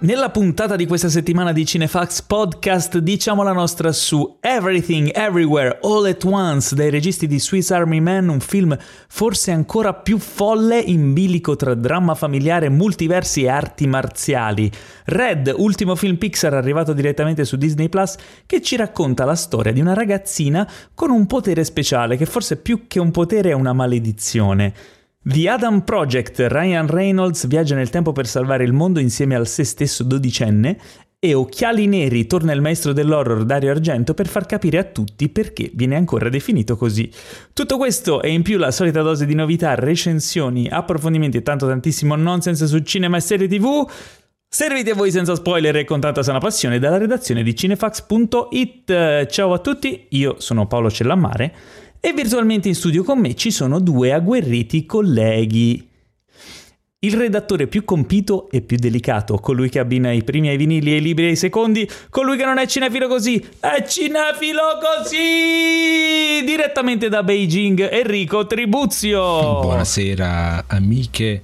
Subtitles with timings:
[0.00, 6.06] Nella puntata di questa settimana di Cinefax Podcast diciamo la nostra su Everything Everywhere All
[6.06, 8.78] at Once dai registi di Swiss Army Man, un film
[9.08, 14.70] forse ancora più folle in bilico tra dramma familiare, multiversi e arti marziali.
[15.06, 18.14] Red, ultimo film Pixar arrivato direttamente su Disney Plus,
[18.46, 22.86] che ci racconta la storia di una ragazzina con un potere speciale che forse più
[22.86, 24.97] che un potere è una maledizione.
[25.20, 29.64] The Adam Project, Ryan Reynolds viaggia nel tempo per salvare il mondo insieme al se
[29.64, 30.78] stesso dodicenne
[31.18, 35.72] e Occhiali Neri torna il maestro dell'horror Dario Argento per far capire a tutti perché
[35.74, 37.10] viene ancora definito così.
[37.52, 42.14] Tutto questo e in più la solita dose di novità, recensioni, approfondimenti e tanto tantissimo
[42.14, 43.90] nonsense su cinema e serie tv.
[44.50, 49.26] Serviti a voi senza spoiler e con tanta sana passione dalla redazione di cinefax.it.
[49.26, 51.54] Ciao a tutti, io sono Paolo Cellammare
[52.00, 55.86] e virtualmente in studio con me ci sono due agguerriti colleghi.
[57.00, 60.96] Il redattore più compito e più delicato, colui che abbina i primi ai vinili e
[60.96, 66.44] i libri ai secondi, colui che non è cinefilo così, è cinefilo così!
[66.44, 69.60] Direttamente da Beijing, Enrico Tribuzio.
[69.60, 71.40] Buonasera amiche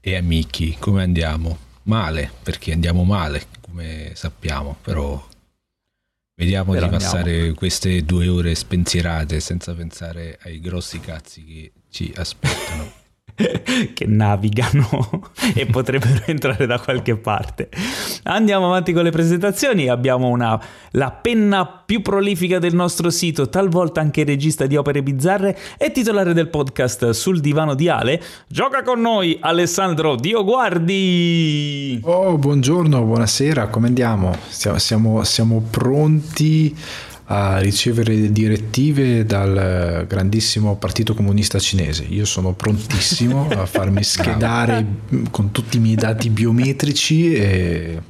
[0.00, 1.58] e amici, come andiamo?
[1.84, 5.20] Male, perché andiamo male, come sappiamo, però
[6.42, 7.54] Vediamo Però di passare andiamo.
[7.54, 13.00] queste due ore spensierate senza pensare ai grossi cazzi che ci aspettano.
[13.94, 17.68] che navigano e potrebbero entrare da qualche parte.
[18.24, 19.88] Andiamo avanti con le presentazioni.
[19.88, 20.60] Abbiamo una,
[20.92, 26.32] la penna più prolifica del nostro sito, talvolta anche regista di opere bizzarre e titolare
[26.34, 28.20] del podcast Sul divano di Ale.
[28.46, 32.00] Gioca con noi Alessandro Dioguardi.
[32.02, 34.36] Oh, buongiorno, buonasera, come andiamo?
[34.48, 36.74] Siamo, siamo, siamo pronti
[37.32, 42.04] a ricevere direttive dal grandissimo partito comunista cinese.
[42.04, 44.84] Io sono prontissimo a farmi schedare
[45.30, 48.02] con tutti i miei dati biometrici e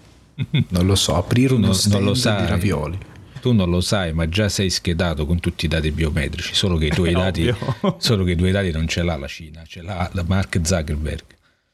[0.71, 2.99] non lo so, aprire uno stand non di ravioli.
[3.41, 6.87] Tu non lo sai, ma già sei schedato con tutti i dati biometrici, solo che
[6.87, 7.53] i tuoi, dati,
[7.99, 11.25] solo che i tuoi dati non ce l'ha la Cina, ce l'ha la Mark Zuckerberg.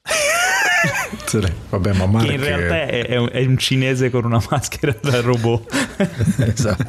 [1.71, 2.27] Vabbè, ma Mark...
[2.27, 5.73] Che in realtà è un, è un, cinese con una maschera da robot.
[6.39, 6.85] esatto.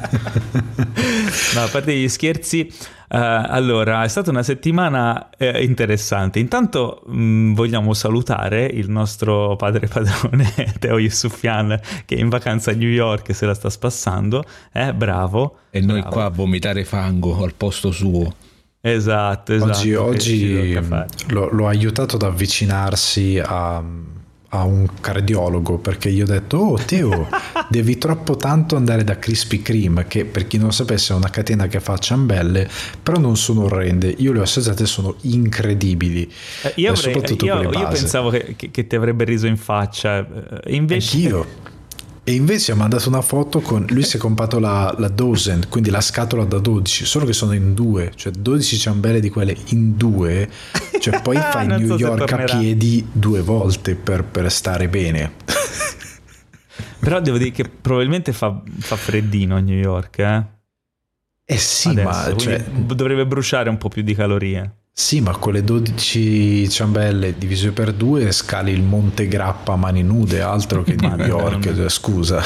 [1.54, 2.76] no, a parte gli scherzi, uh,
[3.08, 6.38] allora è stata una settimana eh, interessante.
[6.38, 12.70] Intanto mh, mm, vogliamo salutare il nostro padre padrone Teo Yusufian che è in vacanza
[12.70, 14.44] a New York e se la sta spassando.
[14.72, 15.58] Eh, bravo.
[15.70, 16.14] E noi bravo.
[16.14, 18.48] qua a vomitare fango al posto suo.
[18.82, 19.70] Esatto, esatto.
[19.70, 20.72] Oggi, oggi
[21.28, 27.28] l'ho, l'ho, aiutato ad avvicinarsi a, a, un cardiologo perché gli ho detto, oh Teo,
[27.68, 31.28] devi troppo tanto andare da Krispy Kreme, che per chi non lo sapesse è una
[31.28, 32.70] catena che fa ciambelle,
[33.02, 34.14] però non sono orrende.
[34.16, 36.32] Io le ho assaggiate, sono incredibili.
[36.62, 40.74] Eh, io, avrei, io, io pensavo che, che, che, ti avrebbe riso in faccia, eh,
[40.74, 41.16] invece...
[41.16, 41.46] Anch'io.
[42.30, 45.90] E invece ha mandato una foto con lui si è comprato la, la dozen, quindi
[45.90, 49.96] la scatola da 12, solo che sono in due, cioè 12 ciambelle di quelle in
[49.96, 50.48] due,
[51.00, 55.32] cioè poi fai New so York a piedi due volte per, per stare bene.
[57.00, 60.44] Però devo dire che probabilmente fa, fa freddino a New York, eh?
[61.44, 62.62] Eh sì, Adesso, ma cioè...
[62.62, 64.79] dovrebbe bruciare un po' più di calorie.
[64.92, 70.02] Sì, ma con le 12 ciambelle divise per due scali il Monte Grappa a mani
[70.02, 72.42] nude, altro che New York, scusa.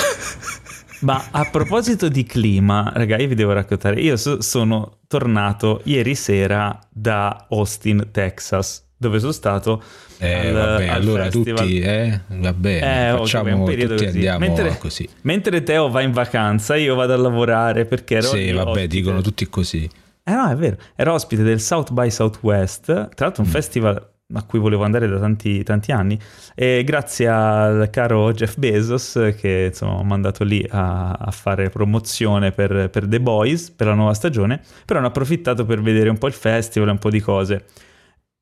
[1.01, 6.15] Ma a proposito di clima, ragazzi, io vi devo raccontare, io so, sono tornato ieri
[6.15, 9.83] sera da Austin, Texas, dove sono stato
[10.19, 11.57] eh, al, vabbè, al allora festival.
[11.59, 14.05] tutti, eh, vabbè, eh, facciamo tutti così.
[14.07, 15.09] andiamo mentre, così.
[15.23, 18.87] Mentre Teo va in vacanza, io vado a lavorare perché ero Sì, vabbè, ospite.
[18.87, 19.91] dicono tutti così.
[20.27, 20.77] Eh no, è vero.
[20.97, 23.53] Ero ospite del South by Southwest, tra l'altro un mm.
[23.53, 26.19] festival a cui volevo andare da tanti, tanti, anni
[26.55, 32.51] e grazie al caro Jeff Bezos che insomma ho mandato lì a, a fare promozione
[32.51, 36.17] per, per, The Boys per la nuova stagione però ne ho approfittato per vedere un
[36.17, 37.67] po' il festival e un po' di cose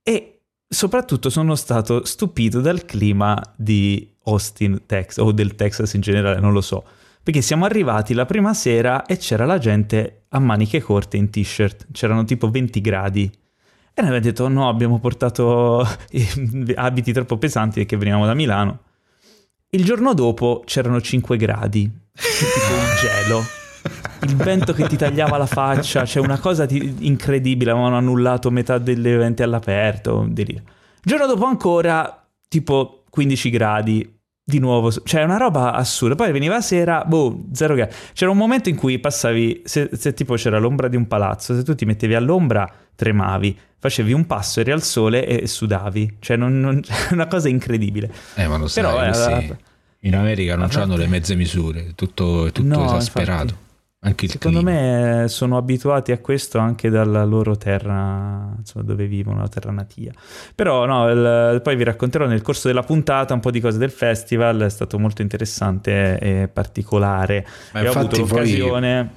[0.04, 6.38] e soprattutto sono stato stupito dal clima di Austin, Texas o del Texas in generale,
[6.38, 6.84] non lo so
[7.22, 11.86] perché siamo arrivati la prima sera e c'era la gente a maniche corte in t-shirt,
[11.92, 13.30] c'erano tipo 20 gradi.
[13.94, 15.86] E noi abbiamo detto no, abbiamo portato
[16.74, 18.80] abiti troppo pesanti perché venivamo da Milano.
[19.70, 23.42] Il giorno dopo c'erano 5 gradi, tipo un gelo.
[24.22, 26.96] Il vento che ti tagliava la faccia, cioè una cosa ti...
[27.00, 30.28] incredibile, avevano annullato metà degli eventi all'aperto.
[30.34, 30.62] Il
[31.02, 34.20] giorno dopo ancora, tipo 15 gradi,
[34.52, 36.14] di nuovo, cioè una roba assurda.
[36.14, 37.88] Poi veniva sera, boh, zero che.
[38.12, 41.62] C'era un momento in cui passavi, se, se, tipo c'era l'ombra di un palazzo, se
[41.62, 46.16] tu ti mettevi all'ombra tremavi, facevi un passo, eri al sole e sudavi.
[46.20, 46.82] Cioè non, non,
[47.12, 48.12] una cosa incredibile.
[48.34, 49.56] Eh, ma lo sai, Però, eh, sì.
[50.04, 53.42] In America non hanno le mezze misure, tutto, è tutto no, esasperato.
[53.42, 53.70] Infatti.
[54.04, 55.20] Anche Secondo clima.
[55.20, 60.12] me sono abituati a questo anche dalla loro terra, insomma, dove vivono, la terra natia.
[60.56, 63.92] Però no, il, poi vi racconterò nel corso della puntata un po' di cose del
[63.92, 67.46] festival, è stato molto interessante e particolare.
[67.72, 69.10] Ma e ho avuto l'occasione...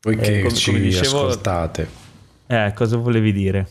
[0.00, 1.88] Voi, voi che eh, come, ci come dicevo, ascoltate.
[2.48, 3.68] Eh, cosa volevi dire?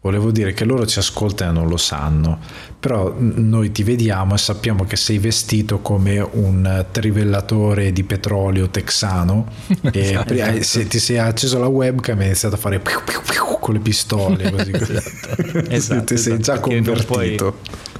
[0.00, 2.38] Volevo dire che loro ci ascoltano e non lo sanno,
[2.78, 9.46] però noi ti vediamo e sappiamo che sei vestito come un trivellatore di petrolio texano
[9.90, 10.62] e esatto.
[10.62, 13.74] se ti sei acceso la webcam e hai iniziato a fare piu piu piu con
[13.74, 15.58] le pistole, così, esatto.
[15.68, 16.94] esatto, ti sei già esatto, convertito.
[16.94, 17.36] Non puoi,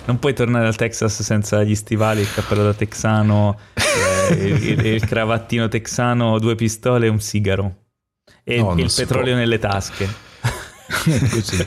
[0.04, 3.58] non puoi, tornare al Texas senza gli stivali, il cappello da texano,
[4.30, 7.74] eh, il, il, cravattino texano, due pistole e un sigaro
[8.44, 9.40] e no, il petrolio può.
[9.40, 10.26] nelle tasche.
[11.30, 11.66] Così.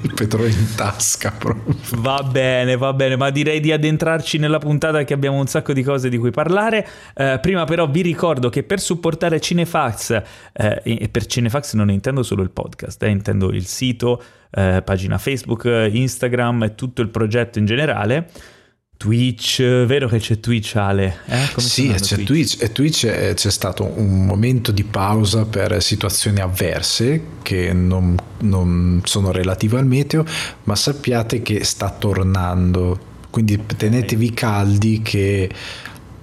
[0.00, 1.76] il petrolio in tasca proprio.
[1.96, 5.82] Va bene, va bene, ma direi di addentrarci nella puntata che abbiamo un sacco di
[5.82, 6.86] cose di cui parlare.
[7.14, 10.22] Eh, prima però vi ricordo che per supportare Cinefax,
[10.52, 15.18] eh, e per Cinefax non intendo solo il podcast, eh, intendo il sito, eh, pagina
[15.18, 18.56] Facebook, Instagram e tutto il progetto in generale
[18.98, 21.18] Twitch, vero che c'è Twitch Ale?
[21.26, 21.60] Eh?
[21.60, 26.40] sì, c'è Twitch, Twitch e Twitch è, c'è stato un momento di pausa per situazioni
[26.40, 30.24] avverse che non, non sono relative al meteo,
[30.64, 32.98] ma sappiate che sta tornando,
[33.30, 35.48] quindi tenetevi caldi che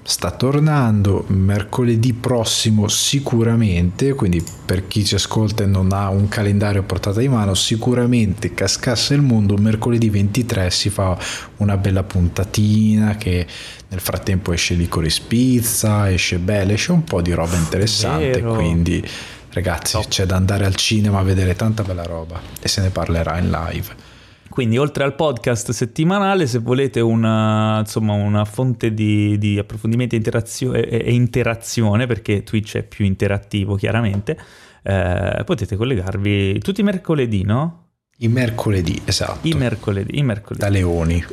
[0.07, 6.81] sta tornando mercoledì prossimo sicuramente, quindi per chi ci ascolta e non ha un calendario
[6.81, 11.17] a portata di mano, sicuramente cascasse il mondo, mercoledì 23 si fa
[11.57, 13.47] una bella puntatina che
[13.87, 19.03] nel frattempo esce Licorice Pizza, esce Belle, esce un po' di roba interessante, quindi
[19.49, 20.03] ragazzi no.
[20.07, 23.49] c'è da andare al cinema a vedere tanta bella roba e se ne parlerà in
[23.49, 24.13] live.
[24.55, 30.17] Quindi oltre al podcast settimanale, se volete una, insomma, una fonte di, di approfondimento e,
[30.17, 34.39] interazio- e, interazione, perché Twitch è più interattivo chiaramente,
[34.81, 37.87] eh, potete collegarvi tutti i mercoledì, no?
[38.19, 39.45] I mercoledì, esatto.
[39.45, 40.61] I mercoledì, i mercoledì.
[40.61, 41.25] Da Leoni.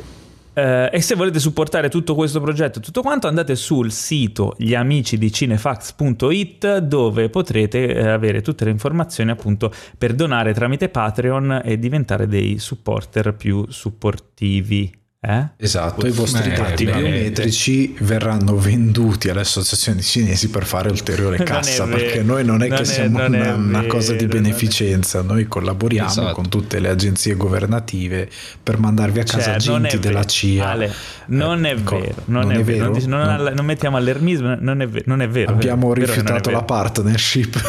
[0.53, 6.77] Eh, e se volete supportare tutto questo progetto e tutto quanto, andate sul sito gliamicidicinefax.it
[6.77, 12.59] dove potrete eh, avere tutte le informazioni appunto per donare tramite Patreon e diventare dei
[12.59, 15.01] supporter più supportivi.
[15.25, 15.47] Eh?
[15.55, 21.85] Esatto, i vostri eh, dati biometrici verranno venduti alle associazioni cinesi per fare ulteriore cassa,
[21.85, 26.09] perché noi non è non che è, siamo una, una, cosa di beneficenza, noi collaboriamo
[26.09, 26.33] esatto.
[26.33, 28.29] con tutte le agenzie governative
[28.61, 30.69] per mandarvi a casa cioè, agenti della CIA.
[30.69, 30.93] Ale,
[31.27, 33.07] non è ecco, vero, non, non è, vero, vero.
[33.07, 35.53] Non, non, non, mettiamo allermismo, non è, non è vero.
[35.53, 37.61] Abbiamo vero, rifiutato la partnership.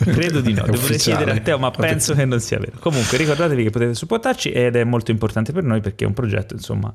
[0.00, 2.78] Credo di no, dovrei chiedere a te, ma penso che non sia vero.
[2.78, 6.54] Comunque ricordatevi che potete supportarci ed è molto importante per noi perché è un progetto,
[6.54, 6.92] insomma, insomma,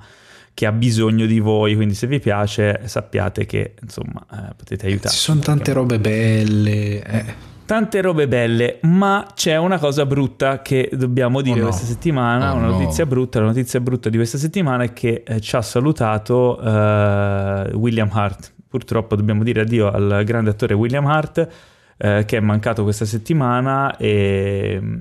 [0.53, 5.17] che ha bisogno di voi, quindi se vi piace sappiate che insomma eh, potete aiutarci.
[5.17, 7.03] Ci sono tante robe belle.
[7.03, 7.53] Eh.
[7.65, 11.69] Tante robe belle, ma c'è una cosa brutta che dobbiamo dire oh no.
[11.69, 13.09] questa settimana, oh una notizia no.
[13.09, 18.09] brutta, la notizia brutta di questa settimana è che eh, ci ha salutato uh, William
[18.11, 18.53] Hart.
[18.69, 21.47] Purtroppo dobbiamo dire addio al grande attore William Hart
[21.97, 24.99] eh, che è mancato questa settimana e mm,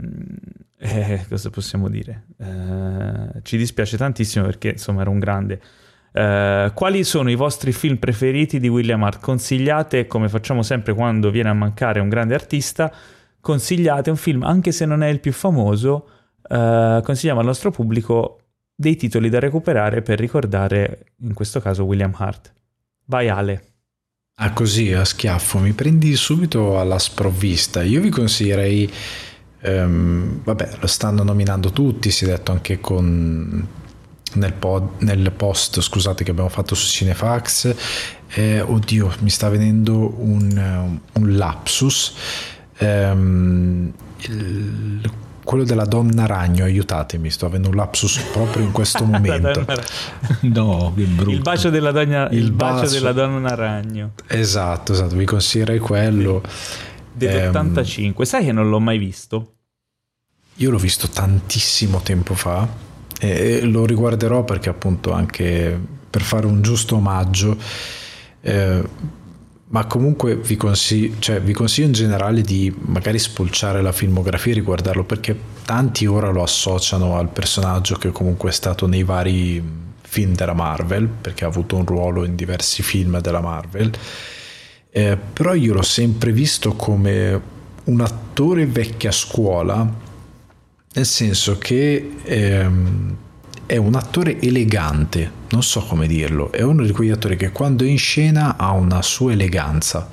[0.79, 2.27] eh, cosa possiamo dire?
[2.39, 5.61] Eh, ci dispiace tantissimo perché insomma era un grande.
[6.13, 9.21] Eh, quali sono i vostri film preferiti di William Hart?
[9.21, 12.93] Consigliate, come facciamo sempre quando viene a mancare un grande artista,
[13.41, 16.09] consigliate un film, anche se non è il più famoso,
[16.49, 18.39] eh, consigliamo al nostro pubblico
[18.75, 22.53] dei titoli da recuperare per ricordare, in questo caso, William Hart.
[23.07, 23.63] Vai Ale.
[24.37, 27.83] Ah, così a schiaffo, mi prendi subito alla sprovvista.
[27.83, 28.91] Io vi consiglierei
[29.65, 33.67] ehm, vabbè, lo stanno nominando tutti, si è detto anche con,
[34.35, 37.75] nel, pod, nel, post scusate, che abbiamo fatto su Cinefax.
[38.29, 42.15] Eh, oddio, mi sta venendo un, un lapsus.
[42.79, 45.11] Ehm, il,
[45.45, 49.65] quello della donna ragno, aiutatemi, sto avendo un lapsus proprio in questo momento.
[50.41, 51.31] no, che brutto.
[51.31, 54.13] Il bacio della donna, il, il bacio, bacio della donna ragno.
[54.27, 56.43] Esatto, esatto, vi consiglierei quello.
[57.15, 59.55] Dell'85, ehm, sai che non l'ho mai visto?
[60.57, 62.69] Io l'ho visto tantissimo tempo fa
[63.21, 65.79] e lo riguarderò perché appunto anche
[66.11, 67.57] per fare un giusto omaggio,
[68.41, 68.83] eh,
[69.69, 74.55] ma comunque vi consiglio, cioè, vi consiglio in generale di magari spulciare la filmografia e
[74.57, 79.61] riguardarlo perché tanti ora lo associano al personaggio che comunque è stato nei vari
[80.03, 83.91] film della Marvel, perché ha avuto un ruolo in diversi film della Marvel,
[84.97, 87.41] eh, però io l'ho sempre visto come
[87.83, 90.03] un attore vecchia scuola
[90.93, 93.17] nel senso che ehm,
[93.67, 97.83] è un attore elegante, non so come dirlo, è uno di quegli attori che quando
[97.83, 100.09] è in scena ha una sua eleganza,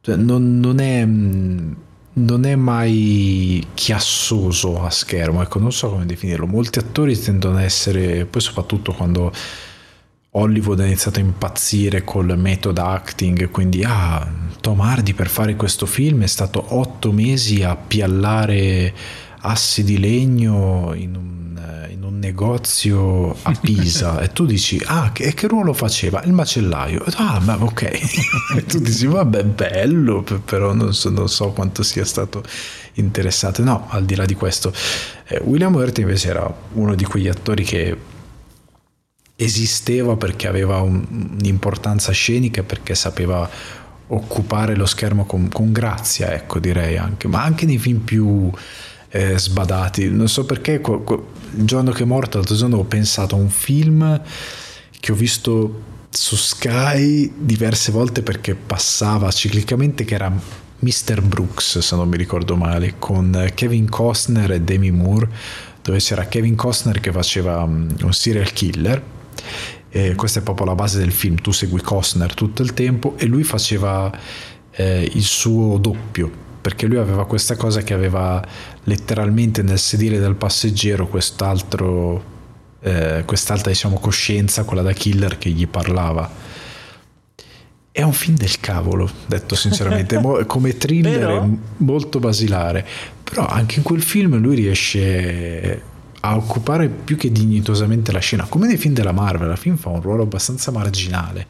[0.00, 6.46] cioè, non, non, è, non è mai chiassoso a schermo, ecco, non so come definirlo,
[6.46, 9.32] molti attori tendono a essere, poi soprattutto quando
[10.32, 14.26] Hollywood ha iniziato a impazzire col metodo acting, quindi ah,
[14.60, 18.92] Tom Hardy per fare questo film è stato otto mesi a piallare
[19.40, 24.20] assi di legno in un, in un negozio a Pisa.
[24.20, 26.22] E tu dici ah che, che, ruolo faceva?
[26.24, 27.04] Il macellaio.
[27.16, 27.82] Ah ma ok.
[28.56, 32.42] E tu dici vabbè bello però non so, non so, quanto sia stato
[32.94, 33.62] interessante.
[33.62, 34.72] No al di là di questo
[35.28, 37.96] eh, William Hurt invece era uno di quegli attori che
[39.40, 41.04] esisteva perché aveva un,
[41.38, 43.48] un'importanza scenica perché sapeva
[44.08, 48.50] occupare lo schermo con, con grazia ecco direi anche ma anche nei film più
[49.10, 50.10] eh, sbadati.
[50.10, 54.20] Non so perché il giorno che è morto, l'altro giorno ho pensato a un film
[55.00, 60.32] che ho visto su Sky diverse volte perché passava ciclicamente che era
[60.80, 61.22] Mr.
[61.22, 65.28] Brooks, se non mi ricordo male, con Kevin Costner e Demi Moore,
[65.82, 69.02] dove c'era Kevin Costner che faceva mm, un serial killer.
[69.90, 73.26] E questa è proprio la base del film, tu segui Costner tutto il tempo e
[73.26, 74.12] lui faceva
[74.72, 76.30] eh, il suo doppio,
[76.60, 78.44] perché lui aveva questa cosa che aveva
[78.84, 82.22] letteralmente nel sedile del passeggero quest'altro,
[82.80, 86.30] eh, quest'altra diciamo, coscienza, quella da killer che gli parlava.
[87.90, 91.48] È un film del cavolo, detto sinceramente, come thriller Però...
[91.78, 92.86] molto basilare,
[93.24, 98.66] però anche in quel film lui riesce a occupare più che dignitosamente la scena, come
[98.66, 101.46] nei film della Marvel, la film fa un ruolo abbastanza marginale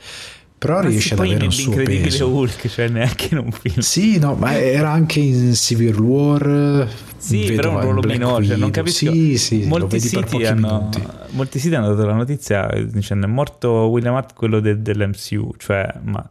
[0.58, 2.28] però ma riesce ad avere un suo peso.
[2.28, 3.78] Hulk, cioè neanche in un film.
[3.78, 6.88] Sì, no, ma era anche in Civil War.
[7.16, 9.10] Sì, però un ruolo minore, cioè non capisco.
[9.12, 10.88] Sì, sì, molti, siti hanno,
[11.30, 15.92] molti siti hanno dato la notizia dicendo è morto William Hart, quello de, dell'MCU, cioè,
[16.02, 16.28] ma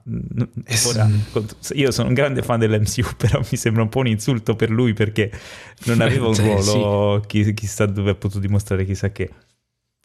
[0.88, 1.10] ora,
[1.74, 4.94] io sono un grande fan dell'MCU, però mi sembra un po' un insulto per lui
[4.94, 5.32] perché
[5.86, 7.54] non aveva un ruolo, sì.
[7.54, 9.30] chissà dove ha potuto dimostrare chissà che.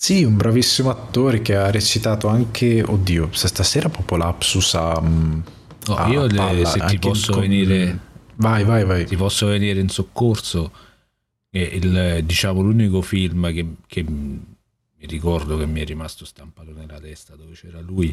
[0.03, 5.01] Sì, un bravissimo attore che ha recitato anche, oddio, stasera proprio lapsus a...
[5.01, 5.41] Mm,
[5.87, 7.43] oh, a io le, se ti posso con...
[7.43, 8.01] venire...
[8.35, 9.05] Vai, vai, vai.
[9.05, 10.73] Ti posso venire in soccorso.
[11.51, 14.43] Il, diciamo l'unico film che, che mi
[15.03, 18.13] ricordo che mi è rimasto stampato nella testa dove c'era lui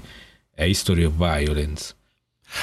[0.54, 1.96] è History of Violence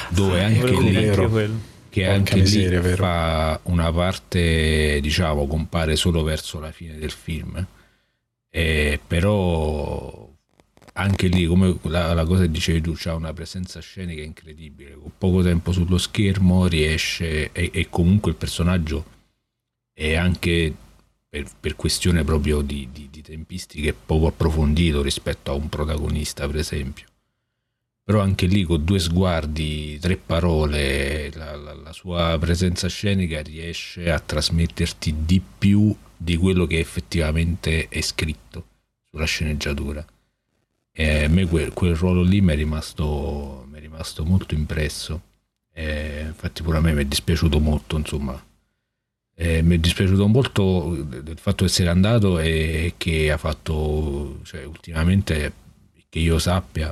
[0.09, 6.59] dove ah, anche lì che anche miseria, lì fa una parte diciamo compare solo verso
[6.59, 7.67] la fine del film
[8.57, 10.27] eh, però
[10.93, 14.95] anche lì, come la, la cosa che dicevi tu, c'ha una presenza scenica incredibile.
[14.95, 19.05] Con poco tempo sullo schermo riesce, e, e comunque il personaggio
[19.93, 20.73] è anche
[21.29, 26.55] per, per questione proprio di, di, di, tempistiche poco approfondito rispetto a un protagonista, per
[26.55, 27.05] esempio.
[28.03, 34.09] Però anche lì con due sguardi, tre parole, la, la, la sua presenza scenica riesce
[34.09, 38.65] a trasmetterti di più di quello che effettivamente è scritto
[39.09, 40.05] sulla sceneggiatura.
[40.91, 45.21] E a me quel, quel ruolo lì mi è rimasto, mi è rimasto molto impresso.
[45.71, 48.43] E infatti pure a me mi è dispiaciuto molto, insomma.
[49.35, 54.63] E mi è dispiaciuto molto del fatto di essere andato e che ha fatto, cioè
[54.65, 55.53] ultimamente,
[56.09, 56.91] che io sappia,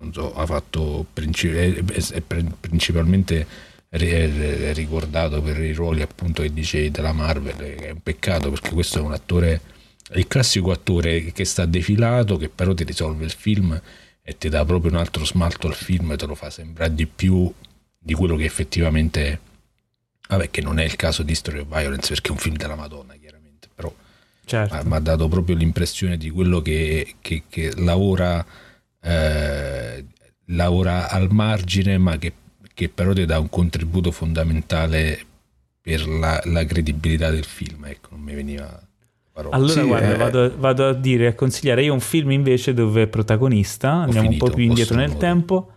[0.00, 3.46] non so, ha fatto princip- è, è principalmente è
[3.96, 9.02] ricordato per i ruoli appunto che dicevi della Marvel, è un peccato perché questo è
[9.02, 9.60] un attore,
[10.14, 13.80] il classico attore che sta defilato, che però ti risolve il film
[14.22, 17.06] e ti dà proprio un altro smalto al film e te lo fa sembrare di
[17.06, 17.52] più
[17.96, 19.38] di quello che effettivamente è.
[20.28, 22.74] Vabbè, che non è il caso di Story of Violence perché è un film della
[22.74, 23.94] Madonna, chiaramente, però
[24.44, 24.84] certo.
[24.84, 28.44] mi ha dato proprio l'impressione di quello che, che, che lavora,
[29.00, 30.04] eh,
[30.46, 32.32] lavora al margine, ma che
[32.76, 35.18] che però ti dà un contributo fondamentale
[35.80, 37.86] per la, la credibilità del film.
[37.86, 38.78] Ecco, non mi veniva
[39.32, 39.56] parola.
[39.56, 43.04] Allora, sì, guarda, eh, vado, vado, a dire, a consigliare io un film invece dove
[43.04, 45.18] è protagonista, andiamo finito, un po' più indietro nel modo.
[45.18, 45.70] tempo.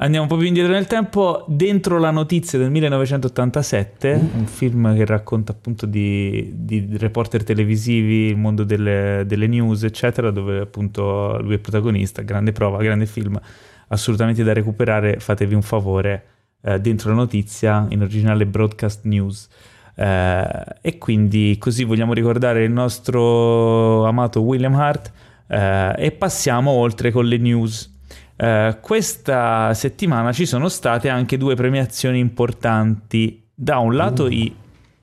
[0.00, 4.38] Andiamo un po' più indietro nel tempo, dentro la notizia del 1987, uh.
[4.38, 10.30] un film che racconta appunto di, di reporter televisivi, il mondo delle, delle, news, eccetera,
[10.30, 13.40] dove appunto lui è protagonista, grande prova, grande film
[13.88, 16.24] assolutamente da recuperare, fatevi un favore,
[16.62, 19.48] eh, dentro la notizia in originale broadcast news.
[19.94, 25.12] Eh, e quindi così vogliamo ricordare il nostro amato William Hart
[25.48, 27.96] eh, e passiamo oltre con le news.
[28.38, 33.50] Uh, questa settimana ci sono state anche due premiazioni importanti.
[33.52, 34.30] Da un lato uh.
[34.30, 34.54] i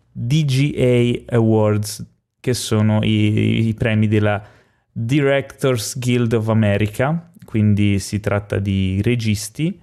[0.10, 2.06] DGA Awards,
[2.40, 4.42] che sono i, i premi della
[4.90, 9.80] Directors Guild of America, quindi si tratta di registi,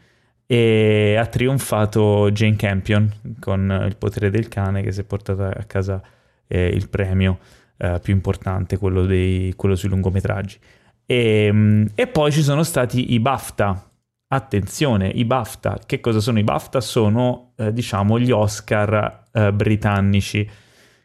[0.47, 5.65] e ha trionfato Jane Campion con Il potere del cane che si è portata a
[5.65, 6.03] casa
[6.47, 7.39] eh, il premio
[7.79, 10.59] eh, più importante, quello, dei, quello sui lungometraggi.
[11.07, 13.91] E, mm, e, poi ci sono stati i BAFTA.
[14.29, 15.81] Attenzione, i BAFTA.
[15.87, 16.81] Che cosa sono i BAFTA?
[16.81, 20.49] Sono, eh, diciamo, gli Oscar eh, britannici.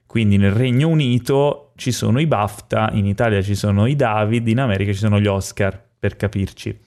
[0.05, 4.59] Quindi nel Regno Unito ci sono i BAFTA, in Italia ci sono i David, in
[4.59, 6.85] America ci sono gli Oscar, per capirci.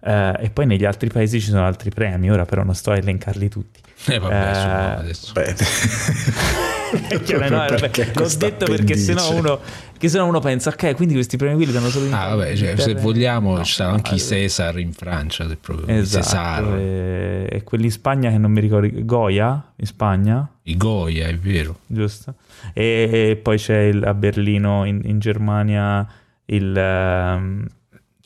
[0.00, 2.96] Uh, e poi negli altri paesi ci sono altri premi, ora però non sto a
[2.96, 3.80] elencarli tutti.
[4.06, 5.32] Eh vabbè, uh, adesso.
[7.26, 9.58] cioè, no, vabbè, l'ho detto perché sennò uno,
[9.98, 12.54] che sennò uno pensa, ok, quindi questi premi qui li danno solo in Ah, vabbè,
[12.54, 16.76] cioè, se vogliamo, no, ci saranno anche i Cesar in Francia, proprio esatto, Cesar.
[16.76, 20.48] E, e, quelli in Spagna che non mi ricordo, Goya in Spagna?
[20.62, 21.80] I Goya, è vero.
[21.86, 22.34] Giusto.
[22.72, 26.06] E, e poi c'è il, a Berlino, in, in Germania,
[26.44, 26.72] il...
[26.76, 27.66] Um,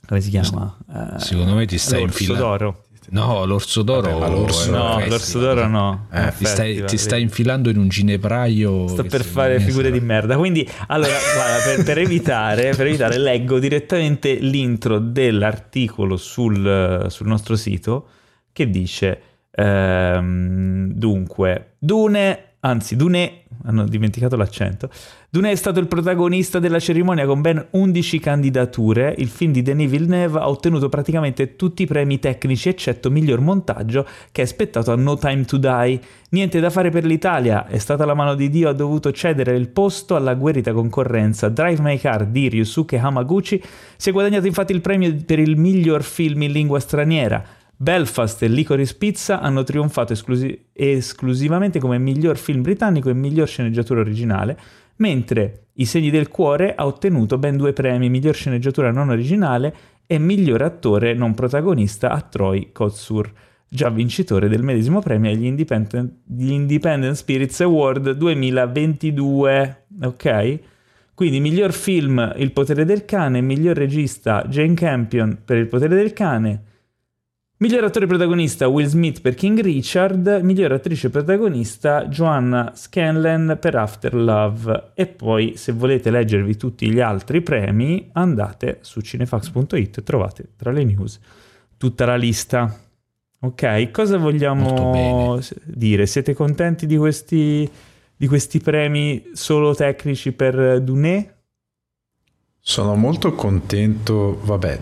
[0.06, 0.76] come si chiama?
[1.16, 2.85] Secondo me ti stai infilando.
[3.11, 4.18] No, l'orso d'oro.
[4.18, 6.06] Vabbè, l'orso, no, l'orso d'oro no.
[6.12, 8.87] Eh, ti, stai, ti, stai, infilando in un ginepraio.
[8.87, 10.37] Sto per fare figure di merda.
[10.37, 17.56] Quindi, allora, guarda, per, per, evitare, per, evitare, leggo direttamente l'intro dell'articolo sul, sul nostro
[17.56, 18.09] sito
[18.52, 24.90] che dice: ehm, Dunque, Dune anzi Dune, hanno dimenticato l'accento,
[25.28, 29.90] Dune è stato il protagonista della cerimonia con ben 11 candidature, il film di Denis
[29.90, 34.97] Villeneuve ha ottenuto praticamente tutti i premi tecnici eccetto miglior montaggio che è aspettato a
[34.97, 36.00] No Time to Die.
[36.31, 39.69] Niente da fare per l'Italia, è stata la mano di Dio, ha dovuto cedere il
[39.69, 41.49] posto alla guerrita concorrenza.
[41.49, 43.62] Drive My Car di Ryusuke Hamaguchi
[43.97, 47.61] si è guadagnato infatti il premio per il miglior film in lingua straniera.
[47.82, 53.98] Belfast e Licorice Pizza hanno trionfato esclusi- esclusivamente come miglior film britannico e miglior sceneggiatura
[53.98, 54.56] originale,
[54.98, 59.74] mentre I segni del cuore ha ottenuto ben due premi, miglior sceneggiatura non originale
[60.07, 63.28] e miglior attore non protagonista a Troy Kotsur,
[63.68, 69.87] già vincitore del medesimo premio agli Independent, Independent Spirits Award 2022.
[70.02, 70.59] Ok?
[71.14, 76.12] Quindi miglior film Il potere del cane, miglior regista Jane Campion per Il potere del
[76.12, 76.70] cane,
[77.62, 84.12] Miglior attore protagonista Will Smith per King Richard, miglior attrice protagonista Joanna Scanlan per After
[84.14, 84.90] Love.
[84.94, 90.72] E poi se volete leggervi tutti gli altri premi andate su cinefax.it e trovate tra
[90.72, 91.20] le news
[91.77, 92.81] tutta la lista.
[93.38, 96.07] Ok, cosa vogliamo dire?
[96.07, 97.70] Siete contenti di questi,
[98.16, 101.35] di questi premi solo tecnici per Dune?
[102.59, 104.81] Sono molto contento, vabbè,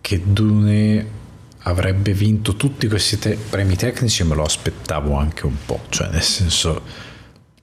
[0.00, 1.20] che Dune
[1.64, 6.22] avrebbe vinto tutti questi te- premi tecnici me lo aspettavo anche un po', cioè nel
[6.22, 6.82] senso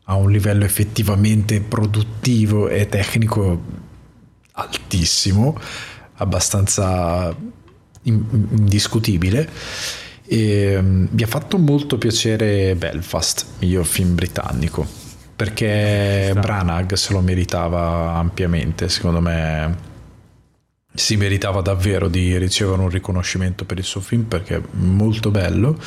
[0.04, 3.62] a un livello effettivamente produttivo e tecnico
[4.54, 5.58] altissimo,
[6.16, 7.36] abbastanza
[8.04, 9.48] indiscutibile.
[10.26, 14.86] E, um, mi ha fatto molto piacere Belfast, miglior film britannico,
[15.36, 19.88] perché Branagh se lo meritava ampiamente, secondo me
[21.00, 25.80] si meritava davvero di ricevere un riconoscimento per il suo film perché è molto bello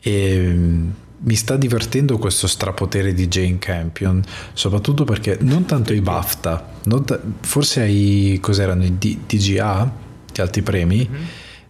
[0.00, 0.90] e mm,
[1.24, 6.70] mi sta divertendo questo strapotere di Jane Campion, soprattutto perché non tanto i BAFTA,
[7.04, 9.92] ta- forse ai cos'erano i D- DGA,
[10.32, 11.22] gli altri premi, mm-hmm.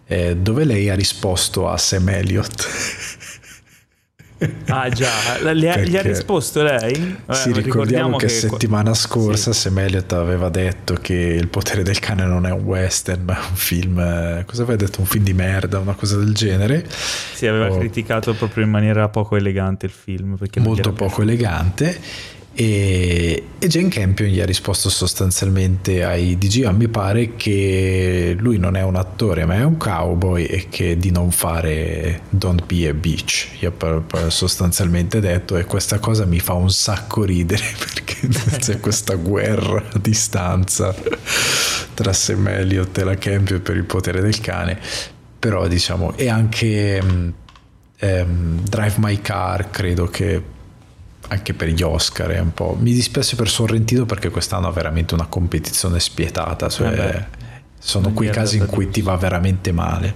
[0.07, 2.67] eh, dove lei ha risposto a Sam Elliott.
[4.67, 5.09] Ah già,
[5.53, 7.17] gli ha, gli ha risposto lei?
[7.25, 9.61] Vabbè, sì, ricordiamo che, che, settimana scorsa sì.
[9.61, 13.45] Sam Elliott aveva detto che Il potere del cane non è un western, ma è
[13.49, 14.99] un film, eh, cosa aveva detto?
[14.99, 16.87] Un film di merda, una cosa del genere.
[17.33, 17.77] Sì, aveva oh.
[17.77, 20.37] criticato proprio in maniera poco elegante il film.
[20.57, 21.99] Molto poco elegante
[22.55, 28.75] e, e Jane Campion gli ha risposto sostanzialmente ai DG, mi pare che lui non
[28.75, 32.93] è un attore ma è un cowboy e che di non fare Don't Be a
[32.93, 33.73] Bitch, gli ha
[34.29, 35.57] sostanzialmente detto.
[35.57, 38.27] E questa cosa mi fa un sacco ridere perché
[38.59, 40.93] c'è questa guerra a distanza
[41.95, 44.79] tra Sam Elliott e la Campion per il potere del cane,
[45.39, 50.52] però diciamo, e anche um, Drive My Car credo che
[51.27, 52.77] anche per gli Oscar è un po'...
[52.79, 57.41] Mi dispiace per Sorrentino perché quest'anno ha veramente una competizione spietata, cioè eh
[57.83, 60.15] sono quei casi in cui ti va veramente male.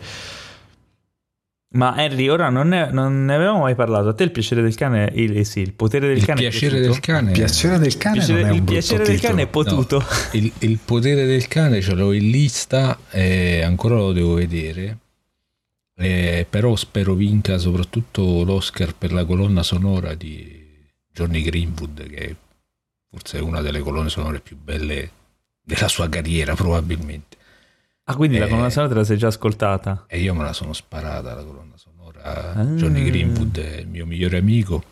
[1.74, 4.08] Ma Henry, ora non ne, non ne, avevamo mai parlato.
[4.08, 6.40] A te il piacere del cane, il, sì, il potere del il cane.
[6.40, 7.32] Piacere del cane.
[7.32, 8.16] Il piacere del cane.
[8.16, 10.00] Piacere, il piacere del cane è potuto.
[10.00, 14.98] No, il, il, potere del cane ce l'ho in lista e ancora lo devo vedere.
[16.00, 20.57] Eh, però spero vinca soprattutto l'Oscar per la colonna sonora di
[21.18, 22.36] Johnny Greenwood, che
[23.10, 25.10] forse è una delle colonne sonore più belle
[25.64, 27.36] della sua carriera probabilmente.
[28.04, 30.06] Ah, quindi Eh, la colonna sonora te la sei già ascoltata?
[30.08, 32.54] E io me la sono sparata la colonna sonora.
[32.76, 34.84] Johnny Greenwood è il mio migliore amico.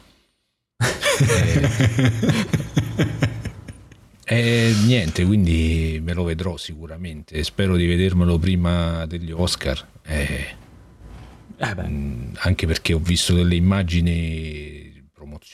[0.78, 1.70] e,
[4.26, 7.44] e niente, quindi me lo vedrò sicuramente.
[7.44, 9.88] Spero di vedermelo prima degli Oscar.
[10.04, 10.56] E,
[11.58, 14.75] Eh beh, mh, anche perché ho visto delle immagini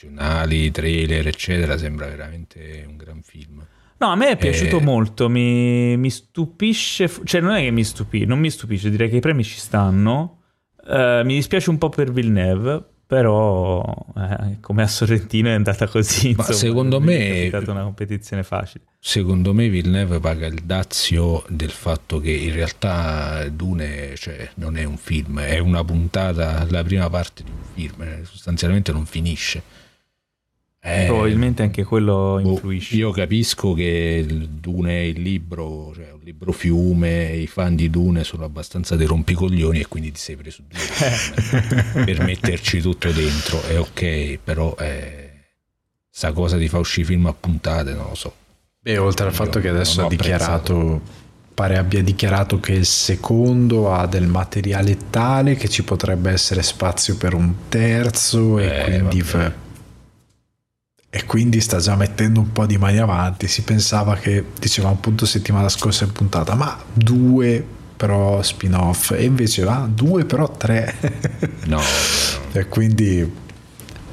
[0.06, 1.78] promozionali, trailer, eccetera.
[1.78, 3.64] Sembra veramente un gran film.
[3.98, 4.82] No, a me è piaciuto Eh.
[4.82, 9.16] molto, mi, mi stupisce, cioè non è che mi stupisce, non mi stupisce, direi che
[9.16, 10.40] i premi ci stanno.
[10.84, 13.80] Eh, mi dispiace un po' per Villeneuve, però
[14.16, 16.32] eh, come a Sorrentino è andata così.
[16.34, 18.84] Ma insomma, secondo non mi me- è capitata una competizione facile.
[18.98, 24.82] Secondo me Villeneuve paga il dazio del fatto che in realtà Dune cioè, non è
[24.82, 29.62] un film, è una puntata, la prima parte di un film, eh, sostanzialmente non finisce.
[30.84, 32.96] Eh, Probabilmente anche quello boh, influisce.
[32.96, 37.88] io capisco che il Dune è il libro, cioè un libro fiume, i fan di
[37.88, 43.62] Dune sono abbastanza dei rompicoglioni e quindi ti sei preso Dune per metterci tutto dentro,
[43.62, 45.30] è ok, però eh,
[46.10, 48.34] sta cosa di far uscire film a puntate, non lo so.
[48.80, 50.32] Beh, oltre al Io fatto che adesso ha apprezzato.
[50.32, 51.00] dichiarato,
[51.54, 57.16] pare abbia dichiarato che il secondo ha del materiale tale che ci potrebbe essere spazio
[57.16, 59.52] per un terzo e Eh, quindi vabbè.
[61.14, 63.46] E quindi sta già mettendo un po' di mani avanti.
[63.46, 67.62] Si pensava che, dicevamo appunto settimana scorsa in puntata, ma due
[67.94, 70.94] però spin-off, e invece va due però tre.
[71.66, 71.82] No, no.
[72.52, 73.30] e quindi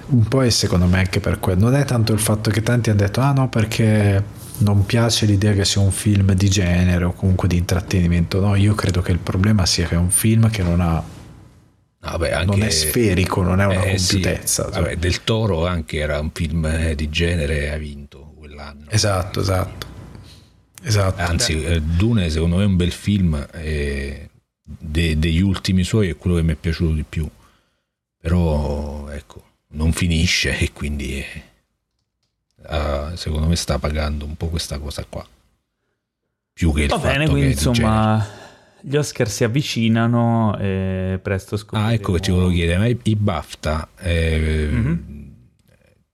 [0.07, 1.61] un po' è secondo me anche per quello.
[1.61, 4.21] Non è tanto il fatto che tanti hanno detto, ah no, perché
[4.57, 8.41] non piace l'idea che sia un film di genere o comunque di intrattenimento.
[8.41, 11.01] No, io credo che il problema sia che è un film che non ha
[12.01, 14.63] Vabbè, anche, non è sferico, non è una eh, sì, compiutezza.
[14.63, 14.71] cioè.
[14.71, 18.85] vabbè, del Toro anche era un film eh, di genere e ha vinto quell'anno.
[18.89, 19.87] Esatto, esatto.
[20.81, 21.21] Esatto.
[21.21, 24.29] Anzi, eh, Dune secondo me è un bel film e
[24.63, 27.29] de- degli ultimi suoi è quello che mi è piaciuto di più.
[28.21, 31.23] Però ecco, non finisce e quindi
[32.69, 35.25] eh, secondo me sta pagando un po' questa cosa qua.
[36.53, 38.37] Più che il Va fatto bene, quindi di genere.
[38.81, 41.87] Gli Oscar si avvicinano e presto scopriremo.
[41.89, 45.33] Ah, ecco che ti volevo chiedere, ma i, i BAFTA eh, Mhm.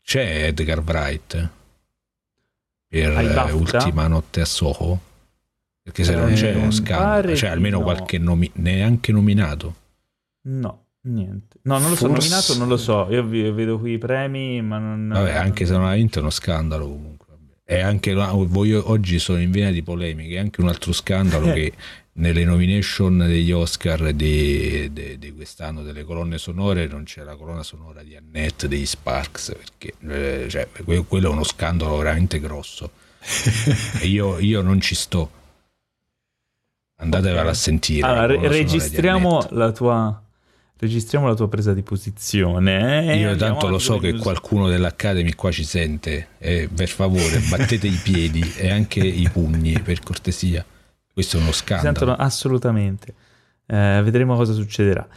[0.01, 1.49] c'è Edgar Wright
[2.88, 3.56] per Ai eh, BAFTA?
[3.56, 4.99] Ultima notte a Soho?
[5.84, 7.84] Perché se non Eh, c'è uno scandalo, pare cioè almeno no.
[7.84, 9.75] qualche nomi- neanche nominato.
[10.47, 11.60] No, niente.
[11.63, 13.08] No, non lo so, Forse- nominato non lo so.
[13.12, 15.10] Io vi- vedo qui i premi, ma non...
[15.10, 17.13] Vabbè, anche se non ha vinto è uno scandalo comunque.
[17.67, 21.73] E anche voglio- oggi sono in vena di polemiche, anche un altro scandalo che
[22.17, 27.63] nelle nomination degli Oscar di, di- di quest'anno delle colonne sonore non c'è la colonna
[27.63, 29.93] sonora di Annette degli Sparks, perché
[30.43, 32.91] eh, cioè, que- quello è uno scandalo veramente grosso.
[33.99, 35.32] e io, io non ci sto.
[36.97, 37.47] Andatevela Ok.
[37.49, 38.08] a sentire.
[38.08, 40.19] Allora, re- registriamo la tua...
[40.78, 43.13] Registriamo la tua presa di posizione.
[43.13, 44.21] eh, Io tanto lo so che news.
[44.21, 46.28] qualcuno dell'Academy qua ci sente.
[46.38, 50.65] E per favore, battete i piedi e anche i pugni, per cortesia.
[51.15, 51.95] Questo è uno Si scandalo.
[51.95, 53.13] sentono assolutamente.
[53.65, 55.08] Eh, vedremo cosa succederà.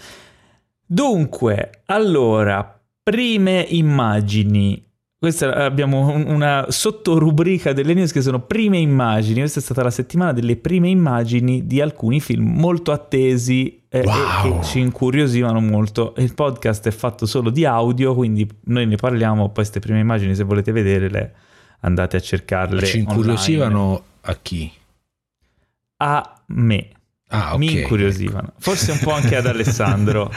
[0.86, 4.84] Dunque, allora, prime immagini.
[5.18, 9.40] Questa abbiamo un- una sottorubrica delle news che sono prime immagini.
[9.40, 14.14] Questa è stata la settimana delle prime immagini di alcuni film molto attesi eh, Wow.
[14.14, 16.14] e che ci incuriosivano molto.
[16.18, 19.46] Il podcast è fatto solo di audio, quindi noi ne parliamo.
[19.46, 21.34] Poi queste prime immagini, se volete vederle,
[21.80, 22.84] andate a cercarle.
[22.86, 23.10] Ci online.
[23.12, 24.70] incuriosivano a chi?
[25.98, 26.88] A me
[27.30, 27.58] Ah, ok.
[27.58, 28.52] mi incuriosivano.
[28.58, 30.32] Forse un po' anche ad Alessandro.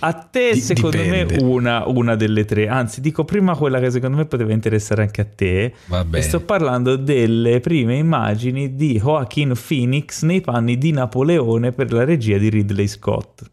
[0.00, 1.36] A te, Di- secondo dipende.
[1.36, 2.66] me, una, una delle tre.
[2.68, 5.72] Anzi, dico prima quella che secondo me poteva interessare anche a te.
[5.86, 11.92] Va E sto parlando delle prime immagini di Joaquin Phoenix nei panni di Napoleone per
[11.92, 13.48] la regia di Ridley Scott.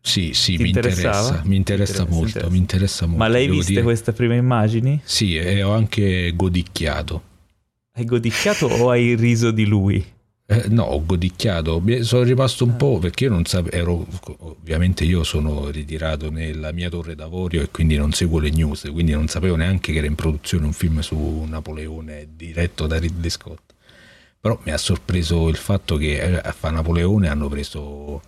[0.00, 1.42] Sì, sì, mi interessa.
[1.44, 2.26] Mi interessa interessa, molto.
[2.28, 2.50] interessa.
[2.52, 3.18] Mi interessa molto.
[3.20, 3.82] Ma l'hai viste dire.
[3.82, 5.00] queste prime immagini?
[5.04, 7.22] Sì, e ho anche godicchiato.
[7.94, 10.02] Hai godicchiato o hai riso di lui?
[10.50, 11.82] Eh, no, ho godicchiato.
[12.00, 12.68] Sono rimasto Ah.
[12.68, 14.06] un po' perché io non sapevo.
[14.38, 18.88] Ovviamente io sono ritirato nella mia torre d'avorio e quindi non seguo le news.
[18.90, 23.28] Quindi non sapevo neanche che era in produzione un film su Napoleone diretto da Ridley
[23.28, 23.74] Scott.
[24.40, 28.22] Però mi ha sorpreso il fatto che eh, a fa Napoleone hanno preso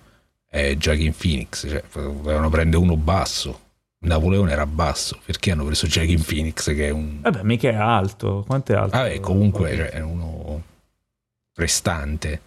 [0.50, 1.66] eh, Joaquin Phoenix.
[1.70, 3.61] Cioè, volevano prendere uno basso.
[4.00, 5.18] Napoleone era basso.
[5.24, 7.20] Perché hanno preso Joaquin Phoenix che è un.
[7.22, 8.44] Vabbè, mica è alto.
[8.46, 8.94] Quanto è alto?
[8.98, 10.64] Vabbè, comunque cioè, è uno
[11.52, 12.40] prestante.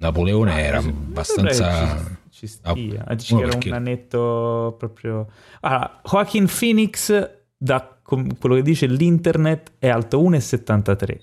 [0.00, 1.96] Napoleone Ah, era abbastanza.
[2.30, 3.04] Ci, ci stia.
[3.04, 5.28] Ah, Dici no, che era perché- un annetto proprio...
[5.60, 11.18] Allora, Joaquin Phoenix, da com- quello che dice l'internet, è alto 1,73.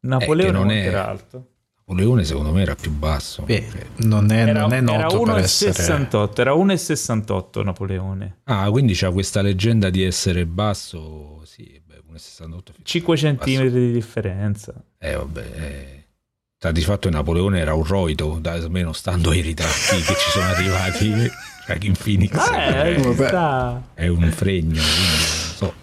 [0.00, 1.48] Napoleone non quanto è- era alto?
[1.88, 3.44] Napoleone secondo me era più basso.
[3.44, 3.66] Beh,
[3.98, 5.72] non è, Era, non è era noto per essere...
[5.72, 8.38] 1,68, era 1,68 Napoleone.
[8.44, 11.42] Ah, quindi c'ha questa leggenda di essere basso.
[11.46, 11.77] Sì,
[12.12, 12.60] 1,68.
[12.82, 14.74] 5 centimetri di differenza.
[14.98, 15.44] Eh, vabbè.
[15.54, 16.04] Eh.
[16.56, 20.46] Sta di fatto Napoleone era un roido, da, almeno stando ai ritratti che ci sono
[20.46, 21.12] arrivati.
[21.68, 23.26] Joaquin Phoenix Eh, è, ci vabbè.
[23.28, 23.82] sta.
[23.94, 25.74] è un fregno, quindi non so.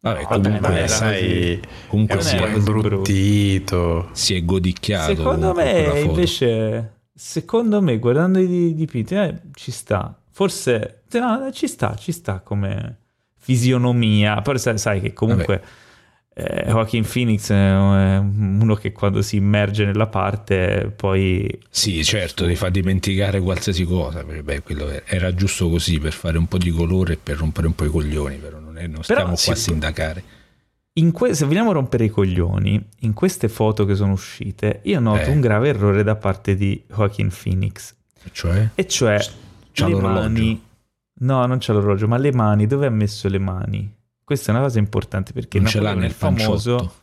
[0.00, 4.08] Vabbè, comunque, vabbè, sai, comunque un si, è, imbruttito.
[4.12, 5.14] si è godicchiato.
[5.14, 10.18] Secondo me, invece, secondo me, guardando i di- dipinti, eh, ci sta.
[10.30, 12.99] Forse, no, ci sta, ci sta come
[13.40, 14.40] fisionomia.
[14.42, 15.62] Però sai, sai che comunque
[16.34, 21.58] eh, Joaquin Phoenix è uno che quando si immerge nella parte poi...
[21.68, 24.22] Sì, certo, ti fa dimenticare qualsiasi cosa.
[24.22, 24.62] Beh,
[25.06, 27.90] era giusto così per fare un po' di colore e per rompere un po' i
[27.90, 30.24] coglioni, però non, è- non stiamo sì, qua a sindacare.
[30.94, 35.22] In que- se vogliamo rompere i coglioni, in queste foto che sono uscite, io noto
[35.22, 35.30] Eh.
[35.30, 37.94] un grave errore da parte di Joaquin Phoenix.
[38.32, 39.18] Cioè, E cioè,
[39.72, 40.62] c'ha le mani...
[41.20, 43.94] No, non c'è l'orologio, ma le mani, dove ha messo le mani?
[44.24, 46.76] Questa è una cosa importante perché non ce l'ha Napoleone nel è famoso...
[46.76, 46.98] panciotto.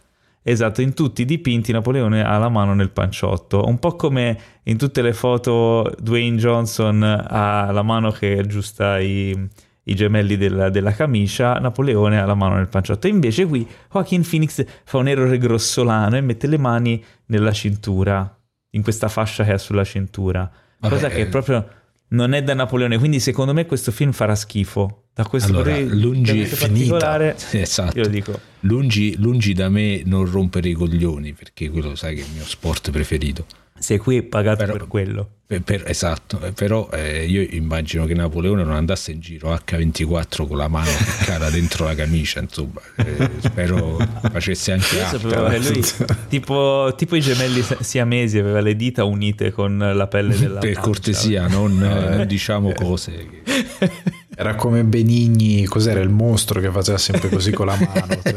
[0.49, 4.77] Esatto, in tutti i dipinti Napoleone ha la mano nel panciotto, un po' come in
[4.77, 9.37] tutte le foto Dwayne Johnson ha la mano che aggiusta i,
[9.83, 13.07] i gemelli della, della camicia, Napoleone ha la mano nel panciotto.
[13.07, 18.33] Invece qui Joaquin Phoenix fa un errore grossolano e mette le mani nella cintura,
[18.69, 20.49] in questa fascia che ha sulla cintura,
[20.79, 21.25] Vabbè, cosa che eh.
[21.25, 21.67] proprio
[22.09, 25.03] non è da Napoleone, quindi secondo me questo film farà schifo.
[25.13, 27.35] Da questo Allora, punto di- lungi- finita.
[27.51, 27.97] esatto.
[27.97, 28.39] io dico.
[28.61, 32.45] Lungi, lungi da me non rompere i coglioni, perché quello sai che è il mio
[32.45, 33.45] sport preferito.
[33.79, 35.29] Sei qui pagato Però- per quello.
[35.47, 40.45] Per- per- esatto, eh, però eh, io immagino che Napoleone non andasse in giro H24
[40.45, 43.97] con la mano ficcata dentro la camicia, insomma, eh, spero
[44.29, 45.57] facesse anche Io altro.
[45.57, 45.81] lui,
[46.27, 50.73] tipo, tipo i gemelli si- siamesi, aveva le dita unite con la pelle della Per
[50.73, 50.89] pancia.
[50.89, 53.25] cortesia, non, non diciamo cose.
[53.43, 53.91] che-
[54.35, 58.19] Era come Benigni, cos'era il mostro che faceva sempre così con la mano?
[58.21, 58.35] cioè.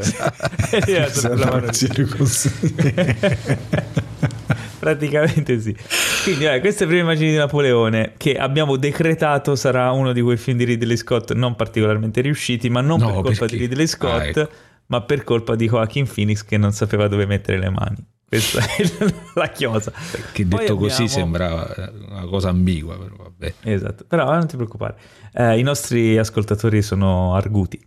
[0.87, 1.73] Esatto, la mano-.
[4.81, 5.77] Praticamente sì.
[6.25, 10.57] Quindi, vabbè, queste prime immagini di Napoleone che abbiamo decretato sarà uno di quei film
[10.57, 13.57] di Ridley Scott non particolarmente riusciti, ma non No, per colpa perché?
[13.57, 14.49] di Ridley Scott, Ah, ecco.
[14.87, 17.97] ma per colpa di Joaquin Phoenix che non sapeva dove mettere le mani.
[18.27, 18.83] Questa è
[19.35, 19.93] la chiosa.
[20.33, 23.55] Che detto così abbiamo- sembrava eh, una cosa ambigua, però vabbè.
[23.65, 24.97] Esatto, però non ti preoccupare,
[25.35, 27.79] Eh, i nostri ascoltatori sono arguti.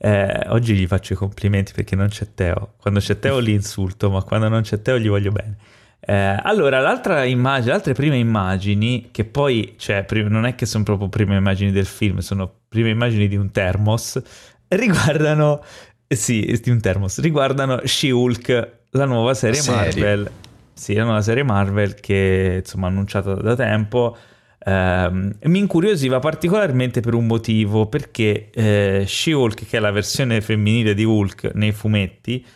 [0.00, 2.74] Eh, oggi gli faccio i complimenti perché non c'è Teo.
[2.80, 5.56] Quando c'è Teo li insulto, ma quando non c'è Teo gli voglio bene.
[6.00, 10.64] Eh, allora, l'altra immagine, le altre prime immagini, che poi, cioè, prim- non è che
[10.64, 14.20] sono proprio prime immagini del film, sono prime immagini di un thermos,
[14.68, 15.62] riguardano,
[16.06, 19.80] sì, di un thermos, riguardano She-Hulk, la nuova serie Serie.
[19.80, 20.30] Marvel.
[20.72, 24.16] Sì, la nuova serie Marvel che, insomma, annunciata da tempo.
[24.64, 30.94] Ehm, mi incuriosiva particolarmente per un motivo, perché eh, She-Hulk, che è la versione femminile
[30.94, 32.46] di Hulk nei fumetti,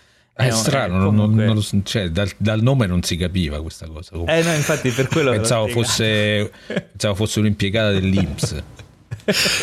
[0.42, 3.61] È, un- strano, non- comunque- non lo so, cioè, dal, dal nome non si capiva
[3.62, 4.16] questa cosa.
[4.26, 8.62] Eh no, infatti per quello pensavo, fosse, pensavo fosse un'impiegata dell'Inps.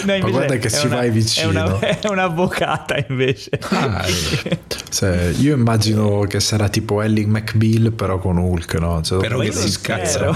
[0.05, 1.49] No, invece guarda che è ci una- vai vicino.
[1.49, 3.49] È, una, è un'avvocata invece.
[3.71, 4.05] Ah,
[4.45, 4.59] eh.
[4.89, 9.01] Cioè, io immagino che sarà tipo Ellie McBeal però con Hulk, no?
[9.01, 10.33] Cioè, Però Ma che si scazza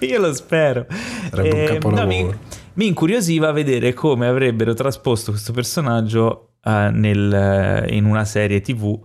[0.00, 0.86] io lo spero.
[1.30, 2.06] Sarebbe un Eh, capolavoro.
[2.06, 2.34] mi,
[2.74, 9.00] mi incuriosiva vedere come avrebbero trasposto questo personaggio eh, nel- in una serie TV,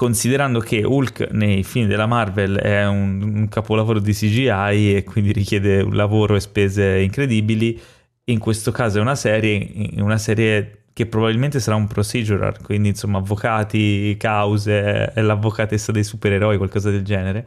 [0.00, 5.30] considerando che Hulk nei film della Marvel è un, un capolavoro di CGI e quindi
[5.30, 7.78] richiede un lavoro e spese incredibili.
[8.24, 13.18] In questo caso è una serie, una serie che probabilmente sarà un procedural, quindi insomma
[13.18, 17.46] avvocati, cause, è l'avvocatessa dei supereroi, qualcosa del genere.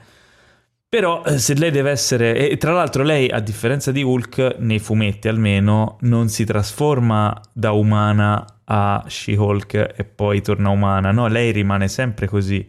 [0.88, 2.52] Però eh, se lei deve essere...
[2.52, 7.72] E tra l'altro lei, a differenza di Hulk, nei fumetti almeno, non si trasforma da
[7.72, 11.12] umana a She-Hulk e poi torna umana.
[11.12, 12.68] No, lei rimane sempre così.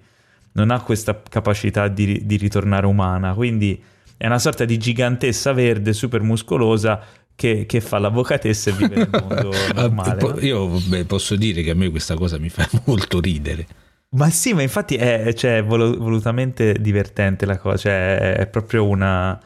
[0.52, 3.34] Non ha questa capacità di, di ritornare umana.
[3.34, 3.82] Quindi
[4.16, 7.00] è una sorta di gigantessa verde, super muscolosa,
[7.36, 10.22] che, che fa l'avvocatessa e vive nel mondo normale.
[10.22, 10.38] No?
[10.38, 13.66] Io vabbè, posso dire che a me questa cosa mi fa molto ridere.
[14.10, 19.36] Ma sì, ma infatti è cioè, volutamente divertente la cosa, cioè è- è proprio una,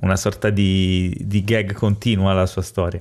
[0.00, 3.00] una sorta di, di gag continua la sua storia.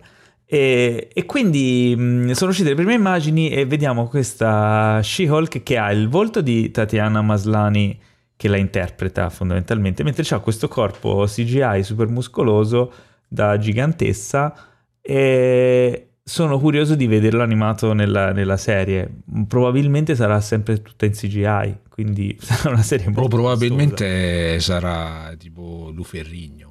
[0.51, 5.91] E, e quindi mh, sono uscite le prime immagini e vediamo questa She-Hulk che ha
[5.91, 7.95] il volto di Tatiana Maslani
[8.35, 12.91] che la interpreta fondamentalmente, mentre ha questo corpo CGI super muscoloso
[13.27, 14.55] da gigantessa
[14.99, 19.07] e sono curioso di vederlo animato nella, nella, serie.
[19.47, 24.79] Probabilmente sarà sempre tutta in CGI, quindi sarà una serie molto Probabilmente costosa.
[24.79, 26.68] sarà tipo Luferrigno.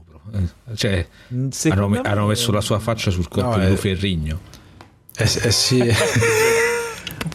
[0.74, 1.06] Cioè,
[1.70, 2.00] hanno, me...
[2.00, 4.40] hanno, messo la sua faccia sul corpo no, di Luferrigno.
[5.16, 5.80] Eh, eh sì.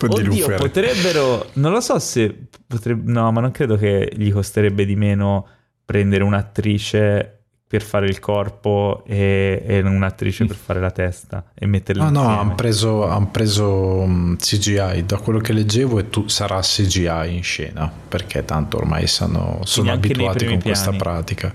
[0.01, 1.49] Oddio, potrebbero...
[1.53, 2.47] Non lo so se...
[2.65, 5.47] Potrebbe, no, ma non credo che gli costerebbe di meno
[5.85, 12.03] prendere un'attrice per fare il corpo e, e un'attrice per fare la testa e metterle
[12.03, 12.27] no, insieme.
[12.27, 17.33] No, hanno preso, han preso mm, CGI, da quello che leggevo e tu sarà CGI
[17.33, 20.61] in scena, perché tanto ormai sanno, sono abituati con piani.
[20.61, 21.51] questa pratica.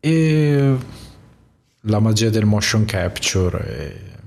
[0.00, 0.76] E
[1.84, 4.20] la magia del motion capture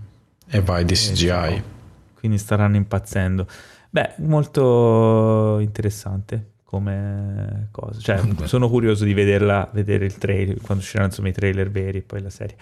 [0.47, 1.25] e, e vai di CGI.
[1.25, 1.71] Esatto.
[2.15, 3.47] Quindi staranno impazzendo.
[3.89, 7.99] Beh, molto interessante come cosa.
[7.99, 12.01] Cioè, sono curioso di vederla, vedere il trailer, quando usciranno insomma i trailer veri e
[12.01, 12.55] poi la serie.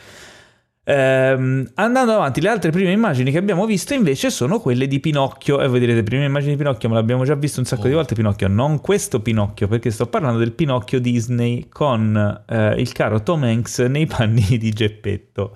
[0.83, 5.61] Ehm, andando avanti, le altre prime immagini che abbiamo visto invece sono quelle di Pinocchio.
[5.61, 7.87] E voi direte, prime immagini di Pinocchio, ma l'abbiamo già visto un sacco oh.
[7.87, 8.47] di volte Pinocchio.
[8.47, 13.79] Non questo Pinocchio, perché sto parlando del Pinocchio Disney con eh, il caro Tom Hanks
[13.79, 15.55] nei panni di Geppetto.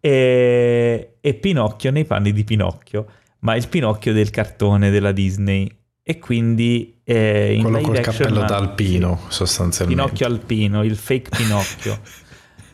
[0.00, 3.06] E, e Pinocchio nei panni di Pinocchio,
[3.40, 5.70] ma il Pinocchio del cartone della Disney
[6.02, 11.28] e quindi eh, in quello col action, cappello da alpino sostanzialmente Pinocchio alpino il fake
[11.36, 12.00] Pinocchio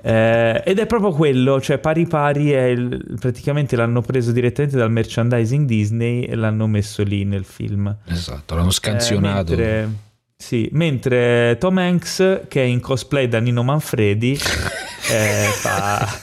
[0.06, 5.66] eh, ed è proprio quello cioè pari pari il, praticamente l'hanno preso direttamente dal merchandising
[5.66, 9.88] Disney e l'hanno messo lì nel film esatto l'hanno scansionato eh, mentre,
[10.36, 14.38] sì, mentre Tom Hanks che è in cosplay da Nino Manfredi
[15.10, 16.06] eh, fa...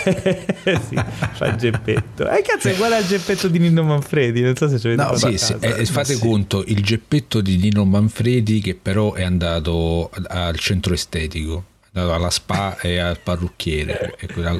[0.00, 0.94] sì,
[1.32, 2.28] fa il geppetto.
[2.28, 5.14] Eh cazzo, è uguale al geppetto di Nino Manfredi, non so se ci avete no,
[5.16, 6.20] sì, sì, eh, fate sì.
[6.20, 12.16] conto, il geppetto di Nino Manfredi che però è andato al centro estetico, è andato
[12.16, 14.56] alla spa e al parrucchiere, e quella,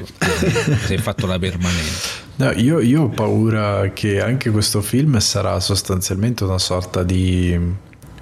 [0.85, 2.19] si è fatto la permanente.
[2.35, 7.57] No, io, io ho paura che anche questo film sarà sostanzialmente una sorta di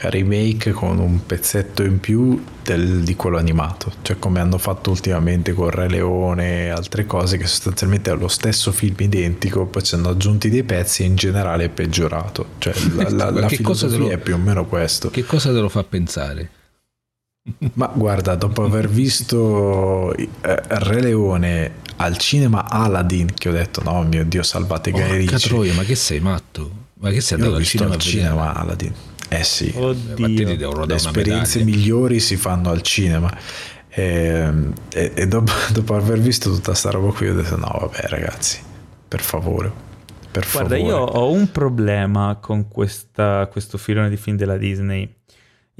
[0.01, 5.53] remake con un pezzetto in più del, di quello animato, cioè come hanno fatto ultimamente
[5.53, 9.95] con Re Leone e altre cose che sostanzialmente è lo stesso film identico, poi ci
[9.95, 14.09] hanno aggiunti dei pezzi e in generale è peggiorato, cioè la, la, la filosofia lo,
[14.09, 15.09] è più o meno questo.
[15.09, 16.49] Che cosa te lo fa pensare?
[17.73, 24.03] Ma guarda, dopo aver visto eh, Re Leone al cinema Aladdin, che ho detto no
[24.03, 25.73] mio Dio salvate Guy Ritchie.
[25.73, 26.87] ma che sei matto?
[26.95, 28.93] Ma che sei andato al cinema, al cinema Aladdin?
[29.29, 30.85] Eh sì, Oddio.
[30.85, 33.31] le esperienze migliori si fanno al cinema.
[33.89, 34.53] E,
[34.93, 38.59] e, e dopo, dopo, aver visto tutta sta roba qui ho detto no vabbè ragazzi,
[39.07, 39.87] per favore.
[40.31, 40.91] Per Guarda, favore.
[40.91, 45.15] io ho un problema con questa, questo filone di film della Disney.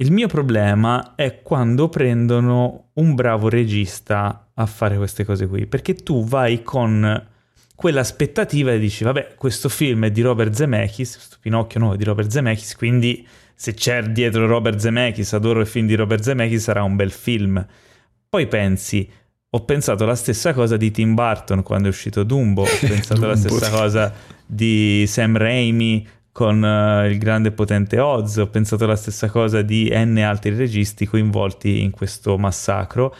[0.00, 5.94] Il mio problema è quando prendono un bravo regista a fare queste cose qui, perché
[5.94, 7.26] tu vai con
[7.74, 12.04] quell'aspettativa e dici, vabbè, questo film è di Robert Zemeckis, questo Pinocchio nuovo è di
[12.04, 16.82] Robert Zemeckis, quindi se c'è dietro Robert Zemeckis, adoro il film di Robert Zemeckis, sarà
[16.82, 17.62] un bel film.
[18.26, 19.06] Poi pensi,
[19.50, 23.36] ho pensato la stessa cosa di Tim Burton quando è uscito Dumbo, ho pensato la
[23.36, 24.14] stessa cosa
[24.46, 26.08] di Sam Raimi
[26.40, 31.04] con uh, il grande potente Oz, ho pensato la stessa cosa di N altri registi
[31.04, 33.14] coinvolti in questo massacro.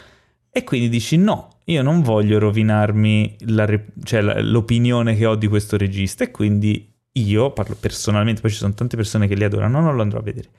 [0.49, 3.69] E quindi dici no, io non voglio rovinarmi la,
[4.03, 8.73] cioè, l'opinione che ho di questo regista e quindi io parlo personalmente, poi ci sono
[8.73, 10.49] tante persone che li adorano, non lo andrò a vedere.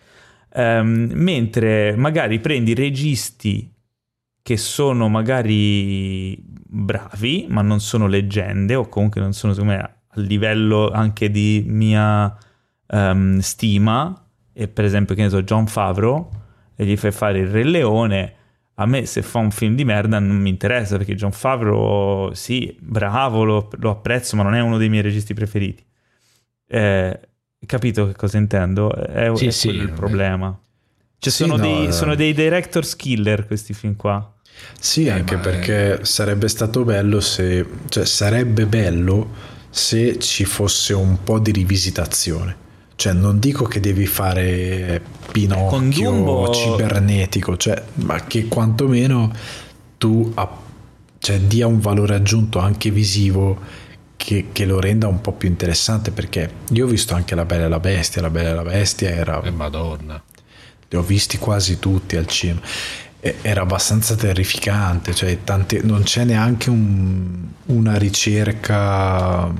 [0.55, 3.68] Um, mentre magari prendi registi
[4.40, 10.20] che sono magari bravi, ma non sono leggende, o comunque non sono secondo me a
[10.20, 12.37] livello anche di mia
[12.92, 16.28] um, stima, e per esempio che ne so, John Favreau,
[16.74, 18.35] e gli fai fare il Re Leone,
[18.76, 22.76] a me se fa un film di merda non mi interessa, perché John Favreau, sì,
[22.81, 25.85] bravo, lo, lo apprezzo, ma non è uno dei miei registi preferiti.
[26.66, 27.20] Eh,
[27.66, 28.94] capito che cosa intendo?
[28.94, 30.59] È, sì, è sì, il problema.
[31.18, 31.92] Cioè, sì, sono, no, dei, eh...
[31.92, 34.35] sono, dei, director's killer questi film qua.
[34.78, 36.05] Sì, eh, anche perché è...
[36.05, 37.64] sarebbe stato bello se...
[37.88, 42.62] Cioè, sarebbe bello se ci fosse un po' di rivisitazione.
[42.95, 46.53] Cioè, non dico che devi fare Pinocchio Dumbo...
[46.53, 49.32] cibernetico, cioè, ma che quantomeno
[49.99, 50.61] tu app-
[51.18, 53.59] cioè, dia un valore aggiunto anche visivo
[54.16, 57.64] che, che, lo renda un po' più interessante perché io ho visto anche La Bella
[57.64, 59.40] e la Bestia, La Bella e la Bestia era...
[59.43, 60.22] E Madonna.
[60.88, 62.61] Li ho visti quasi tutti al cinema.
[63.20, 69.53] E, era abbastanza terrificante, cioè tante, non c'è neanche un, una ricerca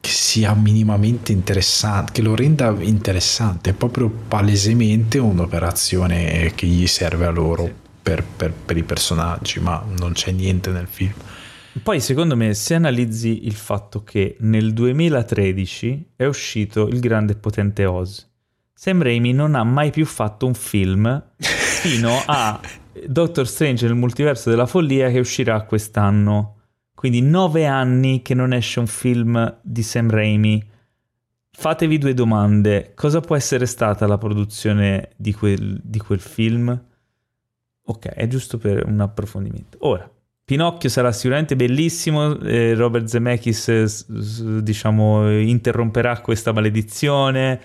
[0.00, 7.26] che sia minimamente interessante, che lo renda interessante, è proprio palesemente un'operazione che gli serve
[7.26, 7.72] a loro sì.
[8.02, 11.12] per, per, per i personaggi, ma non c'è niente nel film.
[11.82, 17.36] poi secondo me se analizzi il fatto che nel 2013 è uscito il grande e
[17.36, 18.26] potente Oz,
[18.72, 22.58] Sam Raimi non ha mai più fatto un film fino a
[23.06, 26.59] Doctor Strange nel multiverso della follia che uscirà quest'anno.
[27.00, 30.62] Quindi nove anni che non esce un film di Sam Raimi.
[31.50, 32.92] Fatevi due domande.
[32.94, 36.78] Cosa può essere stata la produzione di quel, di quel film?
[37.84, 39.78] Ok, è giusto per un approfondimento.
[39.80, 40.12] Ora,
[40.44, 47.60] Pinocchio sarà sicuramente bellissimo, eh, Robert Zemeckis diciamo interromperà questa maledizione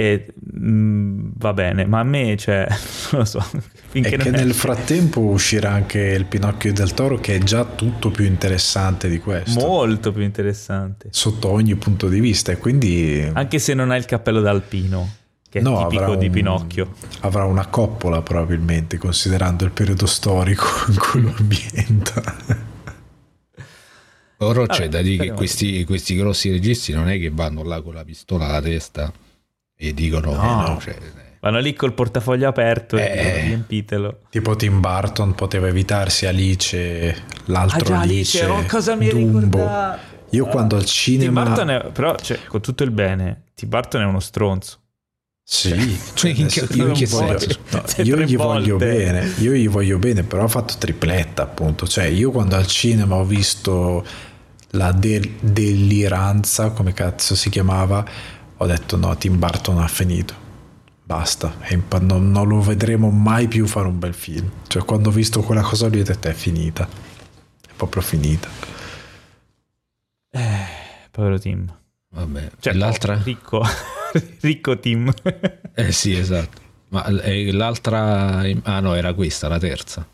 [0.00, 2.66] e mh, mm, va bene, ma a me, cioè,
[3.12, 3.44] non lo so.
[3.88, 8.10] Finché e che nel frattempo uscirà anche il Pinocchio del Toro, che è già tutto
[8.10, 9.60] più interessante di questo.
[9.60, 11.08] Molto più interessante.
[11.10, 13.28] Sotto ogni punto di vista, e quindi.
[13.30, 15.16] Anche se non ha il cappello d'alpino.
[15.50, 16.94] Che è no, tipico di un, Pinocchio.
[17.20, 22.36] Avrà una coppola probabilmente, considerando il periodo storico in cui lo ambienta.
[24.38, 27.92] Ora c'è da dire che questi, questi grossi registi non è che vanno là con
[27.92, 29.12] la pistola alla testa
[29.82, 30.94] e dicono no, no cioè,
[31.40, 34.20] vanno lì col portafoglio aperto eh, e riempitelo.
[34.28, 39.66] Tipo Tim Burton poteva evitarsi Alice l'altro ah, Alice, Alice oh, cosa mi Dumbo.
[40.30, 44.02] io quando al cinema Tim Burton è, però cioè, con tutto il bene Tim Burton
[44.02, 44.78] è uno stronzo.
[45.42, 46.30] Sì, cioè,
[46.74, 47.38] io, gli voglio,
[47.70, 51.88] no, io gli voglio bene, io gli voglio bene, però ha fatto tripletta appunto.
[51.88, 54.06] Cioè, io quando al cinema ho visto
[54.72, 58.06] la del- deliranza, come cazzo si chiamava,
[58.62, 60.48] ho detto no, Tim Burton ha finito.
[61.02, 61.56] Basta,
[62.00, 64.48] non, non, lo vedremo mai più fare un bel film.
[64.66, 66.86] Cioè, quando ho visto quella cosa lì, ho detto è finita.
[66.86, 68.48] È proprio finita.
[70.30, 70.66] Eh,
[71.10, 71.74] povero Tim.
[72.10, 73.20] Vabbè, cioè, l'altra?
[73.24, 73.64] Ricco,
[74.40, 75.10] ricco Tim.
[75.74, 76.60] eh sì, esatto.
[76.88, 78.42] Ma eh, l'altra...
[78.62, 80.06] Ah no, era questa, la terza.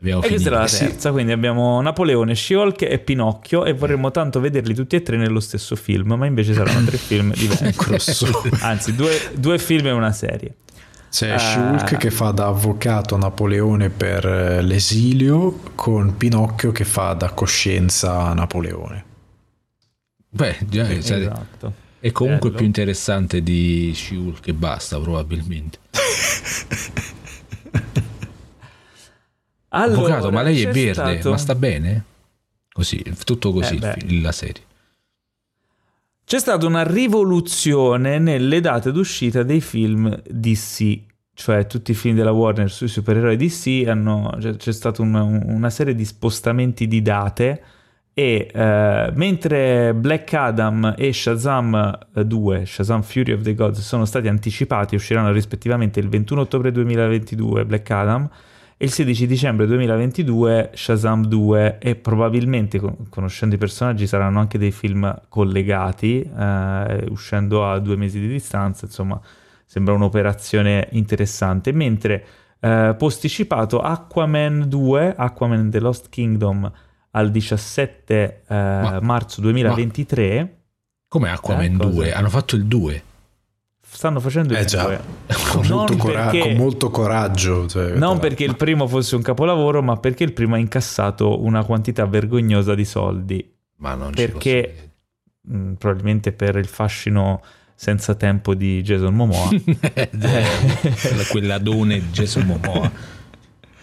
[0.00, 1.10] Abbiamo e questa era la terza, sì.
[1.10, 5.74] quindi abbiamo Napoleone, She-Hulk e Pinocchio e vorremmo tanto vederli tutti e tre nello stesso
[5.74, 8.26] film, ma invece saranno tre film diversi.
[8.60, 10.54] Anzi, due, due, film e una serie.
[11.10, 16.84] C'è uh, She-Hulk che fa da avvocato a Napoleone per eh, l'esilio con Pinocchio che
[16.84, 19.04] fa da coscienza a Napoleone.
[20.28, 21.72] Beh, già, sì, cioè, esatto.
[21.98, 22.58] è comunque Bello.
[22.58, 25.78] più interessante di She-Hulk e basta probabilmente.
[29.70, 31.30] Allora, Avvocato, ma lei è verde, stato...
[31.30, 32.04] ma sta bene?
[32.72, 34.62] Così, tutto così eh la serie.
[36.24, 40.98] C'è stata una rivoluzione nelle date d'uscita dei film DC,
[41.34, 45.70] cioè tutti i film della Warner sui supereroi DC hanno, c'è, c'è stata una, una,
[45.70, 47.62] serie di spostamenti di date
[48.12, 54.28] e eh, mentre Black Adam e Shazam 2, Shazam Fury of the Gods, sono stati
[54.28, 58.28] anticipati, usciranno rispettivamente il 21 ottobre 2022 Black Adam
[58.80, 64.70] e il 16 dicembre 2022 Shazam 2 e probabilmente conoscendo i personaggi saranno anche dei
[64.70, 69.20] film collegati eh, uscendo a due mesi di distanza insomma
[69.64, 71.72] sembra un'operazione interessante.
[71.72, 72.24] Mentre
[72.60, 76.70] eh, posticipato Aquaman 2 Aquaman The Lost Kingdom
[77.10, 80.58] al 17 eh, ma, marzo 2023
[81.08, 82.06] come Aquaman 2?
[82.06, 83.02] Eh, Hanno fatto il 2
[83.90, 84.84] stanno facendo eh il già,
[85.50, 87.66] con molto, cora- perché, con molto, coraggio.
[87.66, 91.64] Cioè, non perché il primo fosse un capolavoro, ma perché il primo ha incassato una
[91.64, 93.56] quantità vergognosa di soldi.
[93.78, 94.92] Ma non perché
[95.40, 97.40] mh, mm, probabilmente per il fascino
[97.74, 99.50] senza tempo di Jason Momoa.
[99.94, 100.10] eh,
[101.30, 102.90] quell'adone di Jason Momoa.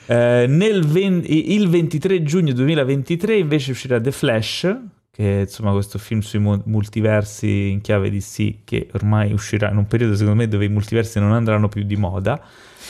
[0.08, 4.78] Eh, nel 20, il 23 giugno 2023 invece uscirà The Flash,
[5.16, 9.88] che insomma questo film sui multiversi in chiave di sì, che ormai uscirà in un
[9.88, 12.38] periodo secondo me dove i multiversi non andranno più di moda.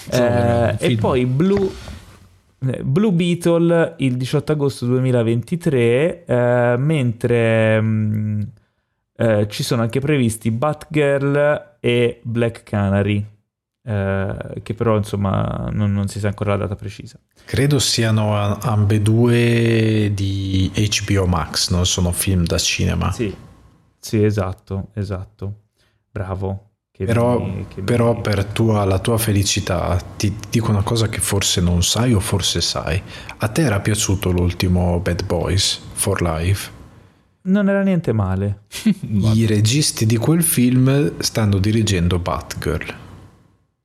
[0.09, 1.69] Eh, e poi Blue,
[2.67, 8.41] eh, Blue, Beetle il 18 agosto 2023, eh, mentre mh, mm,
[9.17, 13.23] eh, ci sono anche previsti Batgirl e Black Canary
[13.87, 17.19] eh, che però insomma non, non, si sa ancora la data precisa.
[17.45, 23.11] Credo siano ambedue di HBO Max, non sono film da cinema.
[23.11, 23.33] Sì,
[23.99, 25.65] sì esatto, esatto.
[26.11, 26.71] Bravo.
[26.97, 28.21] però, mi, però mi...
[28.21, 32.61] per tua, la tua felicità ti dico una cosa che forse non sai o forse
[32.61, 32.99] sai.
[33.37, 36.71] A te era piaciuto l'ultimo Bad Boys for Life?
[37.43, 38.61] Non era niente male.
[39.35, 43.03] I registi di quel film stanno dirigendo Batgirl.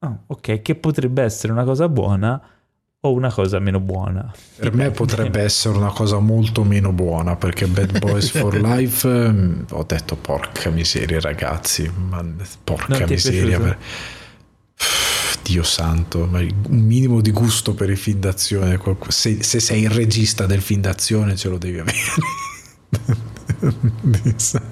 [0.01, 2.40] Ah, ok, che potrebbe essere una cosa buona
[3.03, 4.32] o una cosa meno buona.
[4.57, 9.62] Per me potrebbe essere una cosa molto meno buona perché Bad Boys for Life mm,
[9.70, 12.24] ho detto porca miseria ragazzi, ma
[12.64, 13.59] porca miseria.
[13.59, 13.78] Per...
[15.42, 18.80] Dio santo, un minimo di gusto per il film d'azione.
[19.09, 21.98] Se, se sei il regista del film d'azione ce lo devi avere.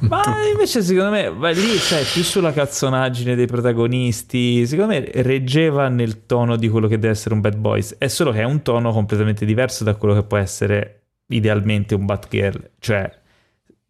[0.01, 0.22] Ma
[0.53, 6.26] invece secondo me beh, lì cioè, più sulla cazzonaggine dei protagonisti, secondo me reggeva nel
[6.26, 8.93] tono di quello che deve essere un Bad Boys, è solo che è un tono
[8.93, 13.11] completamente diverso da quello che può essere idealmente un Batgirl, cioè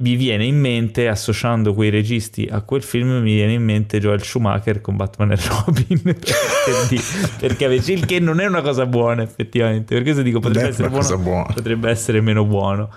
[0.01, 4.23] mi viene in mente, associando quei registi a quel film, mi viene in mente Joel
[4.23, 6.17] Schumacher con Batman e Robin, per
[7.57, 11.47] perché il che non è una cosa buona effettivamente, per questo dico potrebbe essere buono,
[11.53, 12.89] potrebbe essere meno buono.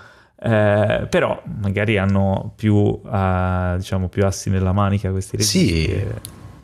[0.44, 5.66] Eh, però magari hanno più, uh, diciamo, più assi nella manica questi registi.
[5.66, 6.14] Sì, che...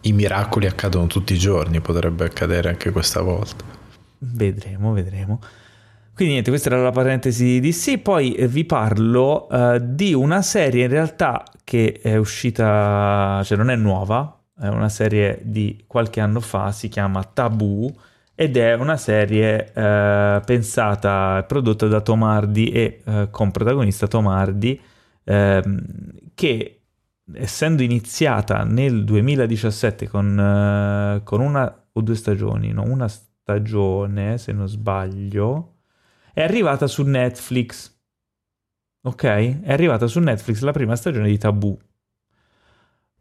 [0.00, 3.64] i miracoli accadono tutti i giorni, potrebbe accadere anche questa volta.
[4.18, 5.38] Vedremo, vedremo.
[6.12, 10.86] Quindi niente, questa era la parentesi di sì, poi vi parlo uh, di una serie
[10.86, 16.40] in realtà che è uscita, cioè non è nuova, è una serie di qualche anno
[16.40, 17.94] fa, si chiama Taboo
[18.40, 24.80] ed è una serie uh, pensata e prodotta da Tomardi e uh, con protagonista Tomardi
[25.24, 25.84] ehm,
[26.34, 26.82] che
[27.32, 34.68] essendo iniziata nel 2017 con, con una o due stagioni, no, una stagione se non
[34.68, 35.78] sbaglio,
[36.32, 37.92] è arrivata su Netflix.
[39.02, 39.24] Ok?
[39.24, 41.76] È arrivata su Netflix la prima stagione di Tabù.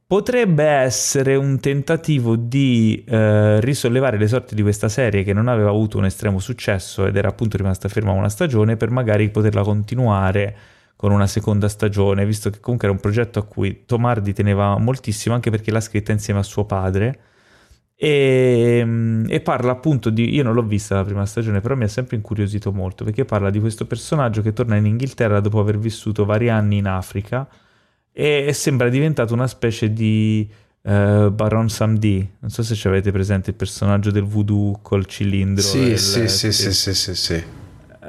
[0.08, 5.68] Potrebbe essere un tentativo di eh, risollevare le sorti di questa serie che non aveva
[5.68, 10.56] avuto un estremo successo ed era appunto rimasta ferma una stagione per magari poterla continuare
[10.96, 15.36] con una seconda stagione, visto che comunque era un progetto a cui Tomardi teneva moltissimo,
[15.36, 17.20] anche perché l'ha scritta insieme a suo padre
[17.94, 20.34] e, ehm, e, parla appunto di.
[20.34, 23.50] Io non l'ho vista la prima stagione, però mi ha sempre incuriosito molto perché parla
[23.50, 27.46] di questo personaggio che torna in Inghilterra dopo aver vissuto vari anni in Africa
[28.20, 30.50] e, sembra diventato una specie di
[30.82, 32.28] uh, Baron Samdi.
[32.40, 35.62] Non so se ci avete presente il personaggio del voodoo col cilindro.
[35.62, 37.44] Sì, il, sì, sì, sì, sì, sì, sì.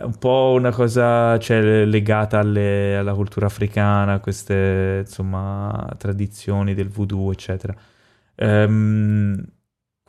[0.01, 7.31] Un po' una cosa cioè, legata alle, alla cultura africana, queste insomma tradizioni del voodoo,
[7.31, 7.75] eccetera.
[8.37, 9.45] Um,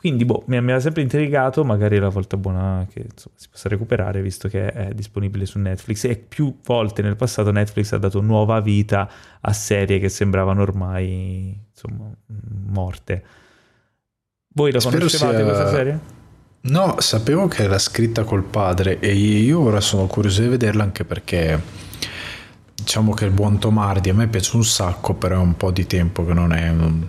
[0.00, 4.22] quindi boh, mi, ha sempre intrigato, magari la volta buona che insomma, si possa recuperare
[4.22, 8.60] visto che è disponibile su Netflix e più volte nel passato Netflix ha dato nuova
[8.60, 12.10] vita a serie che sembravano ormai insomma
[12.68, 13.24] morte.
[14.54, 15.44] Voi la Spero conoscevate sia...
[15.44, 16.00] questa serie?
[16.62, 21.04] No, sapevo che era scritta col padre e io ora sono curioso di vederla anche
[21.04, 21.60] perché
[22.74, 25.84] diciamo che il buon Tomardi a me piace un sacco, però è un po' di
[25.84, 27.06] tempo che non è un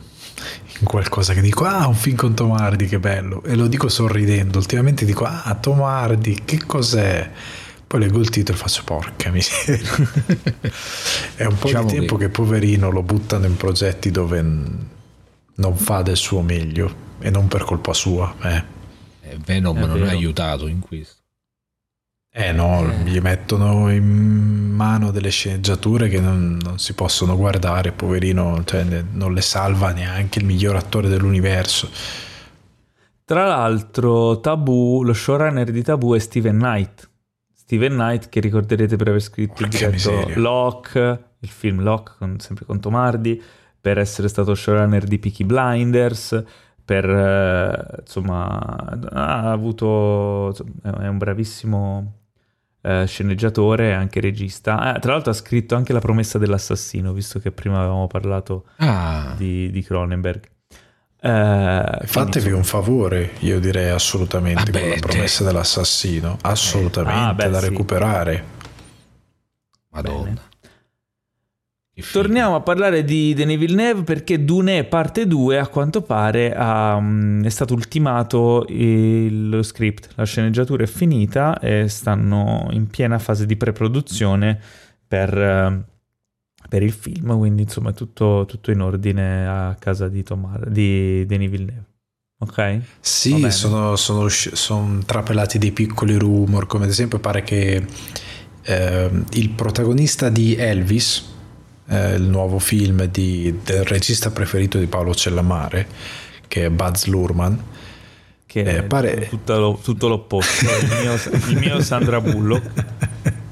[0.83, 4.57] qualcosa che dico, ah, un film con Tomardi, che bello, e lo dico sorridendo.
[4.57, 7.29] Ultimamente dico, ah, Tomardi, che cos'è?
[7.87, 9.89] Poi leggo il titolo e faccio, porca miseria.
[11.35, 12.25] È un po' diciamo di tempo che...
[12.25, 17.63] che poverino lo buttano in progetti dove non fa del suo meglio e non per
[17.63, 18.33] colpa sua.
[18.41, 18.63] Eh.
[19.21, 21.20] eh Venom non ha aiutato in questo.
[22.33, 22.95] Eh no, eh.
[23.03, 29.33] gli mettono in mano delle sceneggiature che non, non si possono guardare, poverino, cioè, non
[29.33, 31.89] le salva neanche il miglior attore dell'universo.
[33.25, 37.09] Tra l'altro, Taboo, lo showrunner di Taboo è Steven Knight.
[37.53, 42.39] Steven Knight, che ricorderete per aver scritto Porca il diretto Locke, il film Locke, con,
[42.39, 43.41] sempre con Tomardi,
[43.79, 46.43] per essere stato showrunner di Peaky Blinders,
[46.83, 48.57] per eh, insomma
[49.11, 50.53] ha avuto
[50.83, 52.20] è un bravissimo
[52.81, 54.79] eh, sceneggiatore e anche regista.
[54.79, 59.33] Ah, tra l'altro ha scritto anche La promessa dell'assassino, visto che prima avevamo parlato ah.
[59.37, 60.49] di, di Cronenberg.
[61.23, 65.51] Eh, Fatevi quindi, un favore, io direi assolutamente, vabbè, con la promessa te...
[65.51, 67.69] dell'assassino, assolutamente ah, beh, da sì.
[67.69, 68.45] recuperare.
[69.89, 70.23] Madonna.
[70.23, 70.49] Bene.
[72.11, 77.43] Torniamo a parlare di Denis Villeneuve perché Dune parte 2 a quanto pare ha, um,
[77.43, 83.55] è stato ultimato il script, la sceneggiatura è finita e stanno in piena fase di
[83.55, 84.59] preproduzione
[85.07, 85.83] per, uh,
[86.69, 91.25] per il film, quindi insomma è tutto, tutto, in ordine a casa di, Tomar, di
[91.25, 91.89] Denis Villeneuve.
[92.39, 92.79] Ok?
[92.99, 97.85] Sì, sono, sono, sono, trapelati dei piccoli rumor, come ad esempio pare che
[98.63, 101.29] eh, il protagonista di Elvis,
[101.91, 105.87] eh, il nuovo film di, del regista preferito di Paolo Cellamare,
[106.47, 107.63] che è Buzz Lurman.
[108.45, 109.27] Che eh, pare...
[109.29, 111.13] tutto, tutto l'opposto, il mio,
[111.49, 112.69] il mio Sandra Bullock.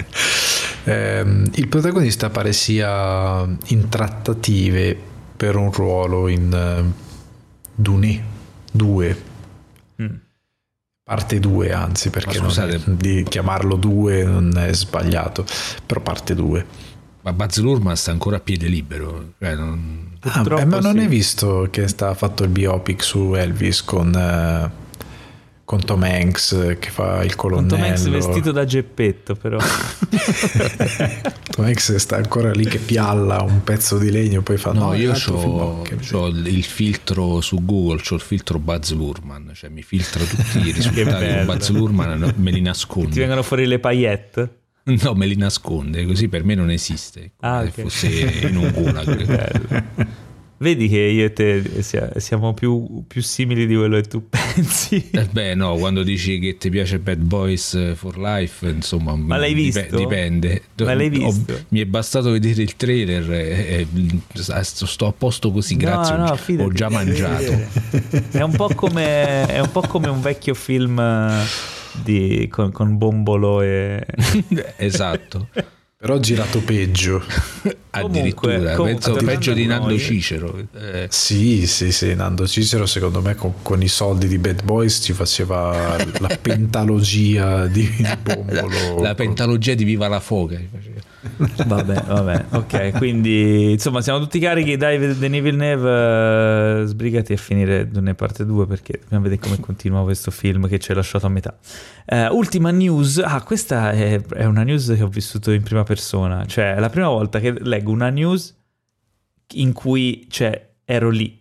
[0.85, 4.97] Eh, il protagonista pare sia in trattative
[5.37, 6.91] per un ruolo in uh,
[7.75, 8.23] Dune
[8.71, 9.23] 2.
[10.01, 10.15] Mm.
[11.03, 15.45] Parte 2, anzi, perché è, di chiamarlo 2 non è sbagliato,
[15.85, 16.65] però parte 2.
[17.22, 19.34] Ma Buzz Lurman sta ancora a piede libero.
[19.39, 20.17] Cioè non...
[20.22, 20.99] Ah, beh, ma non sì.
[20.99, 24.88] hai visto che sta fatto il biopic su Elvis con uh,
[25.70, 27.70] con Tom Hanks che fa il colonnello.
[27.70, 29.59] Con Tom Hanks vestito da geppetto però.
[31.51, 34.72] Tom Hanks sta ancora lì che pialla un pezzo di legno poi fa...
[34.72, 39.84] No, no io ho il filtro su Google, ho il filtro Buzz Lurman, cioè mi
[39.84, 43.11] filtra tutti i risultati di Buzz Lurman me li nasconde.
[43.11, 44.53] Ti vengono fuori le paillette?
[45.03, 47.31] No, me li nasconde, così per me non esiste.
[47.37, 47.71] Come ah, okay.
[47.71, 50.17] se fosse in un gulag.
[50.61, 51.81] Vedi che io e te
[52.17, 55.09] siamo più, più simili di quello che tu pensi.
[55.09, 59.53] Eh beh, no, quando dici che ti piace Bad Boys for Life, insomma, Ma l'hai
[59.53, 59.95] visto?
[59.95, 60.63] dipende.
[60.79, 61.53] Ma l'hai visto?
[61.53, 63.87] Ho, mi è bastato vedere il trailer e, e
[64.33, 66.17] sto a posto così, grazie.
[66.17, 67.57] No, ho, ho già mangiato.
[68.29, 71.01] È un, po come, è un po' come un vecchio film
[72.03, 74.05] di, con, con Bombolo e...
[74.77, 75.49] esatto.
[75.97, 77.21] Però ho girato peggio.
[77.91, 79.99] Addirittura, comunque, penso peggio di Nando noi.
[79.99, 80.55] Cicero.
[80.75, 81.07] Eh.
[81.09, 85.13] Sì, sì, sì, Nando Cicero secondo me con, con, i soldi di Bad Boys ci
[85.13, 87.89] faceva la pentalogia di
[88.21, 88.95] Bombolo.
[88.97, 90.59] La, la pentalogia di Viva la Foga.
[91.65, 97.89] vabbè, vabbè, ok, quindi insomma siamo tutti carichi, David Denis Villeneuve, uh, sbrigati a finire
[97.89, 101.29] Dune parte 2 perché dobbiamo vedere come continua questo film che ci hai lasciato a
[101.29, 101.57] metà.
[102.05, 106.45] Uh, ultima news, ah questa è, è, una news che ho vissuto in prima persona,
[106.45, 108.55] cioè è la prima volta che leggo una news
[109.53, 111.38] in cui cioè, ero lì.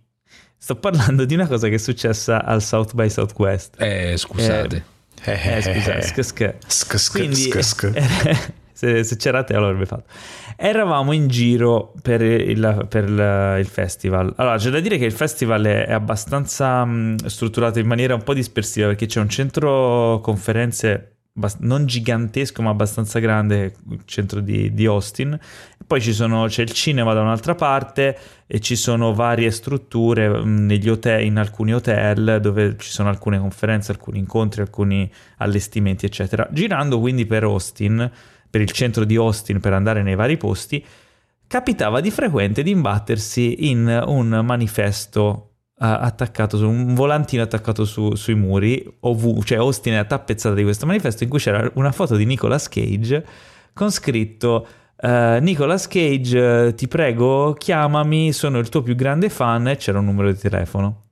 [0.57, 3.81] Sto parlando di una cosa che è successa al South by Southwest.
[3.81, 4.85] Eh, scusate.
[5.25, 7.93] Eh, eh, scusate, sc- sc- sc- sc- Quindi, sc- sc-
[8.73, 10.05] se, se c'era te l'avrebbe fatto.
[10.57, 14.33] Eravamo in giro per il, per il, il, festival.
[14.37, 18.23] Allora, c'è da dire che il festival è, è abbastanza mh, strutturato in maniera un
[18.23, 21.18] po' dispersiva perché c'è un centro conferenze
[21.61, 25.39] non gigantesco ma abbastanza grande, il centro di, di Austin.
[25.87, 31.25] Poi sono, c'è il cinema da un'altra parte e ci sono varie strutture negli hotel,
[31.25, 36.47] in alcuni hotel dove ci sono alcune conferenze, alcuni incontri, alcuni allestimenti, eccetera.
[36.51, 38.11] Girando quindi per Austin
[38.51, 40.85] per il centro di Austin per andare nei vari posti,
[41.47, 45.48] capitava di frequente di imbattersi in un manifesto
[45.79, 50.87] attaccato su un volantino attaccato su, sui muri, ov- cioè Austin è tappezzata di questo
[50.87, 53.25] manifesto in cui c'era una foto di Nicolas Cage
[53.73, 54.67] con scritto
[55.01, 60.07] uh, Nicolas Cage, ti prego, chiamami, sono il tuo più grande fan e c'era un
[60.07, 61.05] numero di telefono.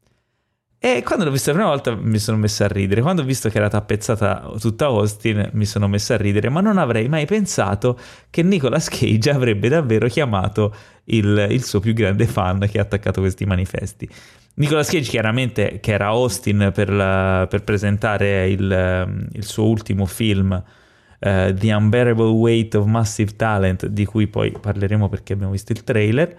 [0.79, 3.01] E quando l'ho vista la prima volta mi sono messo a ridere.
[3.01, 6.77] Quando ho visto che era tappezzata tutta Austin mi sono messo a ridere, ma non
[6.77, 7.99] avrei mai pensato
[8.31, 13.21] che Nicolas Cage avrebbe davvero chiamato il, il suo più grande fan che ha attaccato
[13.21, 14.09] questi manifesti.
[14.57, 20.51] Nicolas Cage chiaramente che era Austin per, la, per presentare il, il, suo ultimo film
[20.53, 25.85] uh, The Unbearable Weight of Massive Talent di cui poi parleremo perché abbiamo visto il
[25.85, 26.37] trailer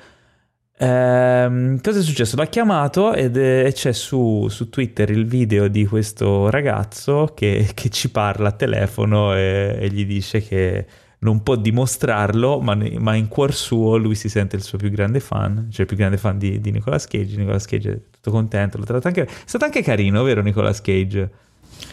[0.79, 2.35] Ehm, cosa è successo?
[2.35, 7.89] L'ha chiamato ed è, c'è su, su, Twitter il video di questo ragazzo che, che
[7.89, 10.85] ci parla a telefono e, e, gli dice che
[11.19, 15.19] non può dimostrarlo, ma, ma, in cuor suo lui si sente il suo più grande
[15.19, 17.35] fan, cioè il più grande fan di, di Nicolas Cage.
[17.37, 21.29] Nicolas Cage è tutto contento, lo tratta anche, è stato anche carino, vero Nicolas Cage?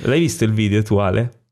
[0.03, 1.43] L'hai visto il video attuale?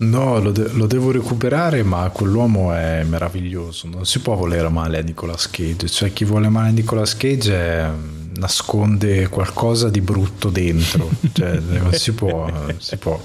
[0.00, 3.88] No, lo, de- lo, devo recuperare, ma quell'uomo è meraviglioso.
[3.88, 5.88] Non si può volere male a Nicolas Cage.
[5.88, 7.90] Cioè, chi vuole male a Nicolas Cage è,
[8.36, 11.10] nasconde qualcosa di brutto dentro.
[11.32, 13.20] cioè, non si può, si può.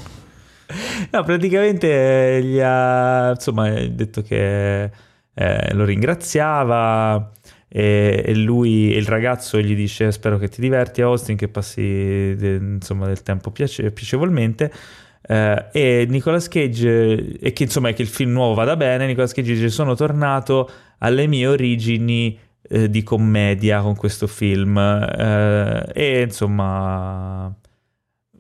[1.12, 4.84] No, praticamente gli ha insomma detto che
[5.34, 7.32] eh, lo ringraziava
[7.76, 11.82] e, e, lui, il ragazzo gli dice spero che ti diverti a Austin, che passi
[12.36, 14.72] de, insomma, del tempo piace, piacevolmente.
[15.28, 19.54] Uh, e Nicolas Cage, e che insomma che il film nuovo vada bene, Nicolas Cage
[19.54, 20.70] dice sono tornato
[21.00, 22.38] alle mie origini
[22.70, 24.76] uh, di commedia con questo film.
[24.76, 27.52] Uh, e insomma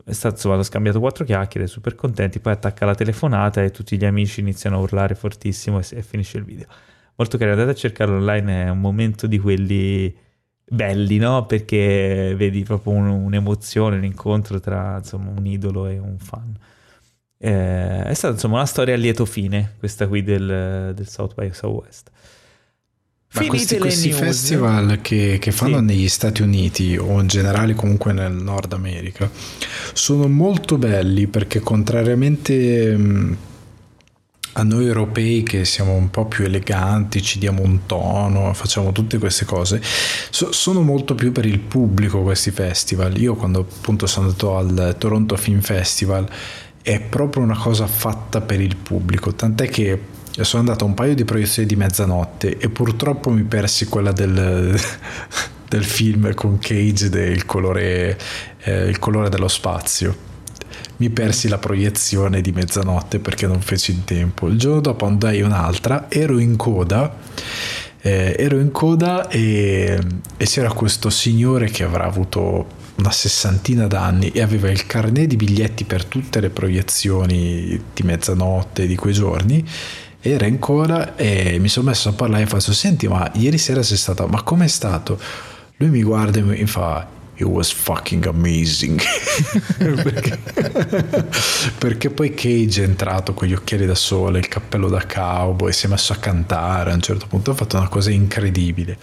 [0.05, 3.97] è stato insomma, ho scambiato quattro chiacchiere, super contenti, poi attacca la telefonata e tutti
[3.97, 6.67] gli amici iniziano a urlare fortissimo e, e finisce il video.
[7.15, 10.15] Molto carino, andate a cercarlo online, è un momento di quelli
[10.65, 11.45] belli, no?
[11.45, 16.57] Perché vedi proprio un, un'emozione, un incontro tra insomma, un idolo e un fan.
[17.37, 21.51] Eh, è stata insomma una storia a lieto fine, questa qui del, del South by
[21.53, 22.11] Southwest.
[23.33, 25.83] Ma questi, questi festival che, che fanno sì.
[25.83, 29.29] negli Stati Uniti o in generale comunque nel Nord America
[29.93, 32.95] sono molto belli perché contrariamente
[34.53, 39.17] a noi europei che siamo un po' più eleganti, ci diamo un tono, facciamo tutte
[39.17, 43.17] queste cose, so, sono molto più per il pubblico questi festival.
[43.19, 46.29] Io quando appunto sono andato al Toronto Film Festival
[46.83, 49.99] è proprio una cosa fatta per il pubblico, tant'è che
[50.41, 54.75] sono andato a un paio di proiezioni di mezzanotte e purtroppo mi persi quella del,
[55.69, 58.17] del film con Cage del colore,
[58.63, 60.31] eh, il colore dello spazio.
[60.97, 64.47] mi persi la proiezione di mezzanotte perché non feci in tempo.
[64.47, 67.15] Il giorno dopo andai un'altra, ero in coda.
[68.01, 69.97] Eh, ero in coda e,
[70.35, 75.35] e c'era questo signore che avrà avuto una sessantina d'anni e aveva il carnet di
[75.35, 79.65] biglietti per tutte le proiezioni di mezzanotte di quei giorni
[80.25, 83.83] era in coda e mi sono messo a parlare e faccio senti ma ieri sera
[83.83, 85.19] sei stato ma com'è stato?
[85.77, 89.01] Lui mi guarda e mi fa It was fucking amazing.
[89.79, 90.37] Perché,
[91.79, 95.87] perché, poi Cage è entrato con gli occhiali da sole il cappello da cowboy si
[95.87, 98.97] è messo a cantare a un certo punto ha fatto una cosa incredibile.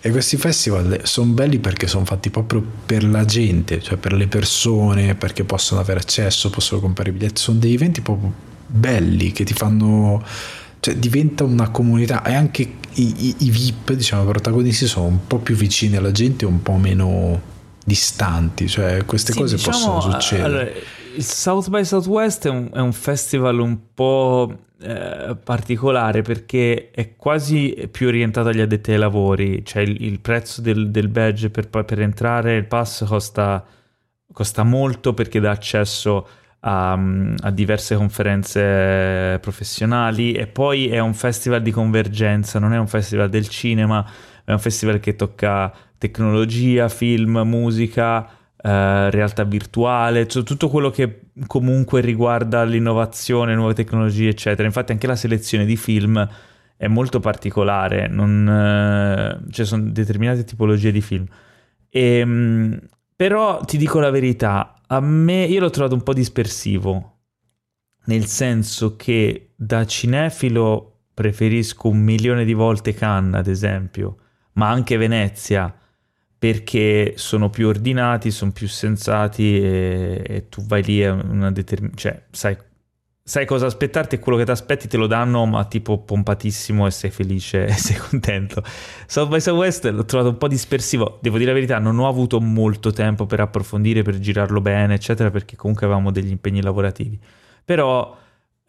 [0.00, 4.26] E questi festival sono belli perché sono fatti proprio per la gente cioè per le
[4.26, 7.40] persone perché possono avere accesso possono comprare i biglietti.
[7.40, 8.32] Sono dei eventi proprio
[8.66, 10.22] belli che ti fanno
[10.80, 12.22] cioè diventa una comunità.
[12.24, 12.62] E anche
[12.94, 16.62] i, i, i VIP diciamo protagonisti sono un po' più vicini alla gente e un
[16.62, 20.46] po' meno distanti, cioè queste sì, cose diciamo, possono succedere.
[20.46, 20.70] Allora,
[21.16, 27.16] il South by Southwest è un, è un festival un po' eh, particolare perché è
[27.16, 31.68] quasi più orientato agli addetti ai lavori, cioè il, il prezzo del, del badge per,
[31.68, 33.64] per, entrare, il pass costa,
[34.32, 36.26] costa molto perché dà accesso a,
[36.60, 36.98] a,
[37.52, 43.48] diverse conferenze professionali e poi è un festival di convergenza, non è un festival del
[43.48, 44.04] cinema,
[44.44, 48.28] è un festival che tocca tecnologia, film, musica,
[48.60, 54.66] eh, realtà virtuale, cioè tutto quello che comunque riguarda l'innovazione, nuove tecnologie, eccetera.
[54.66, 56.26] Infatti anche la selezione di film
[56.76, 61.26] è molto particolare, non, eh, cioè sono determinate tipologie di film.
[61.90, 62.80] E, ehm,
[63.14, 67.20] però ti dico la verità, a me io l'ho trovato un po' dispersivo,
[68.04, 74.18] nel senso che da cinefilo preferisco un milione di volte Cannes, ad esempio,
[74.52, 75.74] ma anche Venezia,
[76.38, 81.98] perché sono più ordinati, sono più sensati e, e tu vai lì a una determinata...
[81.98, 82.56] cioè sai,
[83.28, 86.90] sai, cosa aspettarti e quello che ti aspetti te lo danno ma tipo pompatissimo e
[86.90, 88.62] sei felice e sei contento.
[89.06, 92.40] South by Southwest l'ho trovato un po' dispersivo, devo dire la verità, non ho avuto
[92.40, 97.18] molto tempo per approfondire, per girarlo bene eccetera perché comunque avevamo degli impegni lavorativi,
[97.64, 98.16] però...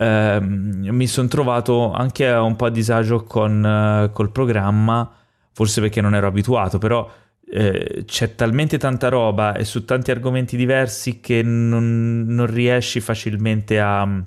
[0.02, 5.12] Ehm, mi sono trovato anche un po' a disagio con, uh, col programma,
[5.52, 7.06] forse perché non ero abituato, però
[7.52, 13.80] eh, c'è talmente tanta roba e su tanti argomenti diversi che non, non riesci facilmente
[13.80, 14.24] a...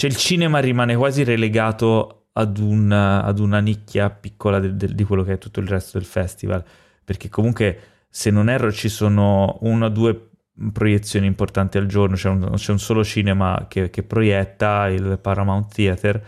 [0.00, 5.04] Cioè il cinema rimane quasi relegato ad una, ad una nicchia piccola de, de, di
[5.04, 6.64] quello che è tutto il resto del festival,
[7.04, 10.30] perché comunque se non erro ci sono una o due
[10.72, 15.70] proiezioni importanti al giorno, c'è un, c'è un solo cinema che, che, proietta, il Paramount
[15.70, 16.26] Theater,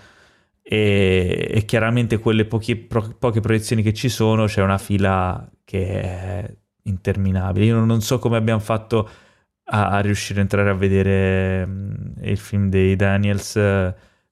[0.61, 6.03] e, e chiaramente quelle pochi, pro, poche proiezioni che ci sono c'è una fila che
[6.03, 7.65] è interminabile.
[7.65, 9.09] Io non so come abbiamo fatto
[9.65, 13.59] a, a riuscire a entrare a vedere um, il film dei Daniels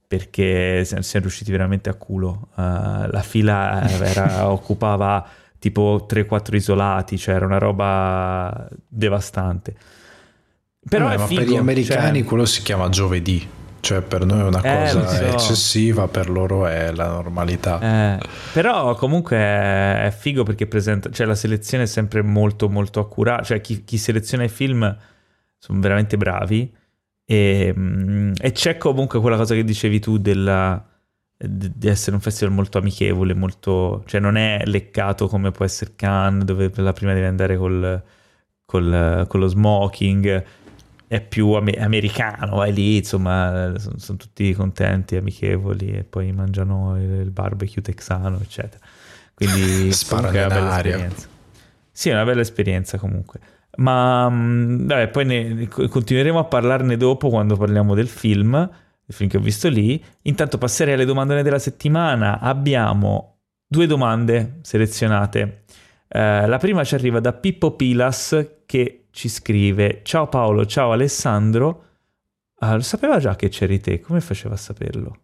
[0.07, 2.49] perché siamo riusciti veramente a culo.
[2.57, 5.24] Uh, la fila era, occupava
[5.61, 9.74] tipo 3-4 isolati, cioè era una roba devastante.
[10.89, 12.26] Però Vabbè, figo, per gli americani cioè...
[12.26, 13.59] quello si chiama giovedì.
[13.81, 15.24] Cioè per noi è una eh, cosa so.
[15.24, 17.81] eccessiva, per loro è la normalità.
[17.81, 18.20] Eh,
[18.53, 23.61] però comunque è figo perché presenta, cioè la selezione è sempre molto molto accurata, cioè
[23.61, 24.97] chi, chi seleziona i film
[25.61, 26.75] sono veramente bravi
[27.25, 30.85] e, mm, e, c'è comunque quella cosa che dicevi tu della,
[31.37, 36.45] di essere un festival molto amichevole, molto, cioè non è leccato come può essere Cannes
[36.45, 38.03] dove per la prima devi andare col,
[38.65, 40.45] col, con lo smoking
[41.07, 46.97] è più am- americano, vai lì, insomma, sono, sono, tutti contenti, amichevoli e poi mangiano
[46.97, 48.85] il, il barbecue texano, eccetera.
[49.35, 51.29] Quindi è una bella esperienza.
[51.91, 53.41] Sì, è una bella esperienza comunque.
[53.77, 58.68] Ma mm, vabbè, poi ne, continueremo a parlarne dopo quando parliamo del film,
[59.07, 60.03] il film che ho visto lì.
[60.23, 62.41] Intanto passerei alle domandone della settimana.
[62.41, 65.64] Abbiamo due domande selezionate.
[66.09, 71.85] Uh, la prima ci arriva da Pippo Pilas che ci scrive Ciao Paolo, ciao Alessandro.
[72.62, 75.16] Ah, lo sapeva già che c'eri te, come faceva a saperlo?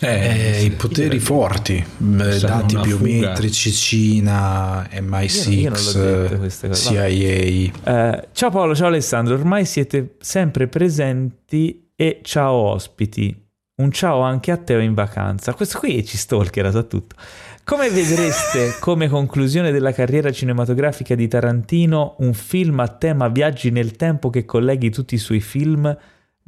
[0.00, 3.80] Eh, eh, I poteri forti, dati biometrici, fuga.
[3.80, 7.06] Cina, MI6, CIA.
[7.08, 13.36] Eh, ciao Paolo, ciao Alessandro, ormai siete sempre presenti e ciao ospiti.
[13.80, 15.52] Un ciao anche a Teo in vacanza.
[15.54, 17.16] Questo qui ci stalkera, sa tutto.
[17.64, 23.96] Come vedreste come conclusione della carriera cinematografica di Tarantino un film a tema viaggi nel
[23.96, 25.96] tempo che colleghi tutti i suoi film?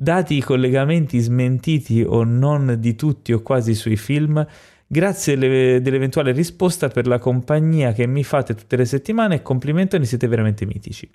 [0.03, 4.43] Dati i collegamenti smentiti o non di tutti o quasi sui film,
[4.87, 10.07] grazie dell'eventuale risposta per la compagnia che mi fate tutte le settimane e complimento, ne
[10.07, 11.07] siete veramente mitici.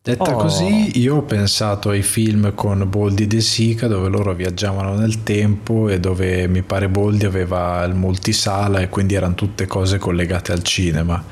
[0.00, 0.38] Detta oh.
[0.38, 5.88] così, io ho pensato ai film con Boldi De Sica dove loro viaggiavano nel tempo
[5.88, 10.62] e dove mi pare Boldi aveva il multisala e quindi erano tutte cose collegate al
[10.62, 11.24] cinema.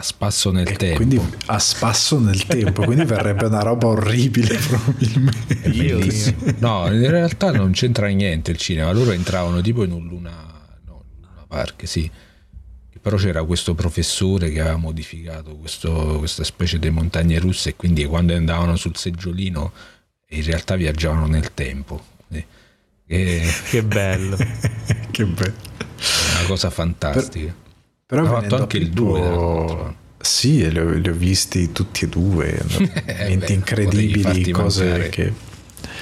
[0.00, 0.96] A spasso nel e tempo.
[0.96, 5.60] Quindi a spasso nel tempo, quindi verrebbe una roba orribile probabilmente.
[5.60, 6.54] È bellissimo.
[6.58, 10.30] No, in realtà non c'entra niente il cinema, loro entravano tipo in un luna,
[10.86, 12.10] no, luna park, sì
[13.02, 18.04] però c'era questo professore che aveva modificato questo, questa specie di montagne russe e quindi
[18.04, 19.72] quando andavano sul seggiolino
[20.28, 22.04] in realtà viaggiavano nel tempo.
[23.06, 23.42] E...
[23.68, 24.36] che bello.
[25.10, 25.54] che bello.
[26.36, 27.46] Una cosa fantastica.
[27.46, 27.69] Per,
[28.10, 29.98] però ha fatto anche il 2.
[30.18, 32.60] Sì, li ho, li ho, visti tutti e due,
[33.20, 35.32] momenti incredibili, cose che...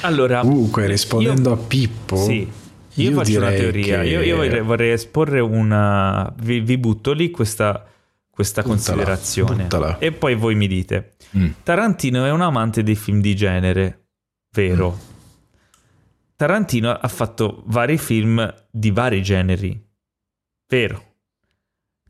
[0.00, 1.54] Allora, Comunque, rispondendo io...
[1.54, 2.16] a Pippo...
[2.16, 2.66] Sì
[2.98, 4.08] io, io faccio una teoria, che...
[4.08, 6.32] io, io vorrei, vorrei, esporre una...
[6.40, 7.86] Vi, vi butto lì questa,
[8.28, 9.98] questa buttala, considerazione buttala.
[9.98, 11.14] e poi voi mi dite.
[11.36, 11.50] Mm.
[11.62, 14.06] Tarantino è un amante dei film di genere,
[14.52, 14.96] vero?
[14.96, 15.06] Mm.
[16.34, 19.80] Tarantino ha fatto vari film di vari generi,
[20.68, 21.07] vero?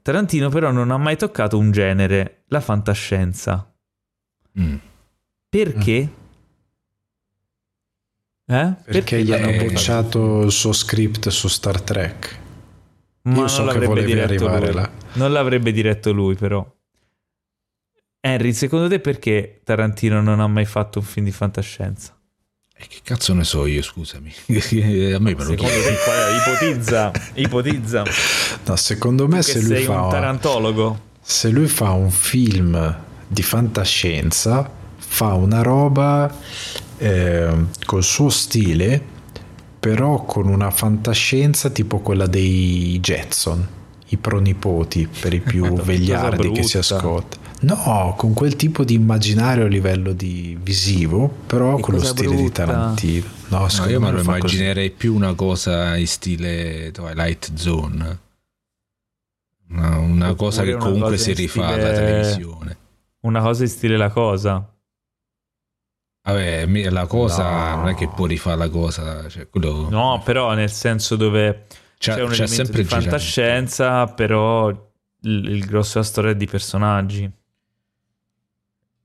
[0.09, 3.71] Tarantino però non ha mai toccato un genere, la fantascienza.
[4.59, 4.77] Mm.
[5.51, 6.01] Perché?
[6.01, 6.09] Mm.
[8.47, 8.47] Eh?
[8.47, 12.39] Perché, Perché gli hanno bocciato il suo script su Star Trek.
[13.25, 14.77] Ma Io so che volevi arrivare lui.
[14.77, 14.91] là.
[15.17, 16.67] Non l'avrebbe diretto lui, però.
[18.21, 22.18] Henry, secondo te perché Tarantino non ha mai fatto un film di fantascienza?
[22.81, 24.33] E che cazzo ne so io, scusami.
[24.47, 28.05] A me me lo ipotizza, ipotizza.
[28.65, 31.01] No, secondo me se lui fa un tarantologo.
[31.21, 36.33] Se lui fa un film di fantascienza, fa una roba
[36.99, 39.03] eh, col suo stile,
[39.81, 43.69] però con una fantascienza tipo quella dei Jetson,
[44.07, 47.38] i pronipoti per i più vegliardi che si ascoltano.
[47.61, 52.29] No, con quel tipo di immaginario a livello di visivo, però che con lo stile
[52.29, 52.43] brutta.
[52.43, 53.27] di Tarantino.
[53.49, 54.99] No, no io me lo immaginerei così.
[54.99, 58.19] più una cosa in stile Twilight Zone.
[59.71, 61.83] Una, una cosa che comunque cosa si rifà stile...
[61.83, 62.77] alla televisione.
[63.21, 64.73] Una cosa in stile la cosa.
[66.23, 67.77] Vabbè, la cosa no.
[67.77, 69.29] non è che può rifare la cosa.
[69.29, 69.89] Cioè, quello...
[69.91, 71.67] No, però nel senso dove
[71.99, 74.15] c'è, c'è un c'è sempre di fantascienza, girante.
[74.15, 77.33] però il, il grosso della storia è di personaggi.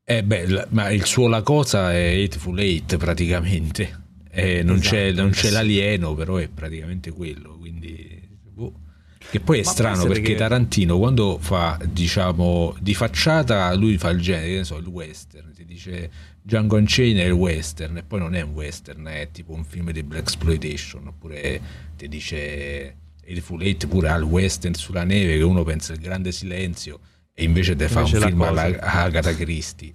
[0.06, 4.02] Eh beh, ma il suo La Cosa è Hateful Eight praticamente.
[4.30, 4.96] Eh, non, esatto.
[4.96, 7.58] c'è, non, c'è, l'alieno, però è praticamente quello.
[7.58, 8.82] Quindi, boh.
[9.30, 10.36] Che poi è ma strano perché che...
[10.36, 15.54] Tarantino quando fa, diciamo, di facciata, lui fa il genere, che ne so, il western,
[15.54, 19.54] ti dice Django Unchained è il western e poi non è un western, è tipo
[19.54, 21.62] un film di black exploitation, oppure
[21.96, 22.96] ti dice
[23.26, 27.00] il Full Eight pure al western sulla neve che uno pensa il grande silenzio
[27.34, 29.94] e invece te fa un film alla Agatha Christie.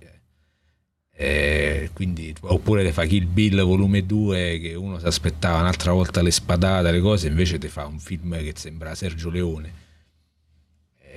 [1.21, 6.23] Eh, quindi, oppure te fa Kill Bill volume 2 che uno si aspettava un'altra volta
[6.23, 9.87] le spadate, le cose, invece te fa un film che sembra Sergio Leone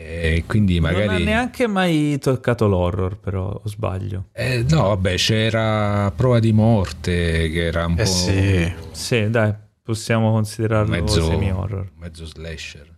[0.03, 1.05] e quindi magari...
[1.05, 4.29] Non ha neanche mai toccato l'horror, però, o sbaglio?
[4.31, 8.05] Eh, no, vabbè, c'era Prova di morte, che era un eh po'...
[8.05, 8.73] Sì.
[8.91, 9.53] sì, dai,
[9.83, 11.91] possiamo considerarlo mezzo, semi-horror.
[11.97, 12.89] Mezzo slasher.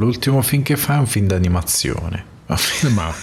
[0.00, 2.24] L'ultimo film che fa è un film d'animazione.
[2.94, 3.14] Ma...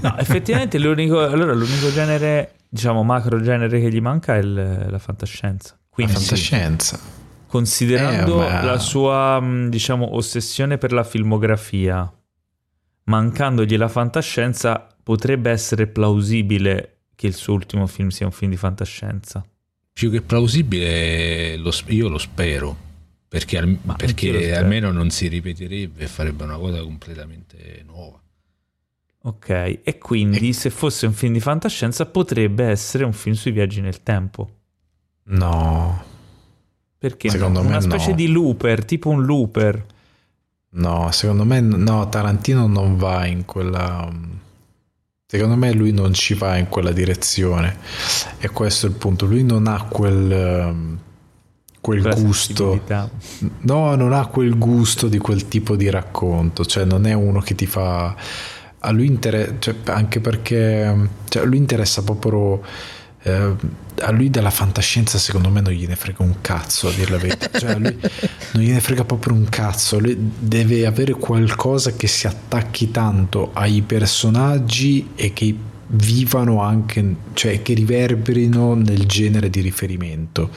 [0.00, 4.98] no, effettivamente l'unico, allora, l'unico genere, diciamo, macro genere che gli manca è il, la
[4.98, 5.76] fantascienza.
[5.88, 6.96] Quindi, la fantascienza.
[6.96, 7.18] Sì
[7.50, 12.08] considerando eh, la sua, mm, diciamo, ossessione per la filmografia,
[13.04, 18.56] mancandogli la fantascienza, potrebbe essere plausibile che il suo ultimo film sia un film di
[18.56, 19.44] fantascienza.
[19.92, 22.88] Più che plausibile, lo, io lo spero.
[23.30, 28.20] Perché, al, perché almeno non si ripeterebbe e farebbe una cosa completamente nuova.
[29.22, 29.48] Ok,
[29.84, 30.52] e quindi e...
[30.52, 34.50] se fosse un film di fantascienza potrebbe essere un film sui viaggi nel tempo.
[35.26, 36.04] No,
[36.98, 37.68] perché secondo no?
[37.68, 38.16] me una specie no.
[38.16, 39.86] di looper, tipo un looper.
[40.70, 44.12] No, secondo me no, Tarantino non va in quella
[45.24, 47.78] Secondo me lui non ci va in quella direzione.
[48.40, 50.98] E questo è il punto, lui non ha quel
[51.80, 52.80] quel gusto.
[53.60, 57.54] No, non ha quel gusto di quel tipo di racconto, cioè non è uno che
[57.54, 58.14] ti fa
[58.82, 62.62] a lui interessa, cioè, anche perché cioè, a lui interessa proprio
[63.22, 63.54] eh,
[64.00, 67.58] a lui della fantascienza secondo me non gliene frega un cazzo a dire la verità.
[67.58, 67.98] Cioè a lui
[68.52, 69.98] non gliene frega proprio un cazzo.
[69.98, 75.54] Lui deve avere qualcosa che si attacchi tanto ai personaggi e che
[75.92, 80.48] vivano anche cioè che riverberino nel genere di riferimento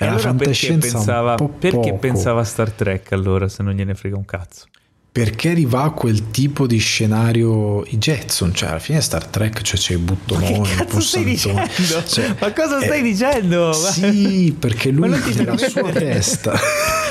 [0.00, 3.94] e, e allora fantascienza perché pensava, perché pensava a Star Trek allora se non gliene
[3.94, 4.66] frega un cazzo
[5.12, 9.78] perché arriva a quel tipo di scenario i Jetson, cioè alla fine Star Trek cioè,
[9.78, 12.04] c'è i buttononi, ma che cazzo stai dicendo?
[12.06, 13.72] Cioè, ma cosa stai eh, dicendo?
[13.72, 16.58] Sì, perché lui nella sua testa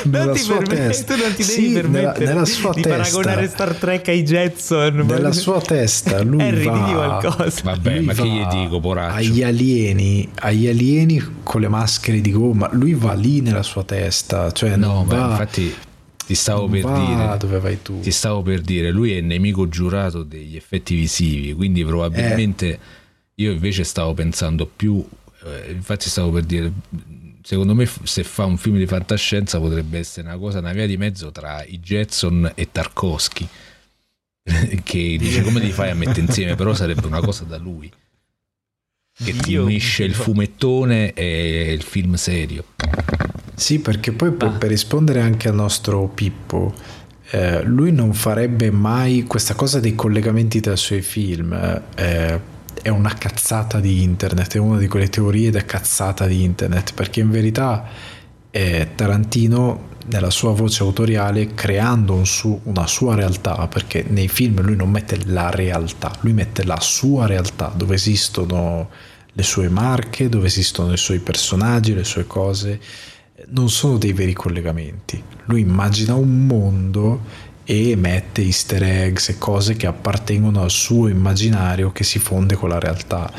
[0.04, 3.74] nella sua permette, testa non ti devi sì, nella, nella sua di testa, paragonare Star
[3.74, 5.32] Trek ai Jetson nella ma...
[5.32, 7.60] sua testa lui Harry, va qualcosa.
[7.64, 12.68] vabbè ma che gli dico poraccio agli alieni agli alieni con le maschere di gomma
[12.72, 15.74] lui va lì nella sua testa cioè no ma va, infatti
[16.30, 17.36] ti stavo per va dire.
[17.38, 17.98] dove vai tu.
[17.98, 22.78] Ti stavo per dire lui è il nemico giurato degli effetti visivi quindi probabilmente eh.
[23.34, 25.04] io invece stavo pensando più
[25.44, 26.70] eh, infatti stavo per dire
[27.42, 30.96] secondo me se fa un film di fantascienza potrebbe essere una cosa una via di
[30.96, 33.48] mezzo tra i Jetson e Tarkovsky
[34.84, 36.54] che dice come li fai a mettere insieme?
[36.54, 37.90] Però sarebbe una cosa da lui
[39.12, 42.64] che ti unisce il fumettone e il film serio
[43.60, 46.72] sì, perché poi per, per rispondere anche al nostro Pippo,
[47.32, 51.52] eh, lui non farebbe mai questa cosa dei collegamenti tra i suoi film.
[51.94, 52.40] Eh,
[52.80, 57.20] è una cazzata di internet, è una di quelle teorie da cazzata di internet, perché
[57.20, 57.86] in verità
[58.50, 64.62] eh, Tarantino nella sua voce autoriale creando un su, una sua realtà, perché nei film
[64.62, 68.88] lui non mette la realtà, lui mette la sua realtà, dove esistono
[69.30, 72.80] le sue marche, dove esistono i suoi personaggi, le sue cose
[73.48, 75.22] non sono dei veri collegamenti.
[75.44, 77.20] Lui immagina un mondo
[77.64, 82.68] e mette easter eggs e cose che appartengono al suo immaginario che si fonde con
[82.68, 83.32] la realtà.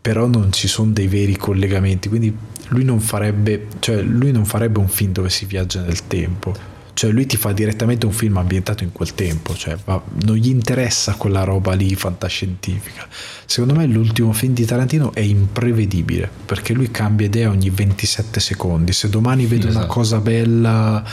[0.00, 2.36] Però non ci sono dei veri collegamenti, quindi
[2.68, 7.10] lui non farebbe, cioè lui non farebbe un film dove si viaggia nel tempo cioè
[7.10, 9.76] lui ti fa direttamente un film ambientato in quel tempo, cioè
[10.24, 13.06] non gli interessa quella roba lì fantascientifica.
[13.46, 18.92] Secondo me l'ultimo film di Tarantino è imprevedibile, perché lui cambia idea ogni 27 secondi.
[18.92, 19.84] Se domani vede esatto.
[19.84, 21.04] una cosa bella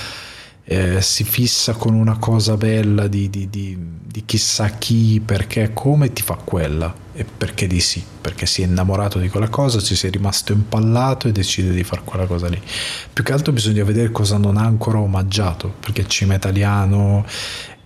[0.71, 6.13] eh, si fissa con una cosa bella di, di, di, di, chissà chi, perché, come
[6.13, 9.95] ti fa quella e perché di sì, perché si è innamorato di quella cosa, ci
[9.95, 12.61] sei rimasto impallato e decide di fare quella cosa lì.
[13.11, 17.25] Più che altro bisogna vedere cosa non ha ancora omaggiato, perché il cinema italiano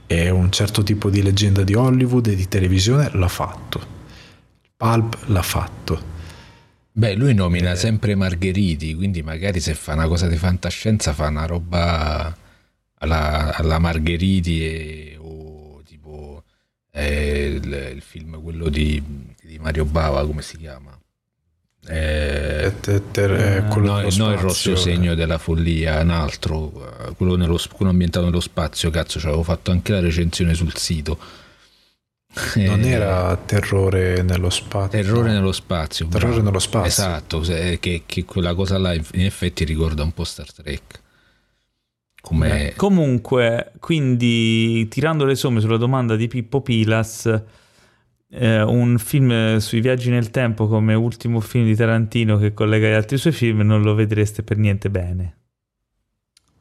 [0.06, 3.82] e un certo tipo di leggenda di Hollywood e di televisione l'ha fatto.
[4.76, 6.12] Pulp l'ha fatto.
[6.92, 7.76] Beh, lui nomina eh.
[7.78, 12.42] sempre Margheriti, quindi magari se fa una cosa di fantascienza fa una roba
[13.04, 16.44] alla, alla Margheriti e, o tipo
[16.92, 19.02] eh, il, il, film quello di,
[19.42, 20.98] di, Mario Bava come si chiama
[21.86, 22.74] eh,
[23.12, 27.92] ter, eh, no, no, il rosso segno della follia un altro eh, quello, nello, quello
[27.92, 31.42] ambientato nello spazio cazzo ci avevo fatto anche la recensione sul sito
[32.56, 35.00] non eh, era terrore nello spazio.
[35.00, 36.08] Terrore nello spazio.
[36.08, 36.46] Terrore bravo.
[36.46, 36.88] nello spazio.
[36.88, 41.03] Esatto, che, che, quella cosa là in effetti ricorda un po' Star Trek.
[42.24, 42.72] Come...
[42.78, 47.26] Comunque, quindi tirando le somme sulla domanda di Pippo Pilas,
[48.30, 52.94] eh, un film sui viaggi nel tempo come ultimo film di Tarantino che collega gli
[52.94, 55.36] altri suoi film non lo vedreste per niente bene.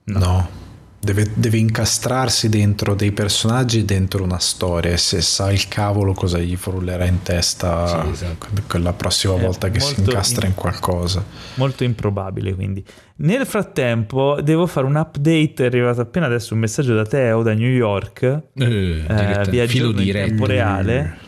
[0.07, 0.19] No.
[0.19, 0.62] no.
[1.05, 6.39] Deve, deve, incastrarsi dentro dei personaggi dentro una storia e se sa il cavolo cosa
[6.39, 8.47] gli frullerà in testa sì, esatto.
[8.69, 11.25] quella prossima volta che si incastra in, in, qualcosa.
[11.55, 12.85] Molto improbabile quindi.
[13.17, 17.53] Nel frattempo devo fare un update, è arrivato appena adesso un messaggio da Teo da
[17.53, 18.23] New York,
[18.55, 21.19] eh, eh, viaggiando in tempo reale.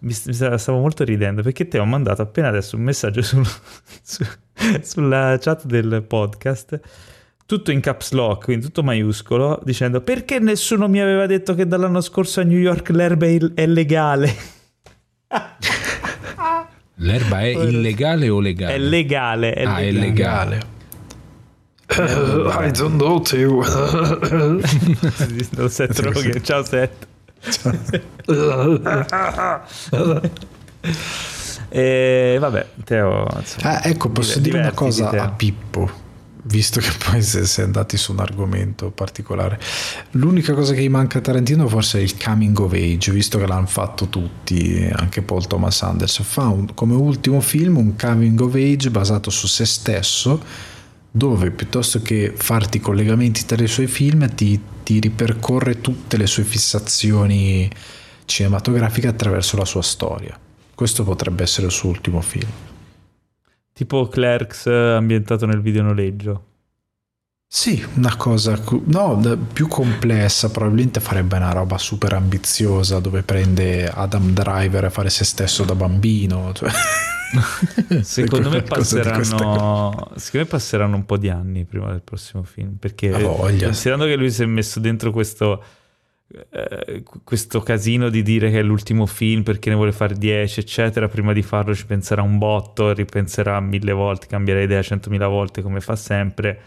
[0.00, 3.46] Mi, stavo molto ridendo perché Teo ha mandato appena adesso un messaggio sul,
[4.02, 4.24] su,
[4.82, 6.80] sulla chat del podcast
[7.50, 12.00] tutto in caps lock, quindi tutto maiuscolo, dicendo perché nessuno mi aveva detto che dall'anno
[12.00, 14.36] scorso a New York l'erba è legale?
[16.94, 18.74] l'erba è illegale o legale?
[18.74, 19.54] È legale.
[19.54, 19.88] È ah, legale.
[19.88, 20.60] è legale.
[21.88, 23.18] Uh, I don't know
[25.56, 27.08] non Seth Rogen, ciao Seth.
[31.68, 33.26] e vabbè, Teo.
[33.36, 36.06] Insomma, ah, ecco, posso dire una cosa a Pippo
[36.50, 39.58] visto che poi si è andati su un argomento particolare.
[40.12, 43.46] L'unica cosa che gli manca a Tarantino forse è il coming of age, visto che
[43.46, 46.24] l'hanno fatto tutti, anche Paul Thomas Anderson.
[46.24, 50.42] Fa un, come ultimo film un coming of age basato su se stesso,
[51.10, 56.44] dove piuttosto che farti collegamenti tra i suoi film ti, ti ripercorre tutte le sue
[56.44, 57.68] fissazioni
[58.26, 60.38] cinematografiche attraverso la sua storia.
[60.74, 62.48] Questo potrebbe essere il suo ultimo film.
[63.80, 66.44] Tipo Clerks eh, ambientato nel videonoleggio.
[67.46, 74.34] Sì, una cosa no, più complessa, probabilmente farebbe una roba super ambiziosa dove prende Adam
[74.34, 76.52] Driver a fare se stesso da bambino.
[76.52, 76.70] Cioè.
[78.04, 83.10] secondo, me passeranno, secondo me passeranno un po' di anni prima del prossimo film perché
[83.10, 85.64] considerando che lui si è messo dentro questo
[86.50, 91.08] eh, questo casino di dire che è l'ultimo film perché ne vuole fare 10, eccetera,
[91.08, 95.80] prima di farlo ci penserà un botto, ripenserà mille volte, cambierà idea centomila volte come
[95.80, 96.60] fa sempre.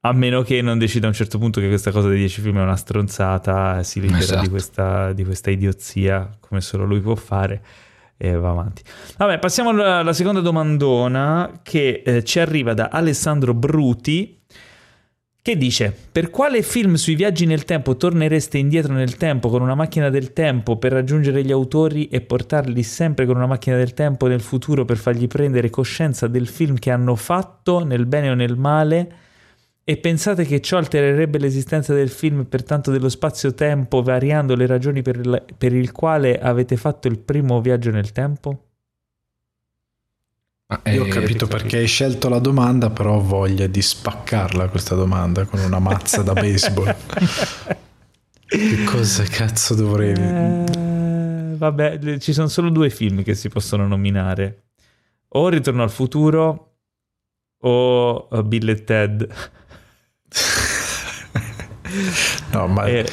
[0.00, 2.58] A meno che non decida a un certo punto che questa cosa dei 10 film
[2.58, 4.42] è una stronzata, si libera esatto.
[4.42, 7.62] di, questa, di questa idiozia come solo lui può fare
[8.16, 8.82] e va avanti.
[9.16, 14.38] Vabbè, passiamo alla, alla seconda domandona che eh, ci arriva da Alessandro Bruti
[15.48, 19.74] che dice per quale film sui viaggi nel tempo tornereste indietro nel tempo con una
[19.74, 24.26] macchina del tempo per raggiungere gli autori e portarli sempre con una macchina del tempo
[24.26, 28.58] nel futuro per fargli prendere coscienza del film che hanno fatto nel bene o nel
[28.58, 29.12] male
[29.84, 35.00] e pensate che ciò altererebbe l'esistenza del film e pertanto dello spazio-tempo variando le ragioni
[35.00, 38.67] per il, per il quale avete fatto il primo viaggio nel tempo?
[40.70, 44.68] Ah, Io ho eh, capito perché hai scelto la domanda, però ho voglia di spaccarla
[44.68, 46.94] questa domanda con una mazza da baseball.
[48.44, 50.12] che cosa cazzo dovrei...
[50.12, 54.64] Eh, vabbè, ci sono solo due film che si possono nominare.
[55.28, 56.74] O Ritorno al futuro
[57.60, 59.26] o uh, Bill e Ted.
[62.52, 62.84] no, ma...
[62.84, 63.06] E,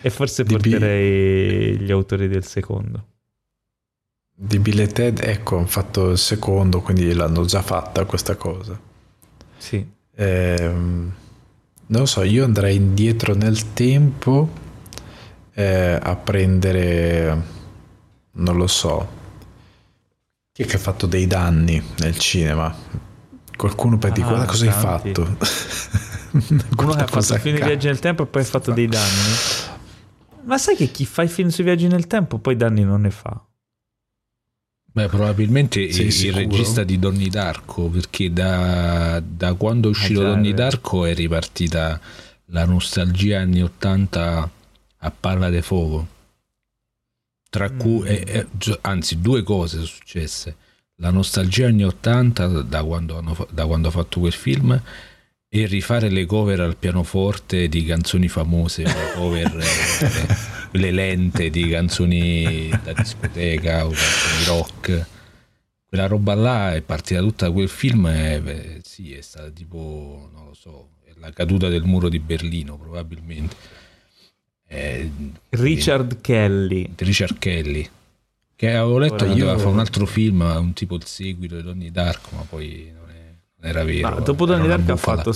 [0.00, 1.80] e forse porterei B...
[1.80, 3.09] gli autori del secondo
[4.42, 8.78] di Bill Ted, ecco, hanno fatto il secondo, quindi l'hanno già fatta questa cosa.
[9.58, 9.86] Sì.
[10.14, 14.48] Eh, non lo so, io andrei indietro nel tempo
[15.52, 17.42] eh, a prendere,
[18.32, 19.08] non lo so,
[20.52, 22.74] chi è che ha fatto dei danni nel cinema?
[23.54, 25.08] Qualcuno per ah, dire, guarda cosa tanti.
[25.08, 25.36] hai fatto.
[26.78, 28.86] Uno che ha fatto il film di viaggi nel tempo e poi ha fatto dei
[28.86, 29.68] danni.
[30.44, 33.10] Ma sai che chi fa i film sui viaggi nel tempo poi danni non ne
[33.10, 33.44] fa?
[34.92, 36.40] Beh, probabilmente Sei il sicuro?
[36.40, 42.00] regista di Donnie Darko, perché da, da quando è uscito ah, Donnie Darko è ripartita
[42.46, 44.50] la nostalgia anni 80
[44.98, 46.18] a palla di fuoco.
[47.48, 47.78] Tra mm.
[47.78, 50.56] cui, eh, eh, anzi, due cose sono successe.
[50.96, 54.82] La nostalgia anni 80 da quando, hanno, da quando ha fatto quel film
[55.52, 61.68] e rifare le cover al pianoforte di canzoni famose, le cover, eh, le lente di
[61.68, 65.06] canzoni da discoteca o canzoni rock.
[65.86, 70.46] Quella roba là è partita tutta da quel film beh, sì, è stata tipo, non
[70.46, 73.56] lo so, la caduta del muro di Berlino probabilmente.
[74.66, 75.10] Eh,
[75.50, 76.92] Richard eh, Kelly.
[76.96, 77.88] Richard Kelly.
[78.54, 81.90] Che avevo letto che doveva fare un altro film, un tipo il seguito di Donnie
[81.90, 82.98] Darko, ma poi
[83.62, 84.08] era vero.
[84.08, 85.30] Ma dopo Donnie Dark ha fatto,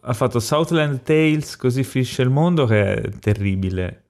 [0.00, 4.07] ha fatto, Southland Tales, così finisce il mondo, che è terribile.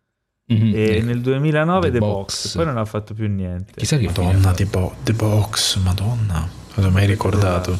[0.52, 0.74] Mm-hmm.
[0.74, 2.42] E eh, nel 2009 The, The Box.
[2.42, 2.54] Box.
[2.54, 3.72] poi non ha fatto più niente.
[3.76, 7.78] Chissà che Madonna, The, Bo- The Box, madonna, non l'ho mai ricordato.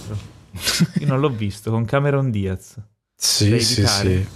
[1.01, 2.77] Io non l'ho visto, con Cameron Diaz.
[3.17, 4.27] sì, sì, sì.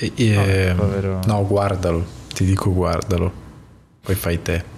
[0.00, 3.32] E, e, no, no, guardalo, ti dico guardalo,
[4.00, 4.76] poi fai te.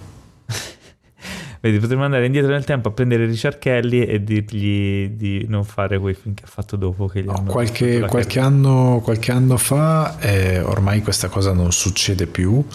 [1.63, 5.99] Vedi, potremmo andare indietro nel tempo a prendere Richard Kelly e dirgli di non fare
[5.99, 7.05] quei film che ha fatto dopo.
[7.05, 12.65] Che no, qualche, qualche, anno, qualche, anno, fa, eh, ormai questa cosa non succede più,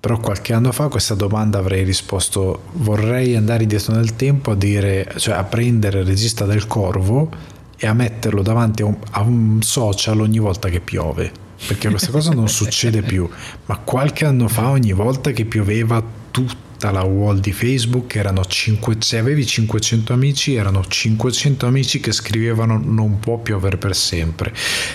[0.00, 5.12] però qualche anno fa questa domanda avrei risposto vorrei andare indietro nel tempo a dire,
[5.18, 7.28] cioè a prendere il regista del Corvo
[7.76, 11.30] e a metterlo davanti a un, a un social ogni volta che piove
[11.66, 13.28] perché questa cosa non succede più
[13.66, 18.44] ma qualche anno fa ogni volta che pioveva tutto tutta la wall di Facebook, erano
[18.44, 24.52] 5, se avevi 500 amici, erano 500 amici che scrivevano non può piovere per sempre.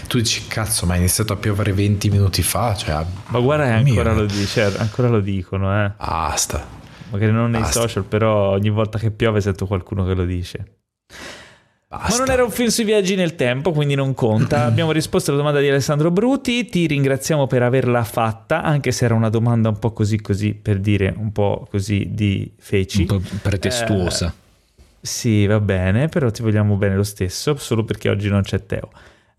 [0.08, 2.76] Tu dici, cazzo, ma è iniziato a piovere 20 minuti fa?
[2.76, 5.92] Cioè, ma guarda, ancora lo, dice, ancora lo dicono, eh.
[5.98, 6.68] Basta.
[7.10, 7.80] Magari non nei Basta.
[7.80, 10.77] social, però ogni volta che piove sento qualcuno che lo dice.
[11.90, 12.10] Basta.
[12.10, 14.66] Ma non era un film sui viaggi nel tempo, quindi non conta.
[14.68, 16.66] Abbiamo risposto alla domanda di Alessandro Bruti.
[16.66, 20.80] Ti ringraziamo per averla fatta, anche se era una domanda un po' così così, per
[20.80, 23.02] dire un po' così di feci.
[23.02, 24.28] Un po' pretestuosa.
[24.28, 24.46] Eh,
[25.00, 28.90] sì, va bene, però ti vogliamo bene lo stesso, solo perché oggi non c'è Teo.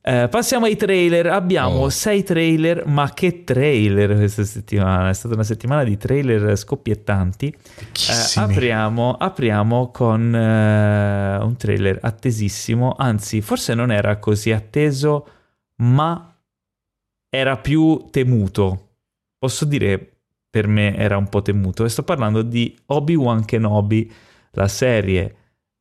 [0.01, 1.27] Eh, passiamo ai trailer.
[1.27, 1.89] Abbiamo oh.
[1.91, 5.11] sei trailer, ma che trailer questa settimana?
[5.11, 7.47] È stata una settimana di trailer scoppiettanti.
[7.49, 15.27] Eh, apriamo, apriamo, con eh, un trailer attesissimo, anzi, forse non era così atteso,
[15.77, 16.35] ma
[17.29, 18.87] era più temuto.
[19.39, 20.13] Posso dire
[20.51, 21.85] per me era un po' temuto.
[21.85, 24.11] E sto parlando di Obi-Wan Kenobi,
[24.53, 25.35] la serie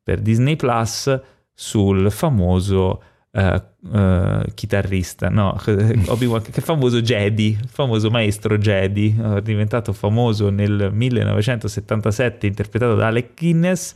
[0.03, 1.19] per Disney Plus
[1.53, 3.01] sul famoso
[3.37, 5.55] uh, uh, chitarrista, no,
[6.07, 13.37] Obi-Wan, che famoso Jedi, famoso maestro Jedi, uh, diventato famoso nel 1977, interpretato da Alec
[13.37, 13.95] Guinness.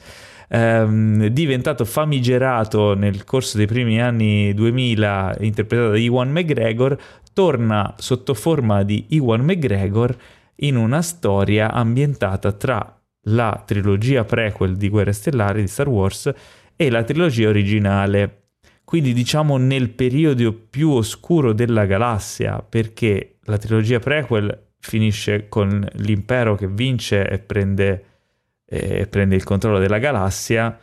[0.53, 6.97] Um, diventato famigerato nel corso dei primi anni 2000, interpretato da Iwan McGregor,
[7.31, 10.13] torna sotto forma di Iwan McGregor
[10.55, 16.29] in una storia ambientata tra la trilogia prequel di Guerre Stellari di Star Wars
[16.75, 18.40] e la trilogia originale.
[18.91, 26.55] Quindi diciamo nel periodo più oscuro della galassia, perché la trilogia prequel finisce con l'impero
[26.55, 28.05] che vince e prende,
[28.65, 30.77] e prende il controllo della galassia,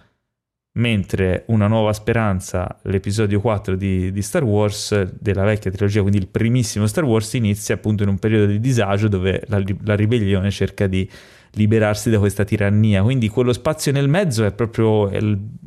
[0.78, 6.28] mentre Una nuova speranza, l'episodio 4 di, di, Star Wars, della vecchia trilogia, quindi il
[6.28, 10.86] primissimo Star Wars, inizia appunto in un periodo di disagio dove la, la ribellione cerca
[10.86, 11.06] di
[11.52, 13.02] liberarsi da questa tirannia.
[13.02, 15.20] Quindi quello spazio nel mezzo è proprio è,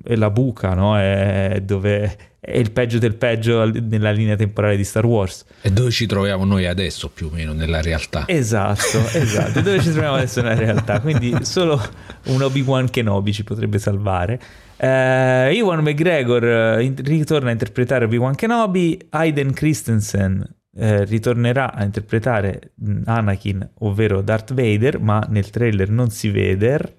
[0.05, 0.97] è la buca, no?
[0.97, 5.45] è dove è il peggio del peggio nella linea temporale di Star Wars.
[5.61, 8.23] E dove ci troviamo noi adesso più o meno nella realtà.
[8.27, 10.99] Esatto, esatto, dove ci troviamo adesso nella realtà.
[11.01, 11.79] Quindi solo
[12.25, 14.41] un Obi-Wan Kenobi ci potrebbe salvare.
[14.77, 22.71] Uh, Ewan McGregor uh, ritorna a interpretare Obi-Wan Kenobi, Aiden Christensen uh, ritornerà a interpretare
[23.05, 26.97] Anakin, ovvero Darth Vader, ma nel trailer non si vede.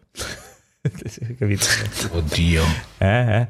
[1.39, 1.67] Capito?
[2.11, 2.63] Oddio.
[2.99, 3.49] Eh,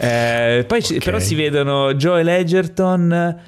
[0.00, 0.64] eh.
[0.66, 0.98] poi okay.
[0.98, 3.40] però si vedono Joel Edgerton,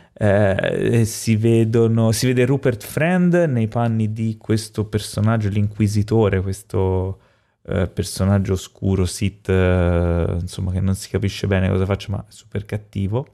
[1.05, 7.19] si, vedono, si vede Rupert Friend nei panni di questo personaggio, l'inquisitore, questo
[7.63, 12.31] eh, personaggio oscuro, Sith, eh, insomma, che non si capisce bene cosa faccia, ma è
[12.33, 13.27] super cattivo.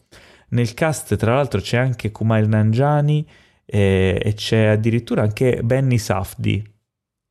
[0.48, 3.26] Nel cast, tra l'altro, c'è anche Kumail Nanjani
[3.64, 6.64] eh, e c'è addirittura anche Benny Safdi.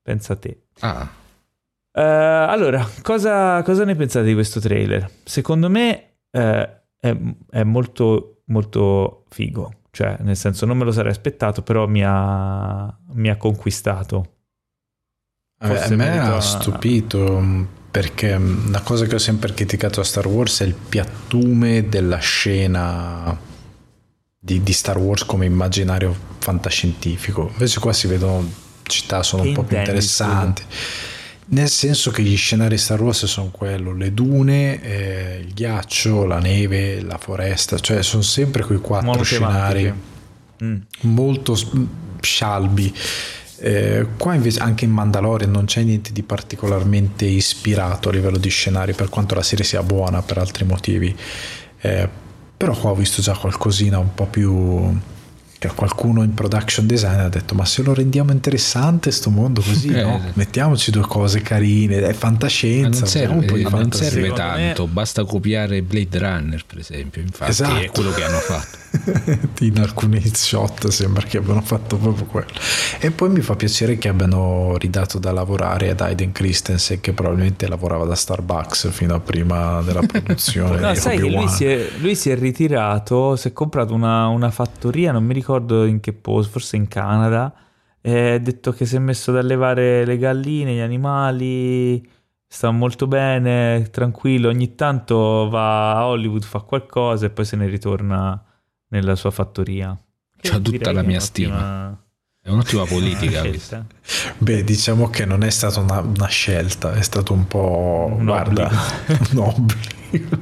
[0.02, 0.62] Pensa a te.
[0.80, 1.24] Ah.
[1.96, 5.10] Uh, allora, cosa, cosa, ne pensate di questo trailer?
[5.24, 7.18] Secondo me uh, è,
[7.50, 9.72] è, molto, molto figo.
[9.92, 14.34] Cioè, nel senso, non me lo sarei aspettato, però mi ha, mi ha conquistato.
[15.58, 20.04] Forse a me ha stupito mm, perché mm, una cosa che ho sempre criticato a
[20.04, 23.40] Star Wars è il piattume della scena
[24.38, 27.48] di, di Star Wars come immaginario fantascientifico.
[27.54, 28.46] Invece qua si vedono
[28.84, 30.64] città sono che un po' più interessanti.
[31.48, 36.40] Nel senso che gli scenari Star Wars sono quello, le dune, eh, il ghiaccio, la
[36.40, 39.94] neve, la foresta, cioè sono sempre quei quattro molto scenari
[40.64, 40.76] mm.
[41.02, 41.56] molto
[42.20, 42.96] scialbi.
[43.58, 48.50] Eh, qua invece anche in Mandalorian non c'è niente di particolarmente ispirato a livello di
[48.50, 51.16] scenari per quanto la serie sia buona per altri motivi.
[51.80, 52.10] Eh,
[52.58, 54.98] però qua ho visto già qualcosina un po' più
[55.68, 59.88] che qualcuno in production design ha detto ma se lo rendiamo interessante sto mondo così
[59.88, 60.22] eh, no?
[60.34, 64.92] mettiamoci due cose carine è fantascienza non serve, non serve tanto me...
[64.92, 67.80] basta copiare Blade Runner per esempio infatti esatto.
[67.80, 68.84] è quello che hanno fatto.
[69.60, 72.48] In alcuni shot sembra che abbiano fatto proprio quello.
[73.00, 77.68] E poi mi fa piacere che abbiano ridato da lavorare ad Aiden Christensen che probabilmente
[77.68, 82.16] lavorava da Starbucks fino a prima della produzione no sai che lui si, è, lui
[82.16, 86.52] si, è, ritirato si è comprato una, una fattoria non mi ricordo in che posto
[86.52, 87.54] forse in Canada
[88.02, 92.08] e ha detto che si è messo ad allevare le galline gli animali
[92.48, 97.68] sta molto bene, tranquillo, ogni tanto va a Hollywood, fa qualcosa e poi se ne
[97.68, 98.42] ritorna
[98.90, 99.98] nella sua fattoria.
[100.40, 102.00] C'ha tutta la mia stima.
[102.40, 103.86] È un'ottima politica questa.
[104.38, 108.08] Beh, diciamo che non è stata una, una scelta, è stato un po'...
[108.16, 108.70] Un guarda,
[109.34, 110.38] un obbligo.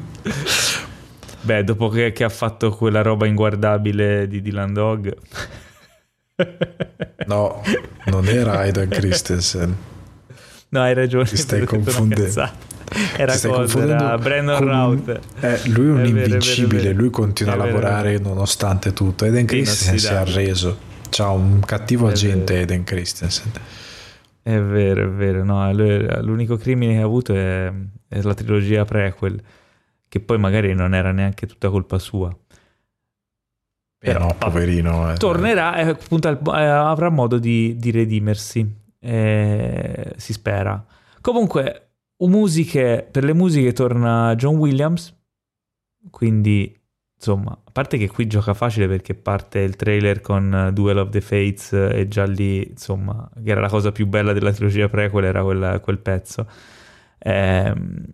[1.43, 5.13] Beh, dopo che, che, ha fatto quella roba inguardabile di Dylan Dog.
[7.27, 7.61] no,
[8.05, 9.75] non era Aidan Christensen.
[10.69, 11.25] No, hai ragione.
[11.25, 12.49] Ti stai confondendo.
[13.17, 14.67] Era cosa, era Brandon con...
[14.67, 15.19] Routh.
[15.41, 19.25] Eh, lui è un è invincibile, vero, lui continua a lavorare nonostante tutto.
[19.25, 20.77] Eden Christensen si è arreso.
[21.09, 22.63] C'ha un cattivo è agente vero.
[22.63, 23.51] Eden Christensen.
[24.41, 25.43] È vero, è vero.
[25.43, 25.71] No,
[26.21, 27.71] l'unico crimine che ha avuto è,
[28.07, 29.41] è la trilogia prequel,
[30.13, 32.31] che poi magari non era neanche tutta colpa sua.
[33.97, 35.11] Però, no, poverino.
[35.11, 35.17] Eh.
[35.17, 38.63] Tornerà e appunto eh, avrà modo di, di redimersi.
[38.99, 40.85] Eh, si spera.
[41.19, 45.19] Comunque, musiche, per le musiche torna John Williams,
[46.11, 46.79] quindi
[47.15, 51.21] insomma, a parte che qui gioca facile perché parte il trailer con Duel of the
[51.21, 55.41] Fates e già lì, insomma, che era la cosa più bella della trilogia prequel, era
[55.41, 56.47] quel, quel pezzo.
[57.17, 58.05] Ehm,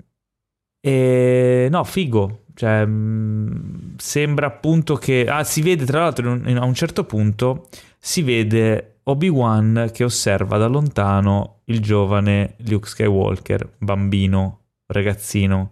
[0.81, 5.25] e no, figo, cioè, mh, sembra appunto che...
[5.27, 10.67] Ah, si vede tra l'altro a un certo punto, si vede Obi-Wan che osserva da
[10.67, 15.71] lontano il giovane Luke Skywalker, bambino, ragazzino.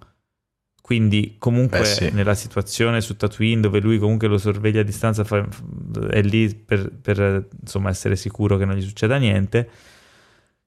[0.81, 2.09] Quindi comunque Beh, sì.
[2.13, 5.25] nella situazione su Tatooine dove lui comunque lo sorveglia a distanza
[6.09, 9.69] è lì per, per insomma, essere sicuro che non gli succeda niente.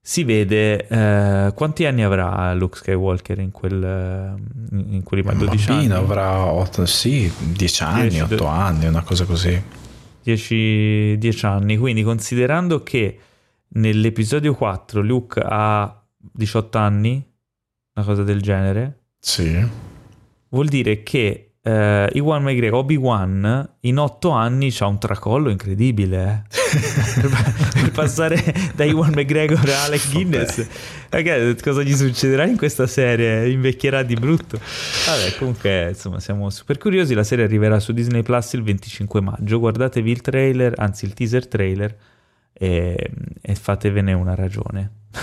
[0.03, 4.35] Si vede eh, quanti anni avrà Luke Skywalker in quel
[4.73, 6.05] in quelli 12 bambino anni?
[6.05, 9.63] avrà 8, sì, 10 anni, 10, 8 anni, una cosa così.
[10.23, 13.19] 10, 10 anni, quindi considerando che
[13.69, 17.25] nell'episodio 4 Luke ha 18 anni,
[17.95, 19.01] una cosa del genere.
[19.19, 19.63] Sì.
[20.49, 26.47] Vuol dire che eh, Iwan McGregor, Obi-Wan, in otto anni ha un tracollo incredibile.
[26.47, 26.79] Eh?
[27.81, 30.67] per, passare da Iwan McGregor a Alec Guinness.
[31.11, 33.51] Okay, cosa gli succederà in questa serie?
[33.51, 34.59] Invecchierà di brutto.
[35.07, 37.15] Vabbè, comunque, insomma, siamo super curiosi.
[37.15, 39.59] La serie arriverà su Disney Plus il 25 maggio.
[39.59, 41.95] Guardatevi il trailer, anzi il teaser trailer,
[42.53, 43.11] e,
[43.41, 44.93] e fatevene una ragione.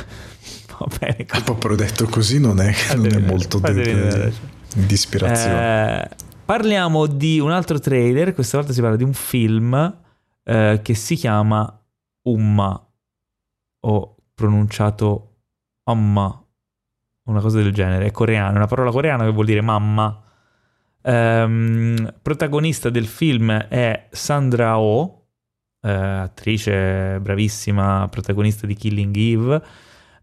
[0.77, 1.25] Va bene.
[1.25, 1.43] Così.
[1.43, 4.31] Proprio detto così non è, non è molto di,
[4.75, 6.03] di ispirazione.
[6.03, 9.97] Eh, Parliamo di un altro trailer, questa volta si parla di un film
[10.45, 11.85] eh, che si chiama
[12.21, 12.89] Umma,
[13.81, 15.39] o pronunciato
[15.83, 16.45] Amma,
[17.23, 20.23] una cosa del genere, è coreano, una parola coreana che vuol dire mamma.
[21.01, 25.25] Um, protagonista del film è Sandra Oh,
[25.81, 29.63] eh, attrice bravissima, protagonista di Killing Eve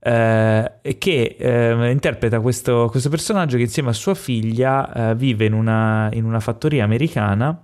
[0.07, 5.55] eh, che eh, interpreta questo, questo, personaggio che insieme a sua figlia eh, vive in
[5.55, 7.59] una, in una, fattoria americana,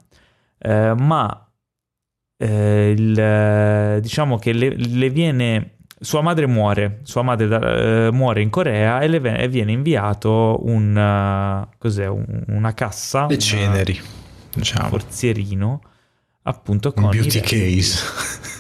[0.59, 1.51] eh, ma
[2.39, 5.75] eh, il, diciamo che le, le, viene...
[6.03, 7.59] Sua madre muore, sua madre da,
[8.07, 13.27] eh, muore in Corea e le viene inviato un, cos'è, un, una cassa.
[13.27, 14.01] Le ceneri,
[14.55, 14.85] diciamo.
[14.85, 15.83] Un forzierino,
[16.45, 17.05] appunto con...
[17.05, 17.99] Un beauty case.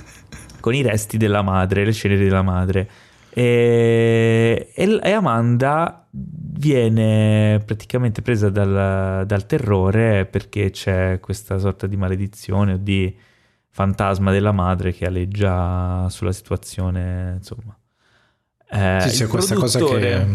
[0.60, 2.90] con i resti della madre, le ceneri della madre.
[3.32, 12.74] E, e Amanda viene praticamente presa dal, dal, terrore perché c'è questa sorta di maledizione
[12.74, 13.16] o di
[13.68, 17.76] fantasma della madre che aleggia sulla situazione, insomma.
[18.72, 20.26] Eh, sì, c'è questa cosa che è,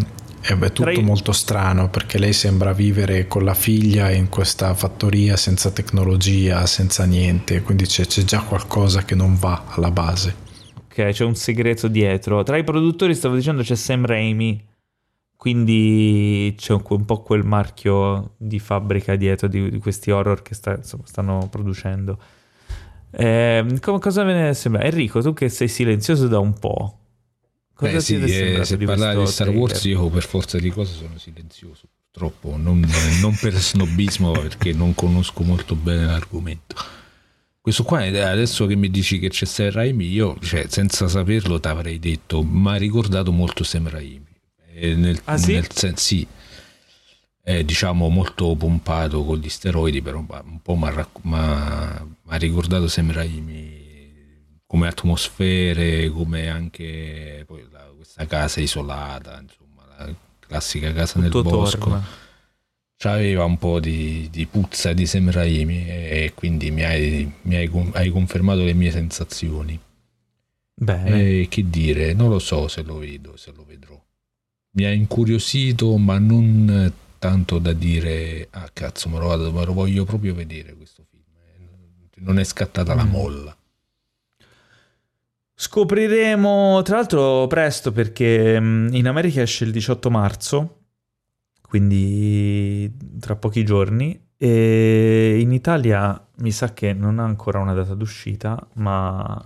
[0.42, 1.02] è tutto i...
[1.02, 7.06] molto strano perché lei sembra vivere con la figlia in questa fattoria senza tecnologia, senza
[7.06, 10.44] niente, quindi c'è, c'è già qualcosa che non va alla base.
[10.98, 12.42] Ok, c'è un segreto dietro.
[12.44, 14.66] Tra i produttori, stavo dicendo, c'è Sam Raimi.
[15.36, 20.54] Quindi c'è un, un po' quel marchio di fabbrica dietro di, di questi horror che
[20.54, 22.18] sta, insomma, stanno producendo.
[23.12, 24.84] Eh, com- cosa ve ne sembra?
[24.84, 27.00] Enrico, tu che sei silenzioso da un po'.
[27.74, 31.18] Cosa Beh, sì, eh, se parlare di Star Wars io per forza di cose sono
[31.18, 32.80] silenzioso, purtroppo, non,
[33.20, 37.04] non per snobismo perché non conosco molto bene l'argomento.
[37.66, 41.68] Questo qua, adesso che mi dici che c'è Sam Raimi, io cioè, senza saperlo ti
[41.68, 44.28] avrei detto, mi ha ricordato molto Sam Raimi.
[44.96, 45.54] Nel, ah, sì?
[45.54, 46.28] Nel sen- sì.
[47.42, 50.90] È diciamo molto pompato con gli steroidi, però un po' mi
[51.34, 60.94] ha ricordato Sam Raimi come atmosfere, come anche la, questa casa isolata, insomma, la classica
[60.94, 62.24] casa Tutto nel bosco.
[63.00, 67.70] Aveva un po' di, di, puzza di Sam Raimi e quindi mi hai, mi hai,
[67.94, 69.80] hai confermato le mie sensazioni.
[70.74, 71.42] Bene.
[71.42, 74.02] E che dire, non lo so se lo vedo, se lo vedrò.
[74.72, 79.74] Mi ha incuriosito, ma non tanto da dire, ah cazzo, me lo, vado, me lo
[79.74, 81.24] voglio proprio vedere questo film.
[82.26, 82.98] Non è scattata mm.
[82.98, 83.58] la molla.
[85.54, 90.80] Scopriremo, tra l'altro, presto perché mm, in America esce il 18 marzo
[91.68, 94.20] quindi tra pochi giorni.
[94.38, 99.42] E in Italia mi sa che non ha ancora una data d'uscita, ma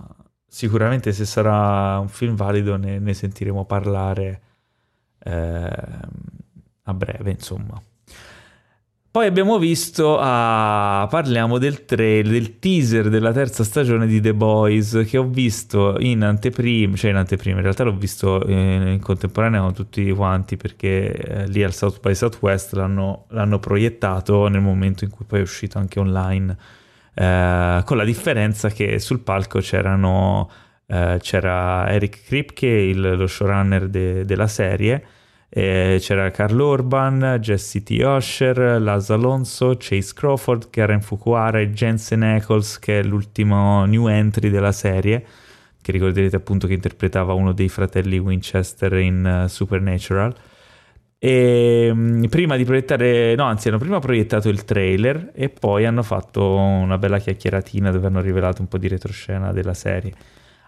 [0.46, 4.42] sicuramente se sarà un film valido ne, ne sentiremo parlare
[5.18, 5.70] eh,
[6.82, 7.80] a breve, insomma.
[9.12, 15.04] Poi abbiamo visto, ah, parliamo del trailer, del teaser della terza stagione di The Boys
[15.04, 19.62] che ho visto in anteprima, cioè in anteprima, in realtà l'ho visto in, in contemporanea
[19.62, 25.02] con tutti quanti perché eh, lì al South by Southwest l'hanno, l'hanno, proiettato nel momento
[25.02, 26.56] in cui poi è uscito anche online,
[27.14, 30.48] eh, con la differenza che sul palco c'erano,
[30.86, 35.04] eh, c'era Eric Kripke, il, lo showrunner de, della serie,
[35.52, 38.00] eh, c'era Carl Urban, Jesse T.
[38.04, 44.70] Osher, Laz Alonso, Chase Crawford, Karen Fukuhara Jensen Ackles, che è l'ultimo new entry della
[44.70, 45.24] serie,
[45.82, 50.32] che ricorderete appunto che interpretava uno dei fratelli Winchester in uh, Supernatural.
[51.18, 56.04] E um, prima di proiettare, no, anzi, hanno prima proiettato il trailer e poi hanno
[56.04, 60.12] fatto una bella chiacchieratina dove hanno rivelato un po' di retroscena della serie.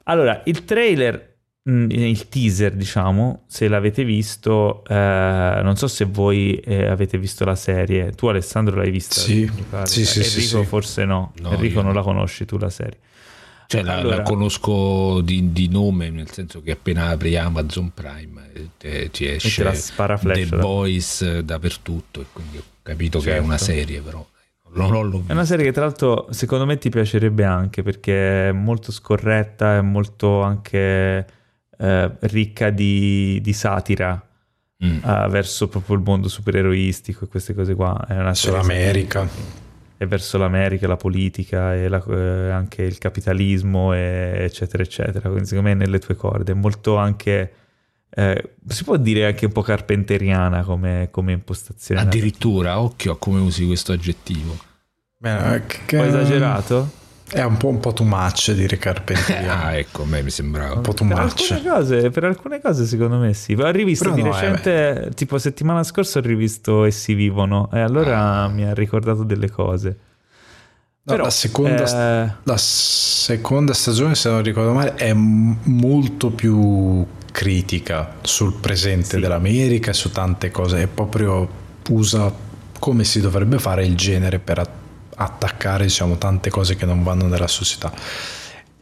[0.04, 1.31] Allora, il trailer Mm,
[1.64, 7.54] il teaser, diciamo, se l'avete visto, eh, non so se voi eh, avete visto la
[7.54, 8.10] serie.
[8.12, 9.20] Tu, Alessandro, l'hai vista?
[9.20, 9.48] Sì,
[9.84, 11.32] sì, sì Enrico, sì, forse no.
[11.40, 12.98] no Enrico, non la conosci tu la serie.
[13.68, 18.50] Cioè, la, allora, la conosco di, di, nome, nel senso che appena apri Amazon Prime
[18.78, 19.64] eh, ti esce
[20.20, 23.34] The Boys dappertutto, e quindi ho capito certo.
[23.34, 23.72] che è una certo.
[23.72, 24.26] serie, però
[24.72, 28.52] Non l'ho È una serie che tra l'altro secondo me ti piacerebbe anche perché è
[28.52, 31.40] molto scorretta, è molto anche
[31.82, 34.24] eh, ricca di, di satira
[34.84, 34.98] mm.
[35.02, 38.04] uh, verso proprio il mondo supereroistico e queste cose qua.
[38.06, 39.28] È una serie l'America.
[39.96, 45.28] È verso l'America, la politica e la, eh, anche il capitalismo e, eccetera eccetera.
[45.28, 46.52] Quindi secondo me è nelle tue corde.
[46.52, 47.52] È molto anche...
[48.14, 52.00] Eh, si può dire anche un po' carpenteriana come, come impostazione.
[52.00, 54.56] Addirittura, occhio a come usi questo aggettivo.
[55.18, 55.96] Beh, che...
[55.96, 56.90] Un po' esagerato?
[57.32, 59.64] È un po', un po' too much dire carpenteriana.
[59.72, 60.74] ah, ecco, a me mi sembrava.
[60.74, 61.50] Un po' too per much.
[61.50, 63.54] Alcune cose, per alcune cose secondo me sì.
[63.54, 67.80] Ho rivisto Però di no, recente, eh, tipo settimana scorsa ho rivisto Essi vivono e
[67.80, 68.48] allora ah.
[68.48, 69.88] mi ha ricordato delle cose.
[71.04, 72.32] No, Però, la, seconda, eh...
[72.42, 79.20] la seconda stagione, se non ricordo male, è molto più critica sul presente sì.
[79.20, 80.82] dell'America e su tante cose.
[80.82, 81.48] È proprio
[81.88, 82.30] usa
[82.78, 84.58] come si dovrebbe fare il genere per
[85.16, 87.92] attaccare diciamo, tante cose che non vanno nella società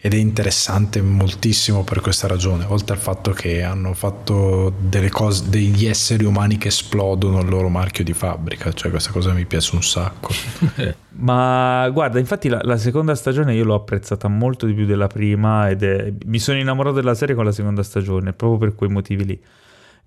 [0.03, 5.51] ed è interessante moltissimo per questa ragione, oltre al fatto che hanno fatto delle cose,
[5.51, 9.75] degli esseri umani che esplodono il loro marchio di fabbrica, cioè questa cosa mi piace
[9.75, 10.33] un sacco.
[11.21, 15.69] Ma guarda, infatti la, la, seconda stagione io l'ho apprezzata molto di più della prima
[15.69, 19.27] ed è, mi sono innamorato della serie con la seconda stagione, proprio per quei motivi
[19.27, 19.43] lì.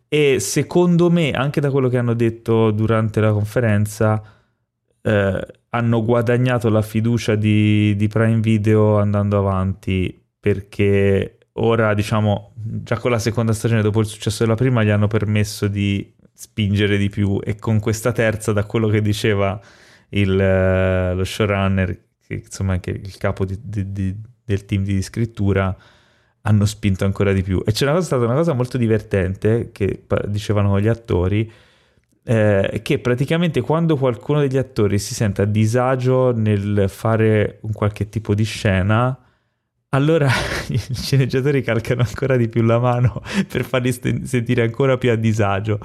[0.07, 4.23] E secondo me, anche da quello che hanno detto durante la conferenza,
[5.03, 12.97] eh, hanno guadagnato la fiducia di, di Prime Video andando avanti perché ora diciamo già
[12.97, 17.09] con la seconda stagione dopo il successo della prima gli hanno permesso di spingere di
[17.09, 17.39] più.
[17.43, 19.59] E con questa terza da quello che diceva
[20.09, 25.01] il, uh, lo showrunner che insomma anche il capo di, di, di, del team di
[25.01, 25.75] scrittura
[26.41, 27.61] hanno spinto ancora di più.
[27.65, 31.49] E c'è una cosa, stata una cosa molto divertente che dicevano gli attori
[32.25, 38.09] eh, che praticamente quando qualcuno degli attori si sente a disagio nel fare un qualche
[38.09, 39.17] tipo di scena,
[39.89, 40.29] allora
[40.69, 45.15] i sceneggiatori calcano ancora di più la mano per farli st- sentire ancora più a
[45.15, 45.79] disagio,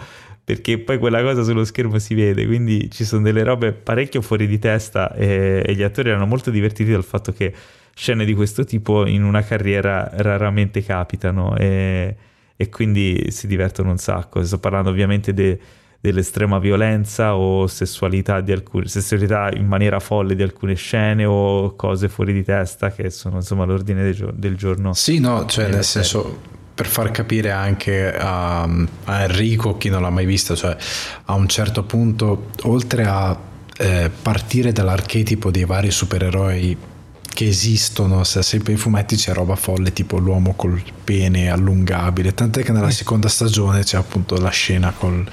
[0.44, 4.46] perché poi quella cosa sullo schermo si vede, quindi ci sono delle robe parecchio fuori
[4.46, 7.52] di testa e, e gli attori erano molto divertiti dal fatto che
[7.94, 12.16] scene di questo tipo in una carriera raramente capitano e,
[12.56, 14.42] e quindi si divertono un sacco.
[14.44, 15.58] Sto parlando ovviamente di
[16.00, 22.08] dell'estrema violenza o sessualità, di alcune, sessualità in maniera folle di alcune scene o cose
[22.08, 24.94] fuori di testa che sono insomma l'ordine del, del giorno.
[24.94, 30.10] Sì, no, cioè nel senso per far capire anche a, a, Enrico, chi non l'ha
[30.10, 30.76] mai vista, cioè
[31.24, 33.36] a un certo punto, oltre a
[33.76, 36.76] eh, partire dall'archetipo dei vari supereroi
[37.20, 42.62] che esistono, se sempre in fumetti c'è roba folle tipo l'uomo col pene allungabile, tant'è
[42.62, 45.28] che nella seconda stagione c'è appunto la scena col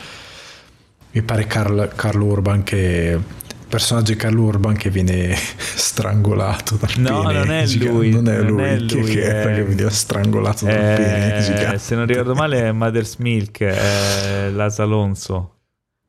[1.15, 6.91] mi pare Carl, Carl Urban che il personaggio di Carl Urban che viene strangolato dal
[6.97, 7.93] no, pene non è gigante.
[7.93, 9.55] lui non è non lui, è lui che, è...
[9.55, 10.95] che veniva strangolato dal è...
[10.97, 11.77] pene gigante.
[11.77, 15.51] se non ricordo male è Mother's Milk è Las Alonso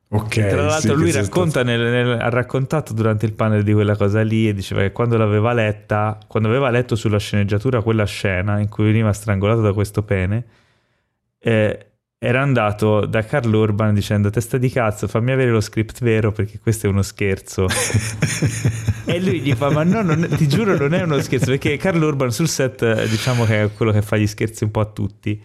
[0.09, 0.47] Ok.
[0.47, 4.21] Tra l'altro, sì, lui racconta nel, nel, ha raccontato durante il panel di quella cosa
[4.21, 8.69] lì e diceva che quando l'aveva letta, quando aveva letto sulla sceneggiatura quella scena in
[8.69, 10.45] cui veniva strangolato da questo pene,
[11.39, 11.86] eh,
[12.19, 16.57] era andato da Carl Urban dicendo testa di cazzo fammi avere lo script vero perché
[16.59, 17.67] questo è uno scherzo.
[19.07, 22.01] E lui gli fa ma no non, ti giuro non è uno scherzo perché Carl
[22.01, 25.41] Urban sul set diciamo che è quello che fa gli scherzi un po' a tutti.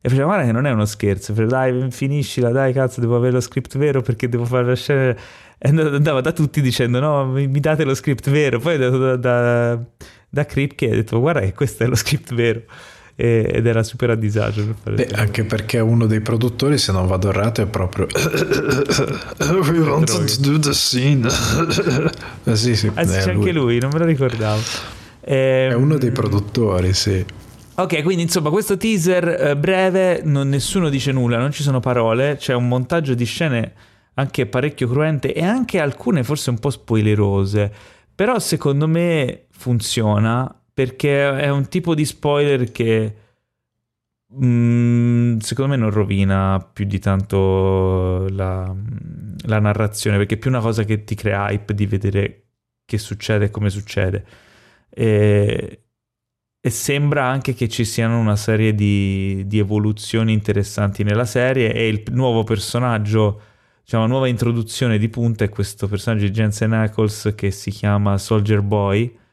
[0.00, 1.32] E faceva guarda che non è uno scherzo.
[1.32, 5.16] Dai finiscila dai cazzo devo avere lo script vero perché devo fare la scena.
[5.56, 8.58] E andava da tutti dicendo no mi, mi date lo script vero.
[8.58, 9.80] Poi è andato da, da,
[10.28, 12.64] da Kripke e ha detto guarda che questo è lo script vero
[13.16, 14.74] ed era super a disagio.
[14.82, 20.40] Beh, anche perché uno dei produttori, se non vado errato, è proprio We wanted to
[20.40, 21.26] do the scene.
[22.44, 23.34] eh, sì, sì, ah, c'è lui.
[23.34, 24.60] anche lui, non me lo ricordavo.
[25.20, 27.24] Eh, è uno dei produttori, sì.
[27.78, 32.36] Ok, quindi insomma questo teaser eh, breve, non, nessuno dice nulla, non ci sono parole,
[32.36, 33.72] c'è un montaggio di scene
[34.14, 37.70] anche parecchio cruente e anche alcune forse un po' spoilerose,
[38.14, 43.14] però secondo me funziona perché è un tipo di spoiler che
[44.44, 48.74] mm, secondo me non rovina più di tanto la,
[49.46, 52.48] la, narrazione, perché è più una cosa che ti crea hype di vedere
[52.84, 54.26] che succede e come succede.
[54.90, 55.84] E,
[56.60, 61.88] e, sembra anche che ci siano una serie di, di evoluzioni interessanti nella serie e
[61.88, 63.40] il nuovo personaggio
[63.82, 68.18] diciamo, la nuova introduzione di punta è questo personaggio di Jensen Ackles che si chiama
[68.18, 69.24] Soldier Boy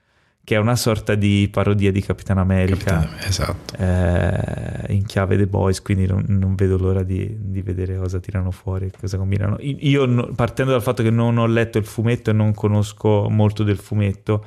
[0.46, 3.00] che è una sorta di parodia di Capitan America.
[3.00, 3.76] Capitan, esatto.
[3.78, 8.52] Eh, in chiave The Boys, quindi non, non vedo l'ora di, di, vedere cosa tirano
[8.52, 9.56] fuori, cosa combinano.
[9.60, 13.78] Io, partendo dal fatto che non ho letto il fumetto e non conosco molto del
[13.78, 14.46] fumetto,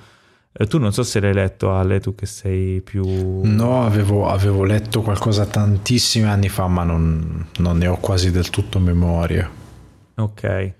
[0.52, 3.40] eh, tu non so se l'hai letto, Ale, tu che sei più...
[3.44, 8.50] No, avevo, avevo letto qualcosa tantissimi anni fa, ma non, non ne ho quasi del
[8.50, 9.50] tutto memoria.
[10.16, 10.74] Ok.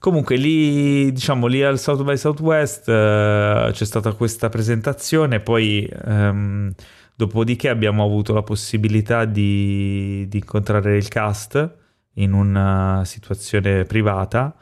[0.00, 6.72] Comunque lì, diciamo, lì al South by Southwest eh, c'è stata questa presentazione, poi ehm,
[7.16, 11.76] dopodiché abbiamo avuto la possibilità di, di, incontrare il cast
[12.14, 14.54] in una situazione privata,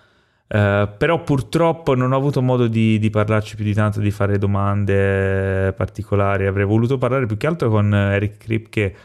[0.49, 4.39] eh, però purtroppo non ho avuto modo di, di, parlarci più di tanto, di fare
[4.39, 6.47] domande particolari.
[6.47, 8.97] Avrei voluto parlare più che altro con Eric Kripke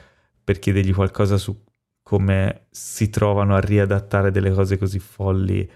[0.43, 1.61] per chiedergli qualcosa su
[2.01, 5.69] come si trovano a riadattare delle cose così folli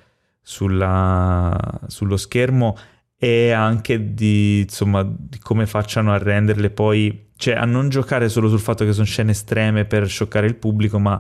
[0.48, 1.58] sulla,
[1.88, 2.78] sullo schermo
[3.18, 8.48] e anche di, insomma, di come facciano a renderle poi, cioè a non giocare solo
[8.48, 11.20] sul fatto che sono scene estreme per scioccare il pubblico, ma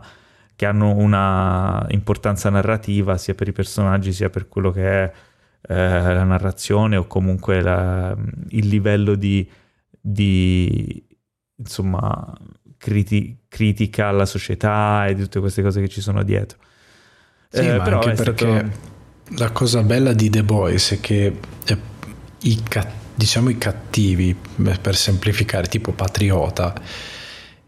[0.55, 5.11] che hanno una importanza narrativa sia per i personaggi sia per quello che è
[5.69, 8.15] eh, la narrazione o comunque la,
[8.49, 9.49] il livello di,
[9.99, 11.03] di
[11.55, 12.31] insomma,
[12.77, 16.59] criti- critica alla società e di tutte queste cose che ci sono dietro.
[17.49, 18.93] Sì, eh, però anche perché stato
[19.29, 21.33] la cosa bella di The Boys è che
[22.41, 22.63] i,
[23.15, 24.35] diciamo i cattivi,
[24.81, 26.73] per semplificare, tipo Patriota,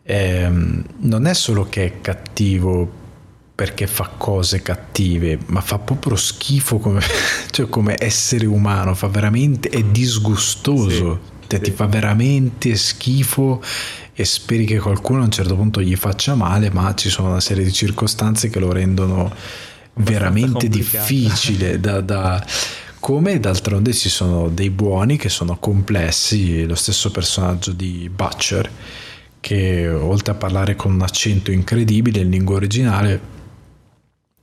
[0.03, 3.05] ehm, non è solo che è cattivo
[3.55, 7.01] perché fa cose cattive, ma fa proprio schifo come,
[7.49, 11.65] cioè come essere umano, fa veramente, è disgustoso, sì, cioè, sì.
[11.65, 13.63] ti fa veramente schifo
[14.13, 17.39] e speri che qualcuno a un certo punto gli faccia male, ma ci sono una
[17.39, 19.33] serie di circostanze che lo rendono
[19.97, 22.45] veramente difficile da, da
[22.99, 28.69] come d'altronde ci sono dei buoni che sono complessi, lo stesso personaggio di Butcher
[29.39, 33.35] che oltre a parlare con un accento incredibile in lingua originale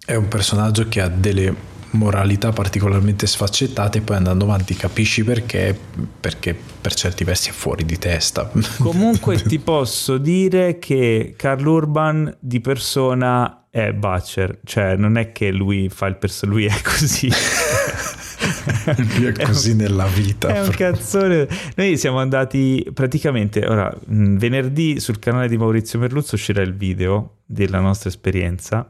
[0.04, 5.78] è un personaggio che ha delle moralità particolarmente sfaccettate e poi andando avanti capisci perché
[6.20, 8.50] perché per certi versi è fuori di testa.
[8.78, 15.50] Comunque ti posso dire che Carl Urban di persona è Butcher, cioè non è che
[15.50, 17.28] lui fa il personaggio, lui è così.
[19.18, 20.54] lui è così è un, nella vita.
[20.54, 21.48] È un cazzone.
[21.74, 27.80] Noi siamo andati praticamente, ora, venerdì sul canale di Maurizio Merluzzo uscirà il video della
[27.80, 28.88] nostra esperienza,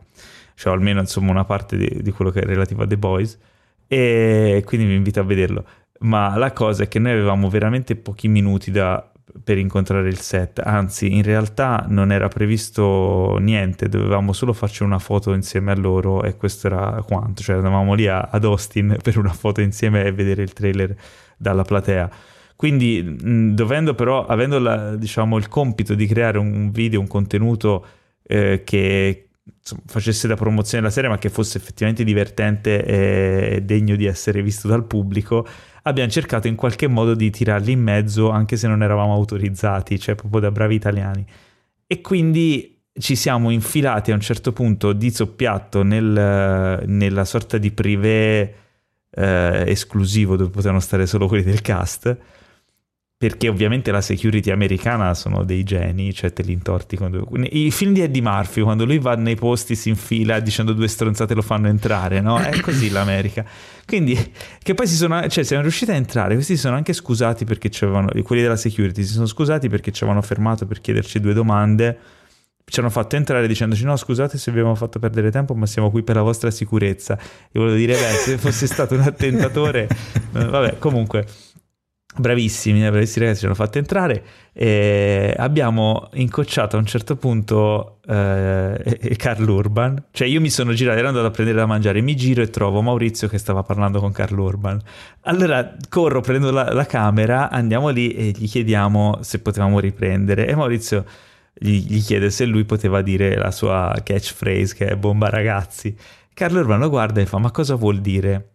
[0.55, 3.39] cioè almeno insomma una parte di, di quello che è relativo a The Boys,
[3.89, 5.65] e quindi vi invito a vederlo.
[6.01, 9.11] Ma la cosa è che noi avevamo veramente pochi minuti da
[9.43, 14.99] per incontrare il set, anzi in realtà non era previsto niente, dovevamo solo farci una
[14.99, 19.19] foto insieme a loro e questo era quanto, cioè andavamo lì a, ad Austin per
[19.19, 20.95] una foto insieme e vedere il trailer
[21.37, 22.11] dalla platea.
[22.57, 27.85] Quindi dovendo però, avendo la, diciamo, il compito di creare un video, un contenuto
[28.23, 29.29] eh, che
[29.59, 34.41] insomma, facesse da promozione della serie ma che fosse effettivamente divertente e degno di essere
[34.43, 35.47] visto dal pubblico,
[35.85, 40.15] abbiamo cercato in qualche modo di tirarli in mezzo anche se non eravamo autorizzati, cioè
[40.15, 41.25] proprio da bravi italiani.
[41.87, 47.71] E quindi ci siamo infilati a un certo punto di zoppiatto nel, nella sorta di
[47.73, 48.55] privé
[49.11, 52.17] eh, esclusivo dove potevano stare solo quelli del cast
[53.17, 57.27] perché ovviamente la security americana sono dei geni, cioè te li intorti quando...
[57.51, 61.33] I film di Eddie Murphy, quando lui va nei posti, si infila dicendo due stronzate
[61.33, 62.39] lo fanno entrare, no?
[62.39, 63.45] È così l'America.
[63.87, 64.33] Quindi,
[64.63, 67.69] che poi si sono, cioè siamo riusciti a entrare, questi si sono anche scusati perché
[67.69, 71.99] c'erano, quelli della security si sono scusati perché ci avevano fermato per chiederci due domande,
[72.67, 75.91] ci hanno fatto entrare dicendoci no scusate se vi abbiamo fatto perdere tempo ma siamo
[75.91, 77.17] qui per la vostra sicurezza.
[77.53, 79.89] Io volevo dire, beh, se fosse stato un attentatore,
[80.33, 81.27] vabbè, comunque
[82.17, 87.99] bravissimi, eh, bravissimi ragazzi, ci hanno fatto entrare e abbiamo incocciato a un certo punto
[88.07, 92.15] eh, Carl Urban, cioè io mi sono girato, ero andato a prendere da mangiare, mi
[92.15, 94.81] giro e trovo Maurizio che stava parlando con Carl Urban.
[95.23, 100.55] Allora corro, prendo la, la camera, andiamo lì e gli chiediamo se potevamo riprendere e
[100.55, 101.05] Maurizio
[101.53, 105.97] gli, gli chiede se lui poteva dire la sua catchphrase che è bomba ragazzi.
[106.33, 108.54] Carlo Urban lo guarda e fa ma cosa vuol dire?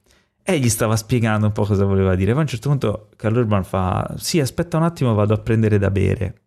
[0.49, 2.31] E gli stava spiegando un po' cosa voleva dire.
[2.31, 5.77] Poi a un certo punto Carlo Urban fa: Sì, aspetta un attimo, vado a prendere
[5.77, 6.41] da bere.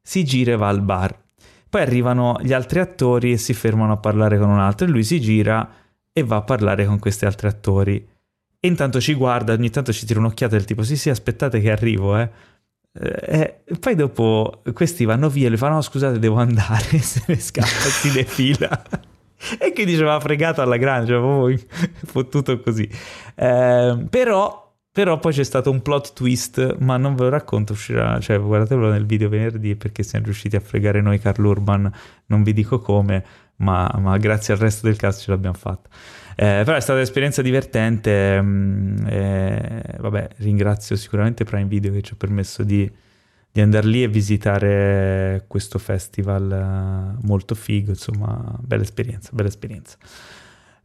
[0.00, 1.14] Si gira e va al bar.
[1.68, 4.86] Poi arrivano gli altri attori e si fermano a parlare con un altro.
[4.86, 5.70] E lui si gira
[6.10, 8.08] e va a parlare con questi altri attori.
[8.58, 11.70] E intanto ci guarda, ogni tanto ci tira un'occhiata del tipo: Sì, sì, aspettate che
[11.70, 12.30] arrivo, eh.
[12.94, 16.96] E poi dopo questi vanno via e le fanno: No, scusate, devo andare.
[17.00, 18.82] Se ne scappa, si defila.
[19.58, 21.58] E che diceva fregato alla grande, cioè proprio
[22.06, 22.88] fottuto così.
[23.34, 24.60] Eh, però
[24.92, 28.90] Però poi c'è stato un plot twist, ma non ve lo racconto, uscirà, cioè guardatelo
[28.90, 31.90] nel video venerdì perché siamo riusciti a fregare noi Carl Urban,
[32.26, 33.24] non vi dico come,
[33.56, 35.88] ma, ma grazie al resto del cast ce l'abbiamo fatta.
[36.36, 42.12] Eh, però è stata un'esperienza divertente, mh, eh, vabbè ringrazio sicuramente Prime Video che ci
[42.12, 42.90] ha permesso di,
[43.52, 49.98] di andare lì e visitare questo festival uh, molto figo, insomma bella esperienza, bella esperienza.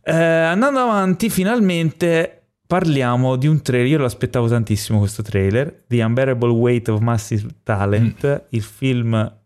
[0.01, 6.03] Eh, andando avanti finalmente parliamo di un trailer, io lo aspettavo tantissimo questo trailer, The
[6.03, 8.45] Unbearable Weight of Massive Talent, mm.
[8.49, 9.37] il film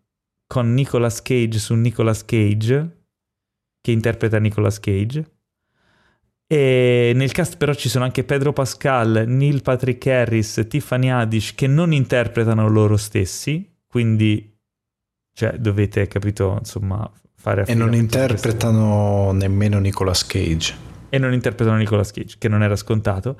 [0.48, 3.04] con Nicolas Cage su Nicolas Cage,
[3.80, 5.31] che interpreta Nicolas Cage.
[6.52, 11.66] E nel cast però ci sono anche Pedro Pascal, Neil Patrick Harris, Tiffany Haddish che
[11.66, 14.54] non interpretano loro stessi, quindi
[15.32, 17.64] cioè, dovete, capito, insomma, fare...
[17.64, 20.74] E non interpretano nemmeno Nicolas Cage
[21.08, 23.38] e non interpretano Nicolas Cage, che non era scontato.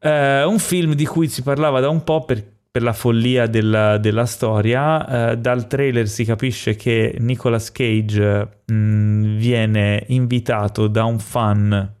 [0.00, 3.98] Uh, un film di cui si parlava da un po' per, per la follia della,
[3.98, 5.32] della storia.
[5.32, 12.00] Uh, dal trailer si capisce che Nicolas Cage mh, mm, viene invitato da un fan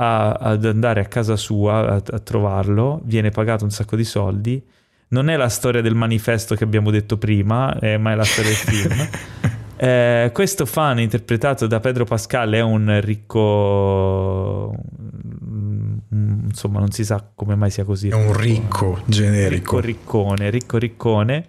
[0.00, 4.62] a, ad andare a casa sua a, a trovarlo, viene pagato un sacco di soldi.
[5.10, 8.50] Non è la storia del manifesto che abbiamo detto prima, eh, ma è la storia
[8.50, 9.08] del film.
[9.80, 17.30] Eh, questo fan interpretato da Pedro Pascal è un ricco mm, insomma non si sa
[17.32, 18.08] come mai sia così.
[18.08, 19.78] È un ricco generico.
[19.78, 21.46] Ricco riccone ricco riccone.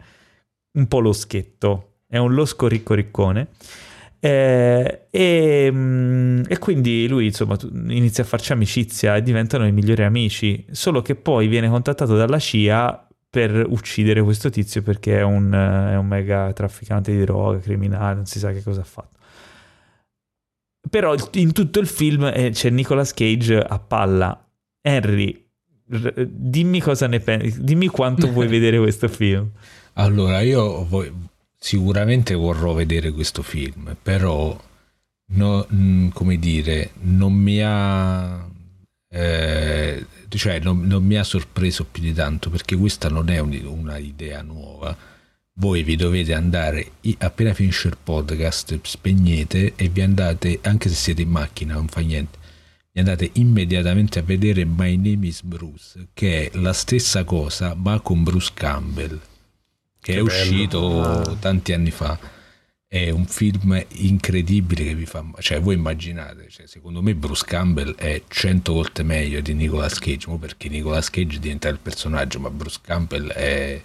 [0.74, 1.94] Un po' loschetto.
[2.06, 3.48] È un losco ricco riccone
[4.20, 10.04] eh, e, mm, e, quindi lui insomma inizia a farci amicizia e diventano i migliori
[10.04, 15.54] amici solo che poi viene contattato dalla CIA per uccidere questo tizio perché è un,
[15.54, 19.18] è un mega trafficante di droga, criminale, non si sa che cosa ha fatto.
[20.90, 24.44] Però in tutto il film eh, c'è Nicolas Cage a palla.
[24.82, 25.48] Henry,
[25.86, 29.52] dimmi cosa ne pensi, dimmi quanto vuoi vedere questo film.
[29.94, 31.14] Allora, io voglio,
[31.60, 34.58] sicuramente vorrò vedere questo film, però
[35.34, 35.68] no,
[36.14, 38.48] come dire, non mi ha
[39.12, 43.60] eh, cioè non, non, mi ha sorpreso più di tanto perché questa non è un,
[43.66, 44.96] una idea nuova.
[45.54, 51.24] Voi vi dovete andare appena finisce il podcast, spegnete e vi andate, anche se siete
[51.24, 52.38] in macchina, non fa niente.
[52.92, 58.00] Vi andate immediatamente a vedere My Name is Bruce, che è la stessa cosa, ma
[58.00, 59.20] con Bruce Campbell,
[60.10, 60.24] che, che è bello.
[60.24, 61.36] uscito ah.
[61.40, 62.18] tanti anni fa
[62.88, 67.94] è un film incredibile che vi fa cioè voi immaginate cioè, secondo me Bruce Campbell
[67.96, 72.80] è cento volte meglio di Nicolas Cage perché Nicolas Cage diventa il personaggio ma Bruce
[72.82, 73.80] Campbell è,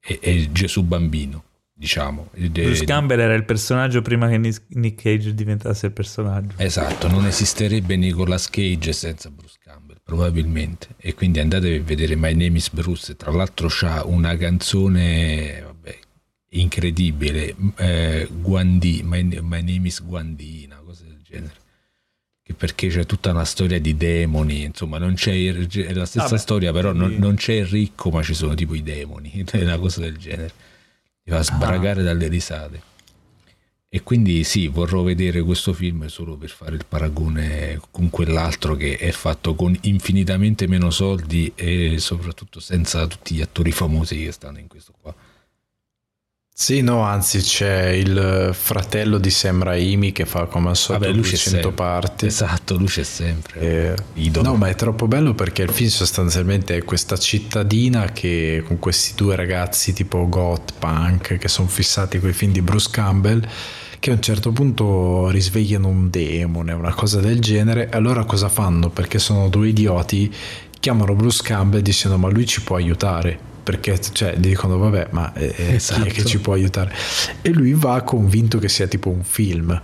[0.00, 5.86] è, è Gesù bambino diciamo Bruce Campbell era il personaggio prima che Nick Cage diventasse
[5.86, 9.47] il personaggio esatto non esisterebbe Nicolas Cage senza Bruce
[10.08, 15.66] probabilmente e quindi andate a vedere My Name is Bruce tra l'altro c'ha una canzone
[16.50, 21.54] incredibile, eh, Guandi, my, my, name is Guandi, una cosa del genere.
[22.42, 26.36] Che perché c'è tutta una storia di demoni, insomma, non c'è il, è la stessa
[26.36, 29.78] ah storia, però non, non, c'è il ricco, ma ci sono tipo i demoni, una
[29.78, 30.52] cosa del genere.
[31.22, 32.04] Ti fa sbragare ah.
[32.04, 32.80] dalle risate.
[33.90, 38.98] E quindi sì, vorrò vedere questo film solo per fare il paragone con quell'altro che
[38.98, 44.58] è fatto con infinitamente meno soldi e soprattutto senza tutti gli attori famosi che stanno
[44.58, 45.14] in questo qua.
[46.60, 51.16] Sì, no, anzi c'è il fratello di Sam Raimi che fa come al solito Vabbè,
[51.16, 52.26] 200 parti.
[52.26, 53.94] Esatto, luce sempre.
[54.14, 54.40] E...
[54.40, 59.12] No, ma è troppo bello perché il film sostanzialmente è questa cittadina che con questi
[59.14, 63.48] due ragazzi tipo goth, punk, che sono fissati con i film di Bruce Campbell,
[64.00, 67.88] che a un certo punto risvegliano un demone, una cosa del genere.
[67.88, 68.90] Allora cosa fanno?
[68.90, 70.34] Perché sono due idioti,
[70.80, 75.74] chiamano Bruce Campbell dicendo ma lui ci può aiutare perché cioè, dicono vabbè ma eh,
[75.74, 76.00] esatto.
[76.00, 76.90] chi è che ci può aiutare
[77.42, 79.78] e lui va convinto che sia tipo un film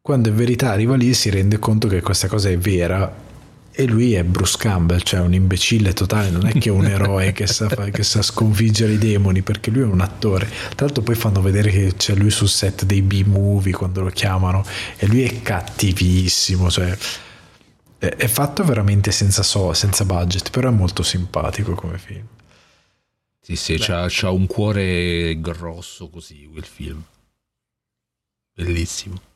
[0.00, 3.26] quando in verità arriva lì si rende conto che questa cosa è vera
[3.72, 7.30] e lui è Bruce Campbell, cioè un imbecille totale, non è che è un eroe
[7.30, 10.48] che sa, che sa sconfiggere i demoni, perché lui è un attore.
[10.74, 14.64] Tra l'altro poi fanno vedere che c'è lui sul set dei B-movie quando lo chiamano
[14.96, 16.98] e lui è cattivissimo, cioè
[17.98, 22.26] è fatto veramente senza, so, senza budget, però è molto simpatico come film.
[23.48, 27.02] Sì, sì, c'ha, c'ha, un cuore grosso così quel film.
[28.54, 29.27] Bellissimo.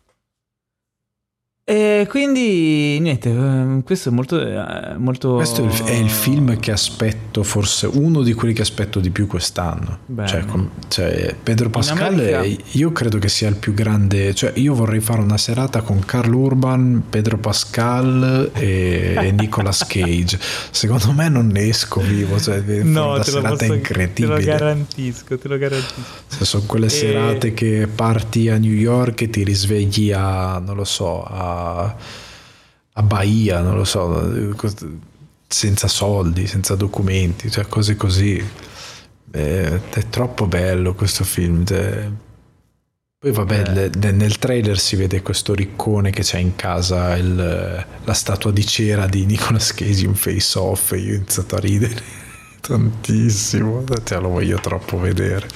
[1.64, 5.36] E quindi niente, ehm, questo è molto, eh, molto...
[5.36, 10.00] Questo è il, film che aspetto, forse uno di quelli che aspetto di più quest'anno.
[10.26, 10.44] Cioè,
[10.88, 12.64] cioè, Pedro Pascal, America...
[12.72, 14.34] io credo che sia il più grande.
[14.34, 20.40] Cioè, io vorrei fare una serata con Carl Urban, Pedro Pascal e, e Nicolas Cage.
[20.72, 22.40] Secondo me non ne esco vivo.
[22.40, 24.40] Cioè, no, una serata posso, incredibile.
[24.40, 26.02] Te lo garantisco, te lo garantisco.
[26.28, 26.90] Cioè, sono quelle e...
[26.90, 31.51] serate che parti a New York e ti risvegli a, non lo so, a
[32.92, 34.54] a, Bahia, non lo so,
[35.46, 38.42] senza soldi, senza documenti, cioè cose così.
[39.30, 41.64] È, è troppo bello questo film.
[41.64, 42.10] Cioè.
[43.18, 44.10] Poi vabbè, eh.
[44.10, 49.06] nel trailer si vede questo riccone che c'è in casa il, la statua di cera
[49.06, 52.02] di Nicolas Cage in face off e io ho iniziato a ridere
[52.60, 55.46] tantissimo, cioè, lo voglio troppo vedere.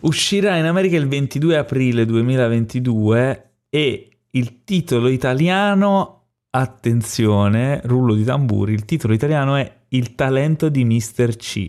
[0.00, 8.72] Uscirà in America il 22 aprile 2022 e il titolo italiano, attenzione, rullo di tamburi,
[8.72, 11.34] il titolo italiano è Il talento di Mr.
[11.34, 11.68] C.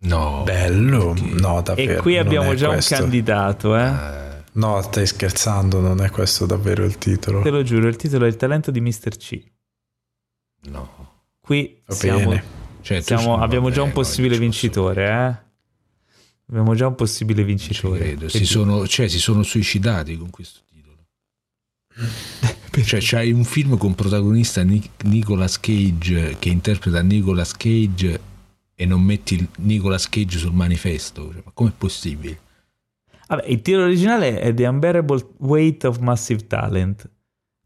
[0.00, 1.98] No, bello, no davvero.
[1.98, 2.94] E qui abbiamo già questo.
[2.94, 3.84] un candidato, eh?
[3.84, 4.42] eh?
[4.52, 7.42] No, stai scherzando, non è questo davvero il titolo.
[7.42, 9.16] Te lo giuro, il titolo è Il talento di Mr.
[9.18, 9.42] C.
[10.70, 11.24] No.
[11.40, 12.40] Qui siamo,
[12.80, 15.44] cioè, siamo, abbiamo già un possibile vincitore, eh?
[16.48, 18.16] Abbiamo già un possibile vincitore.
[18.30, 20.64] Si sono, cioè, si sono suicidati con questo
[22.84, 28.20] cioè c'hai un film con protagonista Nic- Nicolas Cage che interpreta Nicolas Cage
[28.74, 32.40] e non metti Nicolas Cage sul manifesto cioè, ma com'è possibile?
[33.28, 37.08] Vabbè, il titolo originale è The Unbearable Weight of Massive Talent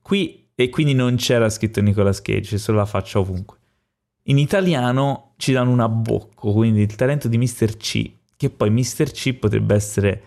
[0.00, 3.58] qui e quindi non c'era scritto Nicolas Cage solo la faccia ovunque
[4.24, 7.76] in italiano ci danno un abbocco quindi il talento di Mr.
[7.76, 9.10] C che poi Mr.
[9.10, 10.22] C potrebbe essere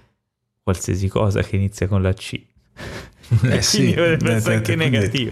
[0.62, 2.42] qualsiasi cosa che inizia con la C
[3.50, 5.32] eh sì, potrebbe essere anche negativo.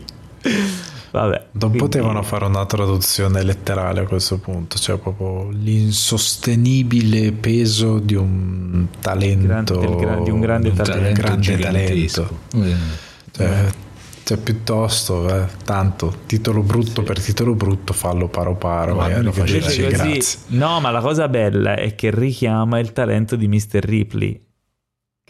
[1.11, 1.77] Vabbè, non quindi...
[1.77, 9.79] potevano fare una traduzione letterale a questo punto, cioè proprio l'insostenibile peso di un talento,
[9.79, 12.39] Gran, gra- di un grande un talento, grande talento.
[12.55, 12.71] Mm.
[13.31, 13.65] Cioè,
[14.23, 17.07] cioè, piuttosto, eh, tanto titolo brutto sì.
[17.07, 18.93] per titolo brutto, fallo paro paro.
[18.93, 23.79] No, magari, così, no, ma la cosa bella è che richiama il talento di Mr.
[23.81, 24.41] Ripley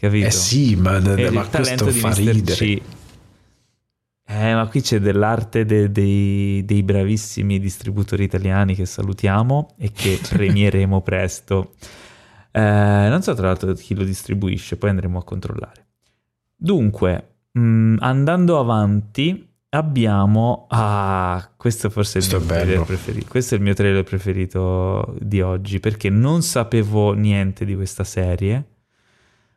[0.02, 0.26] capito?
[0.26, 2.56] Eh sì, ma, e ma questo fa ridere.
[2.56, 2.82] C.
[4.26, 10.18] Eh, ma qui c'è dell'arte de, de, dei bravissimi distributori italiani che salutiamo e che
[10.28, 11.74] premieremo presto.
[12.50, 12.60] Eh,
[13.08, 15.86] non so tra l'altro chi lo distribuisce, poi andremo a controllare.
[16.56, 20.66] Dunque, mh, mm, andando avanti, abbiamo...
[20.70, 23.26] Ah, questo forse è il mio trailer preferito.
[23.28, 28.71] Questo è il mio trailer preferito di oggi perché non sapevo niente di questa serie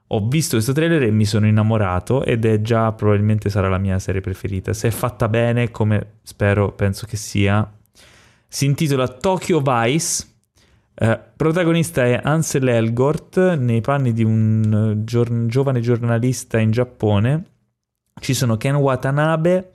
[0.07, 3.97] ho visto questo trailer e mi sono innamorato ed è già probabilmente sarà la mia
[3.97, 4.71] serie preferita.
[4.71, 7.71] Se è fatta bene, come spero, penso che sia.
[8.47, 10.27] Si intitola Tokyo Vice.
[10.93, 17.45] Eh, protagonista è Ansel Elgort nei panni di un gior- giovane giornalista in Giappone.
[18.19, 19.71] Ci sono Ken Watanabe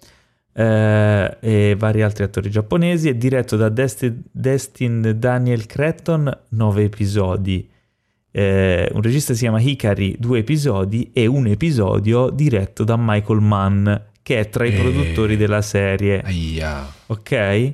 [0.52, 3.08] eh, e vari altri attori giapponesi.
[3.08, 7.68] È diretto da Destin, Destin Daniel Cretton, nove episodi
[8.32, 13.92] eh, un regista si chiama Hikari, due episodi e un episodio diretto da Michael Mann,
[14.22, 14.78] che è tra i e...
[14.78, 16.22] produttori della serie.
[16.22, 16.86] Aia.
[17.06, 17.72] Ok?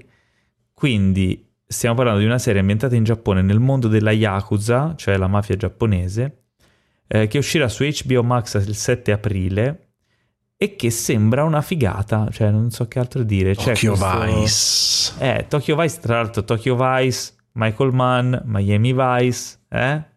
[0.72, 5.26] Quindi stiamo parlando di una serie ambientata in Giappone nel mondo della Yakuza, cioè la
[5.26, 6.44] mafia giapponese,
[7.06, 9.80] eh, che uscirà su HBO Max il 7 aprile
[10.56, 13.54] e che sembra una figata, cioè non so che altro dire.
[13.54, 14.24] Tokyo questo...
[14.24, 15.12] Vice.
[15.18, 20.14] Eh, Tokyo Vice, tra l'altro Tokyo Vice, Michael Mann, Miami Vice, eh?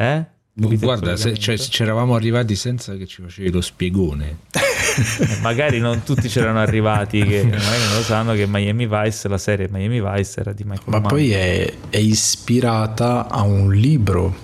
[0.00, 0.24] Eh?
[0.54, 4.38] Guarda, se, cioè, c'eravamo arrivati senza che ci facevi lo spiegone.
[4.52, 9.36] Eh, magari non tutti c'erano arrivati, che magari non lo sanno che Miami Vice, la
[9.36, 11.08] serie Miami Vice era di Michael Ma Mann.
[11.08, 14.34] poi è, è, ispirata a un libro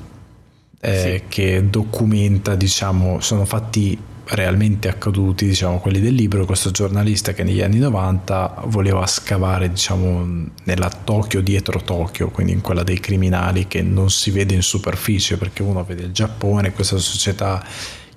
[0.79, 1.29] eh, sì.
[1.29, 7.63] che documenta, diciamo, sono fatti realmente accaduti, diciamo, quelli del libro, questo giornalista che negli
[7.63, 13.83] anni 90 voleva scavare, diciamo, nella Tokyo dietro Tokyo, quindi in quella dei criminali che
[13.83, 17.65] non si vede in superficie perché uno vede il Giappone, questa società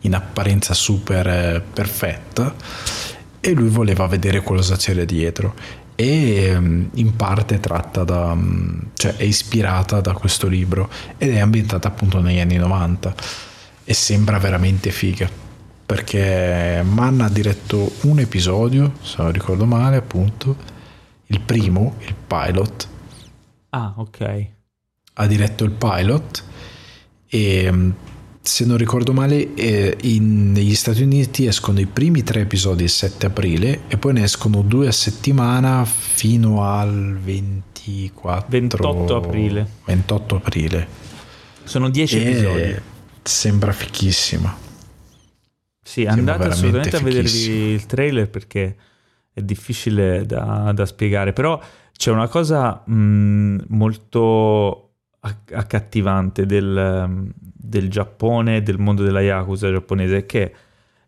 [0.01, 2.55] in apparenza super eh, perfetta
[3.41, 5.53] e lui voleva vedere cosa c'era dietro.
[5.93, 11.39] E mm, in parte tratta da mm, cioè è ispirata da questo libro ed è
[11.39, 13.13] ambientata appunto negli anni 90
[13.83, 15.47] e sembra veramente figa
[15.89, 20.55] perché Mann ha diretto un episodio, se non ricordo male, appunto,
[21.25, 22.87] il primo, il pilot.
[23.69, 24.45] Ah, ok.
[25.13, 26.43] Ha diretto il pilot
[27.27, 27.89] e mm,
[28.39, 32.89] se non ricordo male, eh, in, negli Stati Uniti escono i primi tre episodi il
[32.89, 39.67] 7 aprile e poi ne escono due a settimana fino al 24 28 aprile.
[39.85, 40.87] 28 aprile.
[41.63, 42.75] Sono 10 episodi.
[43.23, 44.67] Sembra fichissima.
[45.89, 48.75] Sì, andate assolutamente a vedervi il trailer perché
[49.33, 51.59] è difficile da, da spiegare, però
[51.91, 60.53] c'è una cosa mh, molto accattivante del, del Giappone, del mondo della Yakuza giapponese, che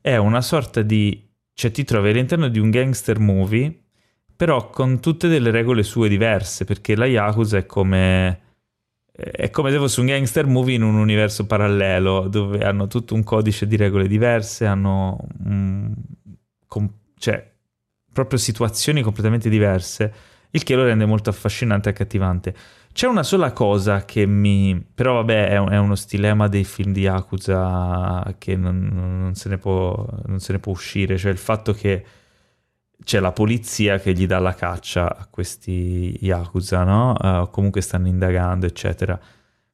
[0.02, 1.30] è una sorta di...
[1.53, 3.84] cioè ti trovi all'interno di un gangster movie,
[4.36, 8.40] però con tutte delle regole sue diverse, perché la Yakuza è come...
[9.31, 13.23] è come se fosse un gangster movie in un universo parallelo, dove hanno tutto un
[13.23, 15.18] codice di regole diverse, hanno...
[15.45, 15.93] Un,
[16.68, 17.49] com, cioè,
[18.14, 20.14] proprio situazioni completamente diverse,
[20.52, 22.56] il che lo rende molto affascinante e accattivante.
[22.93, 24.84] C'è una sola cosa che mi...
[24.93, 30.06] però vabbè è, è uno stilema dei film di Yakuza che non, non, se può,
[30.26, 32.03] non, se ne può, uscire, cioè il fatto che
[33.03, 37.15] c'è la polizia che gli dà la caccia a questi Yakuza, no?
[37.19, 39.19] Uh, comunque stanno indagando, eccetera.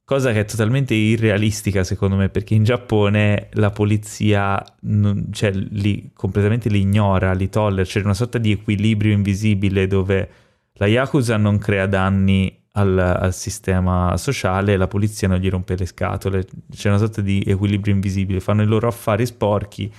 [0.03, 6.11] Cosa che è totalmente irrealistica secondo me, perché in Giappone la polizia non, cioè, li,
[6.13, 10.29] completamente li ignora, li tollera, c'è una sorta di equilibrio invisibile dove
[10.75, 15.75] la Yakuza non crea danni al, al, sistema sociale e la polizia non gli rompe
[15.75, 16.45] le scatole.
[16.71, 19.91] C'è una sorta di equilibrio invisibile, fanno i loro affari sporchi,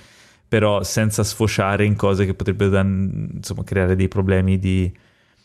[0.49, 4.91] però senza sfociare in cose che potrebbero dan- insomma, creare dei problemi di,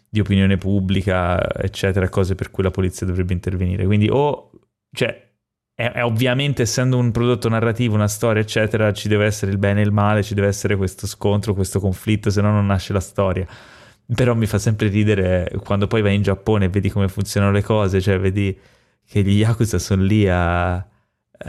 [0.08, 3.84] di, opinione pubblica, eccetera, cose per cui la polizia dovrebbe intervenire.
[3.86, 4.50] Quindi o,
[4.92, 5.30] cioè,
[5.74, 9.80] è, è ovviamente essendo un prodotto narrativo, una storia, eccetera, ci deve essere il bene
[9.80, 13.00] e il male, ci deve essere questo scontro, questo conflitto, se no non nasce la
[13.00, 13.46] storia
[14.06, 17.62] però mi fa sempre ridere quando poi vai in Giappone e vedi come funzionano le
[17.62, 18.56] cose, cioè vedi
[19.06, 20.86] che gli Yakuza sono lì a,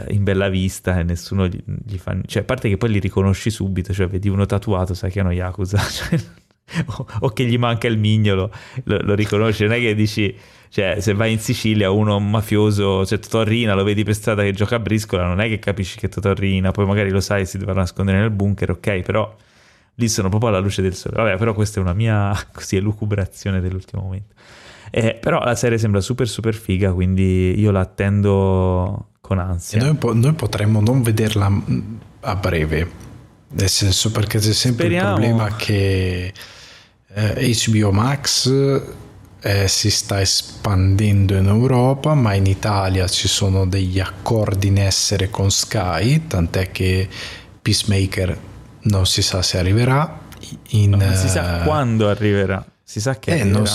[0.08, 2.16] in bella vista e nessuno gli, gli, fa...
[2.26, 5.22] Cioè, a parte che poi li riconosci subito, cioè vedi uno tatuato, sai che è
[5.22, 6.18] uno Yakuza, cioè,
[6.86, 8.52] o, o, che gli manca il mignolo,
[8.84, 10.34] lo, lo, riconosci, non è che dici...
[10.68, 14.76] Cioè, se vai in Sicilia, uno mafioso, cioè Totorrina, lo vedi per strada che gioca
[14.76, 18.18] a briscola, non è che capisci che Totorrina, poi magari lo sai, si deve nascondere
[18.18, 19.34] nel bunker, ok, però
[19.94, 21.16] lì sono proprio alla luce del sole.
[21.16, 24.34] Vabbè, però questa è una mia così elucubrazione dell'ultimo momento.
[24.90, 29.80] Eh, però la serie sembra super super figa, quindi io la attendo con ansia.
[29.82, 32.90] Noi, po- noi, potremmo non vederla mm, a breve,
[33.48, 35.08] nel senso perché c'è sempre Speriamo.
[35.08, 36.32] il problema che
[37.12, 38.82] eh, HBO Max
[39.40, 45.30] eh, si sta espandendo in Europa, ma in Italia ci sono degli accordi in essere
[45.30, 47.08] con Sky, tant'è che
[47.62, 48.38] Peacemaker
[48.82, 50.24] non si sa se arriverà.
[50.70, 53.58] In, non si sa eh, quando arriverà, si sa che eh, arriverà.
[53.58, 53.66] Non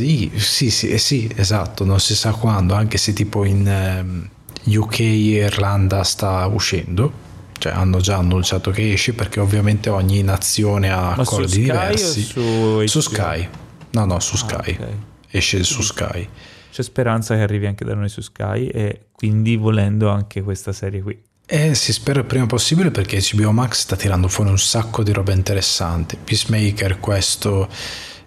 [0.00, 4.28] sì, sì, sì, eh, sì, esatto, non si sa quando, anche se tipo in ehm,
[4.64, 7.30] UK e Irlanda sta uscendo.
[7.58, 12.22] Cioè hanno già annunciato che esce perché ovviamente ogni nazione ha Ma accordi su diversi.
[12.22, 13.48] su, su Sky.
[13.90, 14.72] No, no, su ah, Sky.
[14.72, 14.98] Okay.
[15.30, 16.28] Esce su Sky.
[16.72, 21.02] C'è speranza che arrivi anche da noi su Sky e quindi volendo anche questa serie
[21.02, 21.16] qui.
[21.46, 25.12] Eh, si spera il prima possibile perché HBO Max sta tirando fuori un sacco di
[25.12, 26.16] roba interessante.
[26.16, 27.68] Peacemaker, questo,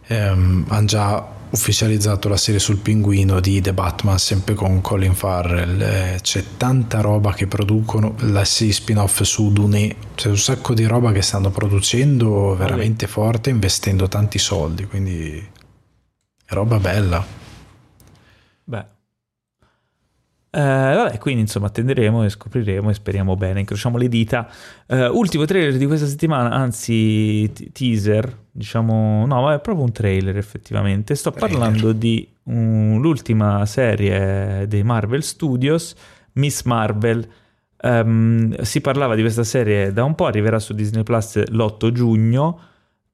[0.08, 5.82] ehm, hanno già ufficializzato la serie sul pinguino di The Batman, sempre con Colin Farrell.
[5.82, 10.86] Eh, c'è tanta roba che producono, la serie spin-off su Dune, c'è un sacco di
[10.86, 15.44] roba che stanno producendo veramente forte, investendo tanti soldi, quindi
[16.48, 17.26] roba bella.
[18.64, 18.86] Beh,
[20.56, 24.48] Uh, vabbè, quindi insomma attenderemo e scopriremo e speriamo bene, incrociamo le dita.
[24.88, 30.38] Uh, ultimo trailer di questa settimana, anzi t- teaser, diciamo, no, è proprio un trailer
[30.38, 31.14] effettivamente.
[31.16, 31.50] Sto trailer.
[31.58, 35.94] parlando di um, l'ultima serie dei Marvel Studios,
[36.34, 37.28] Miss Marvel.
[37.82, 42.60] Um, si parlava di questa serie da un po', arriverà su Disney Plus l'8 giugno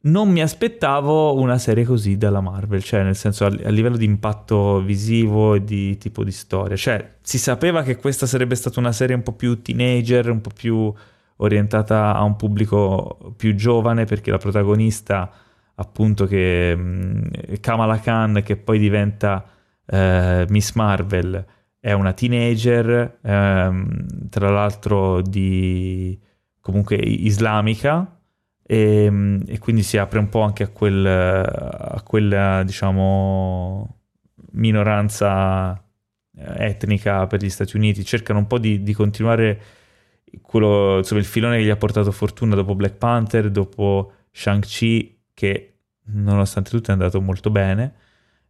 [0.04, 4.82] non mi aspettavo una serie così dalla Marvel, cioè nel senso a, livello di impatto
[4.82, 6.76] visivo e di tipo di storia.
[6.76, 10.52] Cioè si sapeva che questa sarebbe stata una serie un po' più teenager, un po'
[10.56, 10.92] più
[11.38, 15.32] orientata a un pubblico più giovane perché la protagonista
[15.76, 19.44] appunto che mh, Kamala Khan che poi diventa
[19.86, 21.46] eh, Miss Marvel
[21.80, 26.20] è una teenager, ehm, tra l'altro di
[26.60, 28.21] comunque islamica
[28.72, 33.98] e, ehm, e, quindi si apre un po' anche a, quel, a quella, diciamo,
[34.52, 35.74] minoranza
[36.38, 38.06] eh, etnica per gli Stati Uniti.
[38.06, 39.62] Cercano un po' di, di continuare
[40.42, 45.74] quello, insomma, il filone che gli ha portato fortuna dopo Black Panther, dopo Shang-Chi, che
[46.14, 47.96] nonostante tutto è andato molto bene.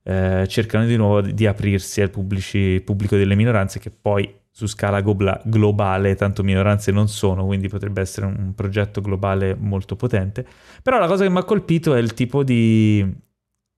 [0.04, 4.68] Eh, cercano di nuovo di, di aprirsi al pubblici, pubblico delle minoranze che poi su
[4.68, 10.46] scala gobla- globale, tanto minoranze non sono, quindi potrebbe essere un progetto globale molto potente.
[10.84, 13.10] Però la cosa che mi ha colpito è il tipo di,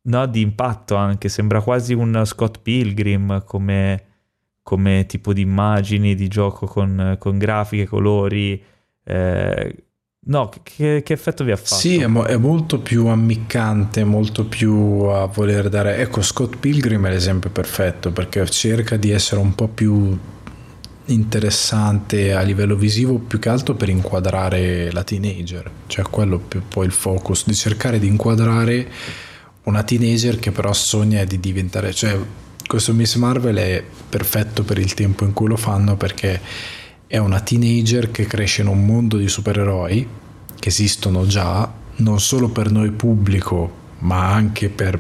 [0.02, 4.04] no, di impatto anche, sembra quasi un Scott Pilgrim come,
[4.64, 8.62] come tipo di immagini, di gioco con, con grafiche, colori.
[9.06, 9.76] Eh,
[10.26, 11.76] no, che, che, effetto vi ha fatto?
[11.76, 15.98] Sì, è, mo- è, molto più ammiccante, molto più a voler dare...
[15.98, 20.18] Ecco, Scott Pilgrim è l'esempio perfetto perché cerca di essere un po' più
[21.06, 26.86] interessante a livello visivo più che altro per inquadrare la teenager, cioè quello più poi
[26.86, 28.90] il focus di cercare di inquadrare
[29.64, 32.18] una teenager che però sogna di diventare, cioè
[32.66, 36.40] questo Miss Marvel è perfetto per il tempo in cui lo fanno perché
[37.08, 40.08] è una teenager che cresce in un mondo di supereroi
[40.60, 45.00] che esistono già, non solo per noi pubblico, ma anche per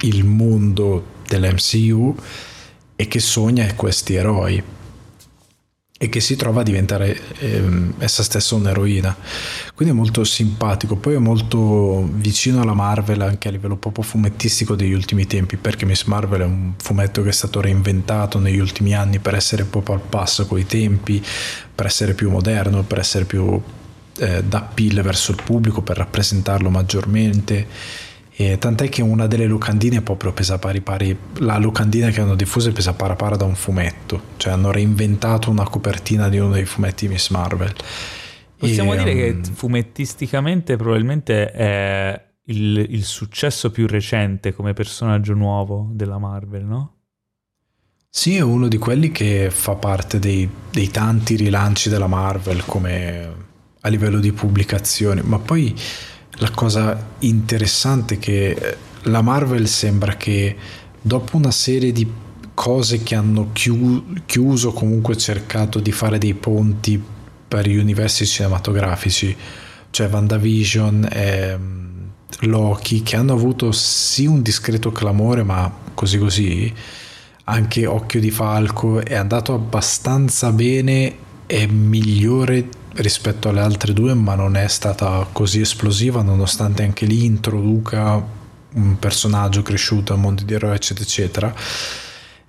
[0.00, 2.16] il mondo dell'MCU
[2.96, 4.62] e che sogna questi eroi
[6.02, 9.16] e che si trova a diventare ehm, essa stessa un'eroina.
[9.72, 14.74] Quindi è molto simpatico, poi è molto vicino alla Marvel anche a livello proprio fumettistico
[14.74, 18.96] degli ultimi tempi, perché Miss Marvel è un fumetto che è stato reinventato negli ultimi
[18.96, 21.22] anni per essere proprio al passo con i tempi,
[21.72, 23.62] per essere più moderno, per essere più
[24.18, 27.64] eh, d'appeal verso il pubblico, per rappresentarlo maggiormente
[28.50, 32.72] e tant'è che una delle locandine proprio pesa pari pari, la locandina che hanno diffuso
[32.72, 37.08] pesa pari pari da un fumetto, cioè hanno reinventato una copertina di uno dei fumetti
[37.08, 37.74] Miss Marvel.
[38.56, 39.18] Possiamo e, dire um...
[39.18, 46.64] che mm, fumettisticamente probabilmente è il, il, successo più recente come personaggio nuovo della Marvel,
[46.64, 46.96] no?
[48.08, 53.50] Sì, è uno di quelli che fa parte dei, dei tanti rilanci della Marvel come
[53.80, 55.74] a livello di pubblicazioni, ma poi
[56.36, 60.56] la cosa interessante è che eh, la Marvel sembra che
[61.00, 62.08] dopo una serie di
[62.54, 67.02] cose che hanno chiuso, comunque cercato di fare dei ponti
[67.48, 69.36] per gli universi cinematografici,
[69.90, 72.02] cioè WandaVision e mm,
[72.40, 76.72] Loki, che hanno avuto sì un discreto clamore, ma così così,
[77.44, 84.34] anche Occhio di Falco è andato abbastanza bene, è migliore rispetto alle altre due, ma
[84.34, 88.40] non è stata così esplosiva, nonostante anche lì introduca
[88.74, 91.54] un personaggio cresciuto a mondo di eroi, eccetera, eccetera.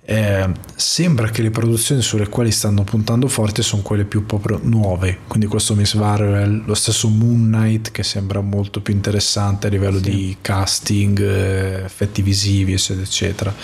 [0.06, 5.20] Eh, sembra che le produzioni sulle quali stanno puntando forte sono quelle più proprio nuove
[5.26, 9.96] quindi questo Miss Marvel lo stesso Moon Knight che sembra molto più interessante a livello
[9.96, 10.10] sì.
[10.10, 13.54] di casting eh, effetti visivi eccetera eccetera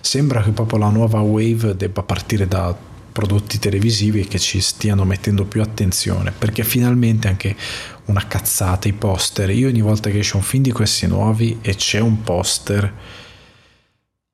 [0.00, 2.76] sembra che proprio la nuova wave debba partire da
[3.14, 7.54] prodotti televisivi che ci stiano mettendo più attenzione perché finalmente anche
[8.06, 9.50] una cazzata i poster.
[9.50, 12.92] Io ogni volta che esce un film di questi nuovi e c'è un poster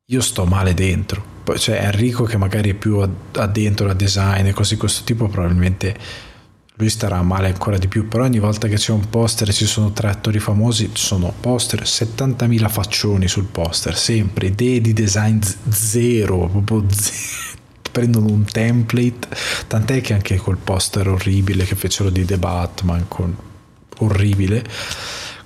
[0.07, 1.23] io sto male dentro.
[1.45, 2.99] Poi c'è Enrico che magari è più
[3.33, 5.95] addentro a design e cose di questo tipo probabilmente
[6.75, 9.67] lui starà male ancora di più però ogni volta che c'è un poster e ci
[9.67, 15.39] sono tre attori famosi sono poster 70.000 faccioni sul poster sempre idee di design
[15.69, 17.50] zero proprio zero
[17.91, 19.29] prendono un template,
[19.67, 23.37] tant'è che anche quel poster orribile che fecero di The Batman, con,
[23.99, 24.65] orribile.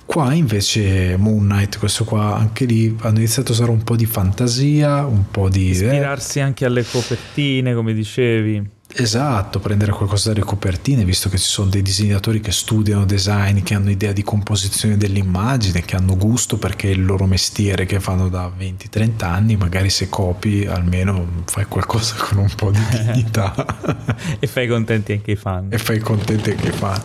[0.05, 4.05] Qua invece Moon Knight, questo qua, anche lì hanno iniziato a usare un po' di
[4.05, 5.69] fantasia, un po' di...
[5.69, 6.43] Ispirarsi eh.
[6.43, 8.74] anche alle copertine, come dicevi.
[8.97, 13.73] Esatto, prendere qualcosa dalle copertine, visto che ci sono dei disegnatori che studiano design, che
[13.73, 18.29] hanno idea di composizione dell'immagine, che hanno gusto perché è il loro mestiere che fanno
[18.29, 23.53] da 20-30 anni, magari se copi almeno fai qualcosa con un po' di dignità.
[24.39, 25.67] e fai contenti anche i fan.
[25.71, 27.01] E fai contenti anche i fan.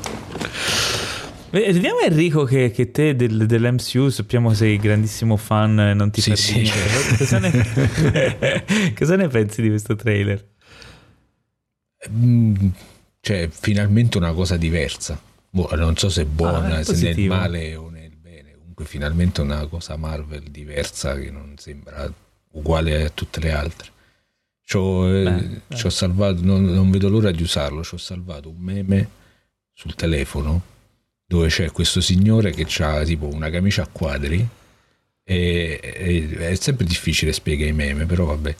[1.50, 6.36] Vediamo Enrico che, che te del, dell'MCU sappiamo sei grandissimo fan e non ti sì,
[6.36, 6.70] sì.
[7.18, 8.62] Cosa, ne,
[8.96, 10.49] cosa ne pensi di questo trailer?
[12.08, 12.68] Mm,
[13.20, 15.20] cioè, finalmente una cosa diversa.
[15.50, 18.54] Boh, non so se è buona, ah, è se nel male o nel bene.
[18.56, 22.10] Comunque, finalmente una cosa Marvel diversa che non sembra
[22.52, 23.90] uguale a tutte le altre.
[24.66, 27.82] C'ho, eh, c'ho salvato, non, non, vedo l'ora di usarlo.
[27.82, 29.08] Ci ho salvato un meme
[29.72, 30.62] sul telefono
[31.26, 34.46] dove c'è questo signore che ha tipo una camicia a quadri.
[35.22, 38.56] E, e, è sempre difficile spiegare i meme, però vabbè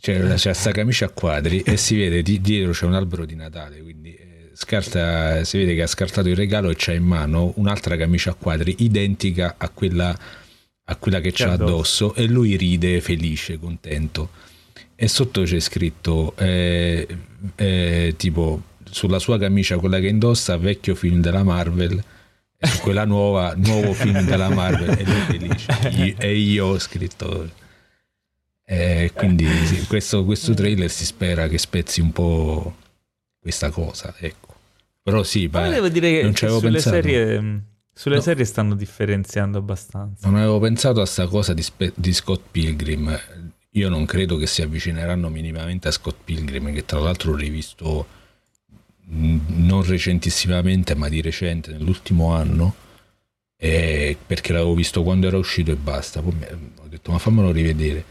[0.00, 3.34] c'è, c'è questa camicia a quadri e si vede di, dietro c'è un albero di
[3.34, 7.52] Natale, quindi eh, scarta, si vede che ha scartato il regalo e c'ha in mano
[7.56, 10.16] un'altra camicia a quadri identica a quella,
[10.84, 12.06] a quella che c'ha addosso.
[12.06, 14.30] addosso e lui ride felice, contento.
[14.96, 17.06] E sotto c'è scritto eh,
[17.56, 22.02] eh, tipo sulla sua camicia, quella che indossa, vecchio film della Marvel
[22.64, 26.16] su quella nuova, nuovo film della Marvel e lui felice.
[26.18, 27.50] e io ho scritto
[28.66, 32.76] E quindi sì, questo, questo, trailer si spera che spezzi un po'
[33.38, 34.54] questa cosa, ecco.
[35.02, 36.94] Però sì, ma devo dire che sulle pensato.
[36.94, 37.62] serie
[37.96, 38.20] sulle no.
[38.22, 40.28] serie stanno differenziando abbastanza.
[40.28, 43.16] Non avevo pensato a sta cosa di, Spe- di, Scott Pilgrim.
[43.70, 48.06] Io non credo che si avvicineranno minimamente a Scott Pilgrim, che tra l'altro ho rivisto
[49.06, 52.74] non recentissimamente, ma di recente, nell'ultimo anno,
[53.56, 56.20] perché l'avevo visto quando era uscito e basta.
[56.20, 56.34] Poi
[56.76, 58.04] ho detto, ma fammelo rivedere.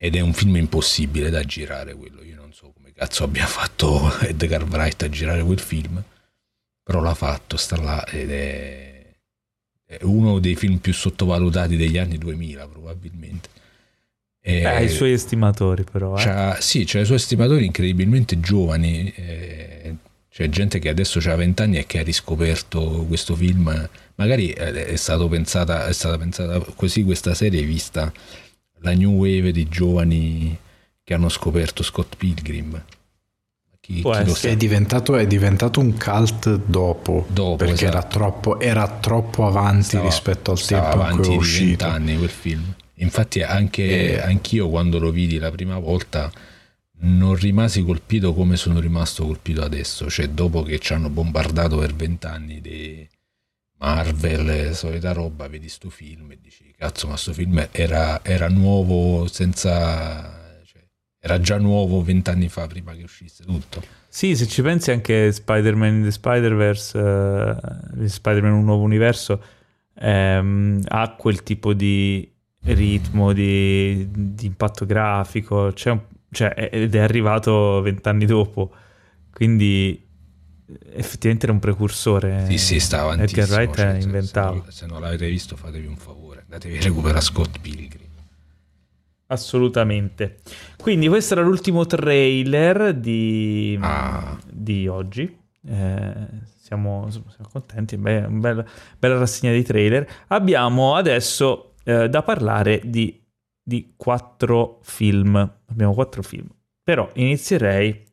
[0.00, 2.22] Ed è un film impossibile da girare quello.
[2.22, 6.00] Io non so come cazzo abbia fatto Edgar Wright a girare quel film,
[6.82, 9.14] però l'ha fatto, sta là ed è,
[9.84, 13.48] è uno dei film più sottovalutati degli anni 2000 probabilmente.
[14.40, 16.16] E ha i suoi estimatori però.
[16.16, 16.22] Eh?
[16.22, 19.12] C'ha, sì, c'ha i suoi estimatori incredibilmente giovani.
[19.14, 19.94] Eh,
[20.30, 23.88] c'è gente che adesso ha 20 anni e che ha riscoperto questo film.
[24.14, 28.12] Magari è, stato pensata, è stata pensata così questa serie vista
[28.80, 30.56] la new wave di giovani
[31.02, 32.82] che hanno scoperto Scott Pilgrim.
[33.80, 37.96] Chi, chi è, diventato, è, diventato, un cult dopo, dopo perché esatto.
[37.96, 41.86] era, troppo, era, troppo, avanti stava, rispetto al tempo in cui è uscito.
[41.86, 42.74] anni quel film.
[42.96, 44.20] Infatti anche e...
[44.20, 46.30] anch'io quando lo vidi la prima volta
[47.00, 51.94] non rimasi colpito come sono rimasto colpito adesso, cioè dopo che ci hanno bombardato per
[51.94, 53.08] vent'anni di
[53.78, 59.26] Marvel, solita roba, vedi sto film e dici cazzo ma sto film era, era nuovo
[59.26, 60.62] senza...
[60.64, 60.86] Cioè,
[61.18, 63.82] era già nuovo vent'anni fa prima che uscisse tutto.
[64.08, 69.42] Sì, se ci pensi anche Spider-Man in the Spider-Verse, uh, Spider-Man un nuovo universo,
[69.94, 72.32] ehm, ha quel tipo di
[72.62, 75.98] ritmo, di, di impatto grafico, cioè,
[76.30, 78.72] cioè, ed è arrivato vent'anni dopo,
[79.32, 80.07] quindi
[80.92, 82.46] effettivamente era un precursore.
[82.48, 84.62] Sì, sì, stava Edgar Wright cioè, inventava.
[84.66, 88.06] Se, se, non l'avete visto fatevi un favore, andatevi a recuperare Scott Pilgrim.
[89.30, 90.40] Assolutamente.
[90.76, 94.38] Quindi questo era l'ultimo trailer di, ah.
[94.50, 95.36] di oggi.
[95.66, 98.64] Eh, siamo, siamo, contenti, Beh, bella,
[98.98, 100.08] bella rassegna di trailer.
[100.28, 103.22] Abbiamo adesso eh, da parlare di,
[103.62, 105.36] di quattro film.
[105.66, 106.46] Abbiamo quattro film.
[106.82, 108.06] Però inizierei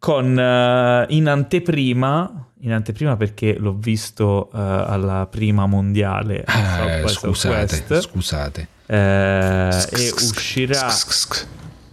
[0.00, 6.42] con uh, in anteprima, in anteprima perché l'ho visto uh, alla prima mondiale.
[6.46, 8.68] Ah, scusate, scusate.
[8.86, 10.88] Uh, e uscirà,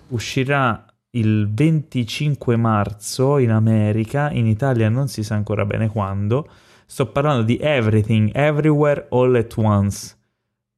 [0.07, 6.47] uscirà il 25 marzo in America, in Italia non si sa ancora bene quando.
[6.85, 10.15] Sto parlando di Everything, Everywhere, All at Once.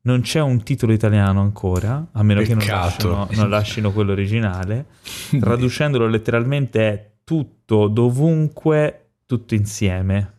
[0.02, 2.58] Non c'è un titolo italiano ancora, a meno Peccato.
[2.58, 4.86] che non lasciano, non lasciano quello originale.
[5.40, 10.38] Traducendolo letteralmente è tutto, dovunque, tutto insieme.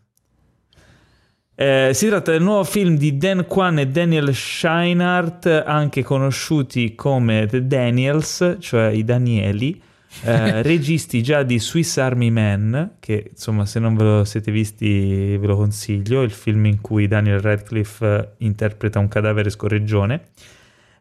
[1.54, 7.46] Eh, si tratta del nuovo film di Dan Kwan e Daniel Scheinert, anche conosciuti come
[7.46, 9.80] The Daniels, cioè i Danieli,
[10.24, 15.36] eh, registi già di Swiss Army Man, che insomma se non ve lo siete visti
[15.36, 20.22] ve lo consiglio, il film in cui Daniel Radcliffe eh, interpreta un cadavere scorreggione.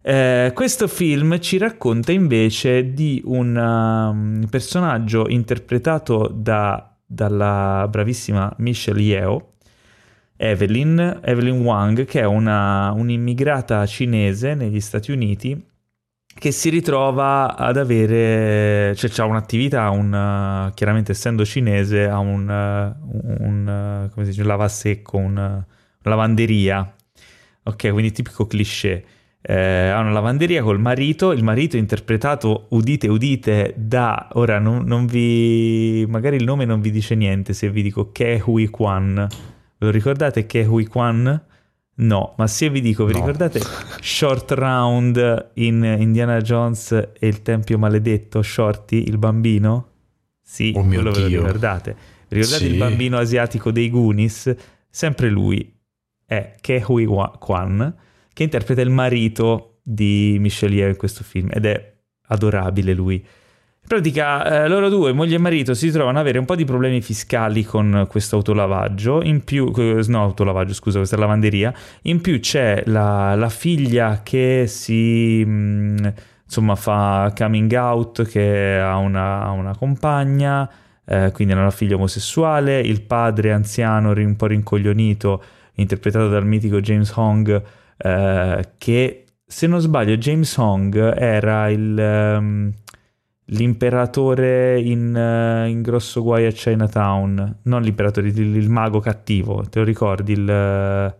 [0.02, 9.02] Eh, questo film ci racconta invece di un um, personaggio interpretato da, dalla bravissima Michelle
[9.02, 9.54] Yeo,
[10.38, 15.68] Evelyn, Evelyn Wang, che è una, un'immigrata cinese negli Stati Uniti
[16.40, 24.10] che si ritrova ad avere, cioè ha un'attività, un, chiaramente essendo cinese, ha un, un,
[24.14, 25.66] come si dice, un lavasecco, un, una
[26.04, 26.96] lavanderia,
[27.64, 29.06] ok, quindi tipico cliché.
[29.42, 35.06] Eh, ha una lavanderia col marito, il marito interpretato, udite udite, da, ora non, non,
[35.06, 39.86] vi, magari il nome non vi dice niente se vi dico Ke Hui Kwan, ve
[39.86, 41.46] lo ricordate Ke Hui Kwan?
[42.02, 43.20] No, ma se vi dico, vi no.
[43.20, 43.62] ricordate
[44.02, 49.88] Short Round in Indiana Jones e il Tempio Maledetto, Shorty, il bambino?
[50.42, 51.96] Sì, oh quello ve lo ricordate.
[52.28, 52.72] Ricordate sì.
[52.72, 54.54] il bambino asiatico dei Goonies?
[54.90, 55.78] Sempre lui
[56.26, 57.96] è Ke Hui Kwan,
[58.40, 61.94] che interpreta il marito di Michelle Yeoh in questo film ed è
[62.28, 63.26] adorabile lui.
[63.86, 67.02] Pratica eh, loro due, moglie e marito, si trovano ad avere un po' di problemi
[67.02, 69.74] fiscali con questo autolavaggio, in più,
[70.08, 75.44] no autolavaggio scusa, questa lavanderia, in più c'è la, la figlia che si...
[75.46, 75.98] Mh, mm,
[76.46, 80.68] insomma fa coming out che ha una, ha una compagna,
[81.06, 85.44] eh, quindi è una figlia omosessuale, il padre anziano un po' rincoglionito,
[85.74, 87.64] interpretato dal mitico James Hong,
[88.02, 92.36] eh, che se non sbaglio James Hong era il...
[92.38, 92.72] Um,
[93.52, 99.80] l'imperatore in, uh, in, grosso guai a Chinatown, non l'imperatore, il, il mago cattivo, te
[99.80, 100.34] lo ricordi?
[100.34, 101.16] Il,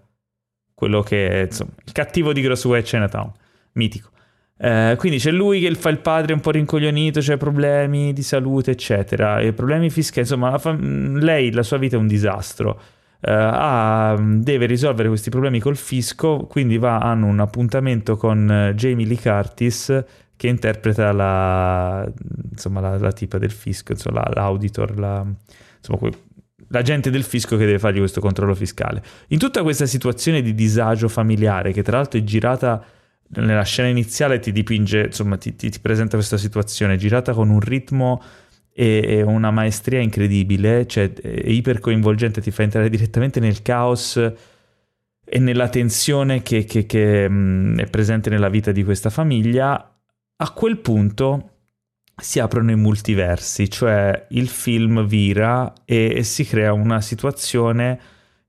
[0.80, 3.32] quello che, insomma, il cattivo di grosso guai a Chinatown,
[3.74, 4.10] mitico.
[4.62, 8.72] Eh, quindi c'è lui che fa il padre un po' rincoglionito, c'è problemi di salute,
[8.72, 12.82] eccetera, e problemi fiscali, insomma, la fam- lei, la sua vita è un disastro.
[13.22, 18.74] Uh, ha, deve risolvere questi problemi col fisco, quindi va, hanno un appuntamento con uh,
[18.74, 20.04] Jamie Lee Curtis
[20.38, 22.10] che interpreta la,
[22.50, 25.26] insomma, la, la tipa del fisco, insomma, l'auditor, la,
[25.78, 26.28] insomma, que-
[26.70, 29.04] l'agente del fisco che deve fargli questo controllo fiscale.
[29.28, 32.82] In tutta questa situazione di disagio familiare, che tra l'altro è girata
[33.32, 37.60] nella scena iniziale, ti dipinge, insomma, ti, ti, ti presenta questa situazione girata con un
[37.60, 38.22] ritmo
[38.80, 44.16] e, una maestria incredibile, cioè è iper coinvolgente, ti fa entrare direttamente nel caos
[45.26, 50.00] e nella tensione che, che, che è presente nella vita di questa famiglia.
[50.38, 51.50] A quel punto
[52.16, 58.00] si aprono i multiversi, cioè il film vira e, e si crea una situazione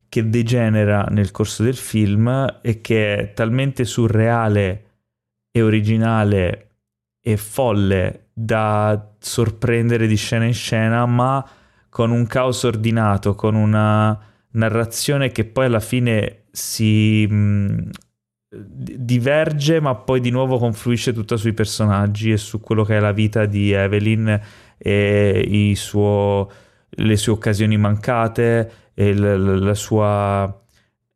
[0.09, 4.85] che degenera nel corso del film e che è talmente surreale
[5.51, 6.69] e originale
[7.21, 11.47] e folle da sorprendere di scena in scena, ma
[11.89, 14.19] con un caos ordinato, con una
[14.53, 17.91] narrazione che poi alla fine si mh,
[18.49, 23.13] diverge, ma poi di nuovo confluisce tutta sui personaggi e su quello che è la
[23.13, 24.41] vita di Evelyn
[24.77, 26.51] e suo,
[26.89, 30.61] le sue occasioni mancate e la, la sua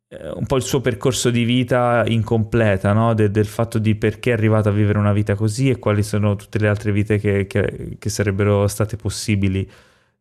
[0.07, 3.13] un po' il suo percorso di vita incompleta, no?
[3.13, 6.35] De, del fatto di perché è arrivato a vivere una vita così e quali sono
[6.35, 9.67] tutte le altre vite che, che, che sarebbero state possibili,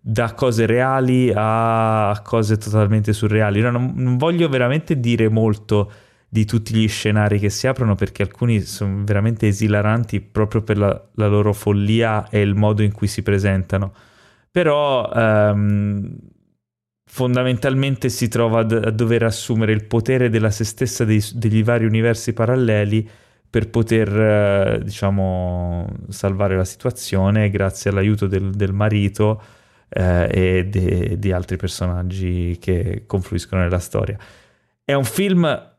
[0.01, 3.61] da cose reali a cose totalmente surreali.
[3.61, 5.90] No, non, non, voglio veramente dire molto
[6.28, 11.09] di tutti gli scenari che si aprono perché alcuni sono veramente esilaranti proprio per la,
[11.15, 13.93] la loro follia e il modo in cui si presentano.
[14.51, 15.11] Però...
[15.15, 16.32] Um,
[17.05, 22.33] fondamentalmente si trova a dover assumere il potere della se stessa dei, degli vari universi
[22.33, 23.09] paralleli
[23.49, 29.41] per poter, eh, diciamo, salvare la situazione grazie all'aiuto del, del marito
[29.89, 34.19] eh, e de, di altri personaggi che confluiscono nella storia.
[34.85, 35.73] È un film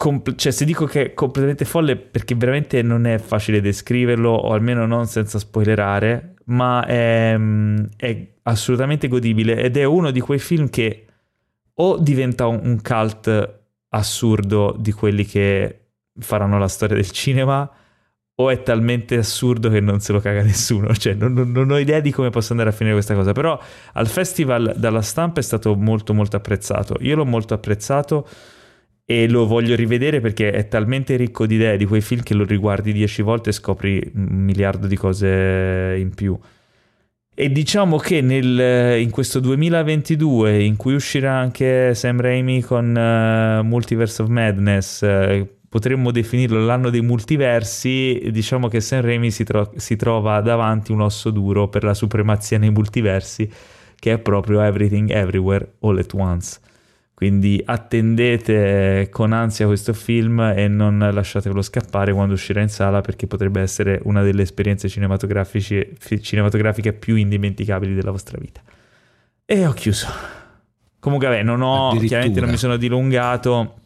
[0.00, 4.52] Compl- cioè, se dico che è completamente folle perché veramente non è facile descriverlo, o
[4.52, 10.38] almeno non senza spoilerare, ma è, mm, è assolutamente godibile ed è uno di quei
[10.38, 11.04] film che
[11.74, 13.56] o diventa un, un cult
[13.90, 15.88] assurdo di quelli che
[16.18, 17.70] faranno la storia del cinema,
[18.40, 20.94] o è talmente assurdo che non se lo caga nessuno.
[20.98, 23.32] Cioè, non, non, non, ho idea di come possa andare a finire questa cosa.
[23.32, 23.60] Però
[23.94, 26.96] al festival dalla stampa è stato molto molto apprezzato.
[27.00, 28.28] Io l'ho molto apprezzato
[29.04, 32.44] e lo voglio rivedere perché è talmente ricco di idee di quei film che lo
[32.44, 36.38] riguardi dieci volte e scopri un miliardo di cose in più.
[37.40, 43.64] E diciamo che nel, in questo 2022, in cui uscirà anche Sam Raimi con uh,
[43.64, 49.70] Multiverse of Madness, uh, potremmo definirlo l'anno dei multiversi, diciamo che Sam Raimi si, tro-
[49.76, 53.48] si trova davanti un osso duro per la supremazia nei multiversi,
[53.94, 56.58] che è proprio Everything Everywhere All at Once.
[57.18, 63.26] Quindi attendete con ansia questo film e non lasciatevelo scappare quando uscirà in sala perché
[63.26, 68.60] potrebbe essere una delle esperienze cinematografiche più indimenticabili della vostra vita.
[69.44, 70.06] E ho chiuso.
[71.00, 73.80] Comunque, vabbè, non ho, chiaramente non mi sono dilungato.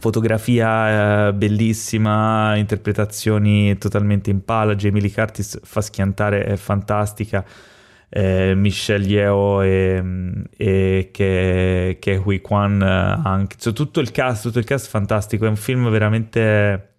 [0.00, 4.74] Fotografia eh, bellissima, interpretazioni totalmente in pala.
[4.74, 7.44] Jamie Lee Curtis fa schiantare, è fantastica
[8.16, 10.00] eh, Michelle Yeo e,
[10.56, 15.46] e che, che Hui Kwan eh, anche, cioè, tutto il cast, tutto il cast fantastico,
[15.46, 16.94] è un film veramente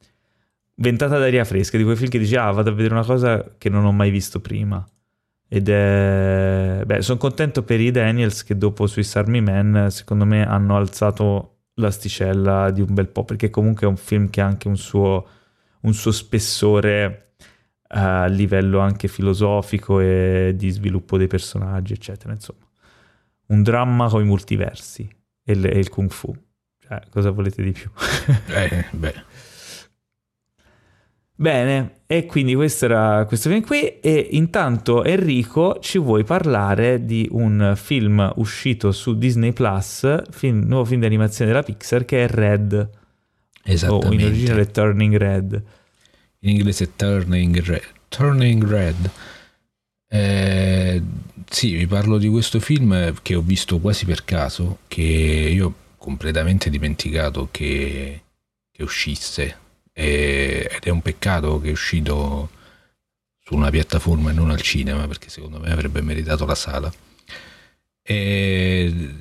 [0.75, 3.69] ventata d'aria fresca, di quei film che dici ah vado a vedere una cosa che
[3.69, 4.85] non ho mai visto prima.
[5.47, 6.81] Ed è...
[6.85, 11.59] Beh, sono contento per i Daniels che dopo Swiss Army Man secondo me hanno alzato
[11.75, 15.25] l'asticella di un bel po' perché comunque è un film che ha anche un suo,
[15.81, 17.34] un suo spessore
[17.87, 22.33] a livello anche filosofico e di sviluppo dei personaggi, eccetera.
[22.33, 22.65] Insomma,
[23.47, 25.07] un dramma con i multiversi
[25.43, 26.33] e, il, e il kung fu.
[26.79, 27.89] Cioè, cosa volete di più?
[28.53, 29.23] eh, beh.
[31.37, 33.99] Bene, e quindi questo era questo film qui.
[33.99, 40.85] E intanto, Enrico, ci vuoi parlare di un film uscito su Disney Plus, film, nuovo
[40.85, 42.89] film di animazione della Pixar che è Red.
[43.63, 44.07] Esattamente.
[44.07, 45.63] O in originale Turning Red
[46.45, 47.83] in inglese Turning Red.
[48.07, 49.09] Turning Red.
[50.07, 51.01] Eh,
[51.49, 55.73] sì, vi parlo di questo film che ho visto quasi per caso, che io ho
[55.97, 58.21] completamente dimenticato che,
[58.71, 59.57] che uscisse.
[59.91, 62.49] E, ed è un peccato che è uscito
[63.39, 66.93] su una piattaforma e non al cinema, perché secondo me avrebbe meritato la sala.
[68.03, 69.17] E,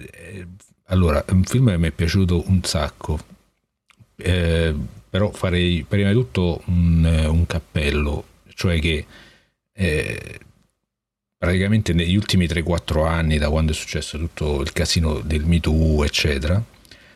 [0.89, 3.19] allora, è un film che mi è piaciuto un sacco.
[4.17, 4.75] Eh,
[5.15, 9.07] però farei prima di tutto un, un cappello, cioè che
[9.73, 10.41] eh,
[11.39, 16.03] praticamente negli ultimi 3-4 anni, da quando è successo tutto il casino del Me Too,
[16.03, 16.61] eccetera,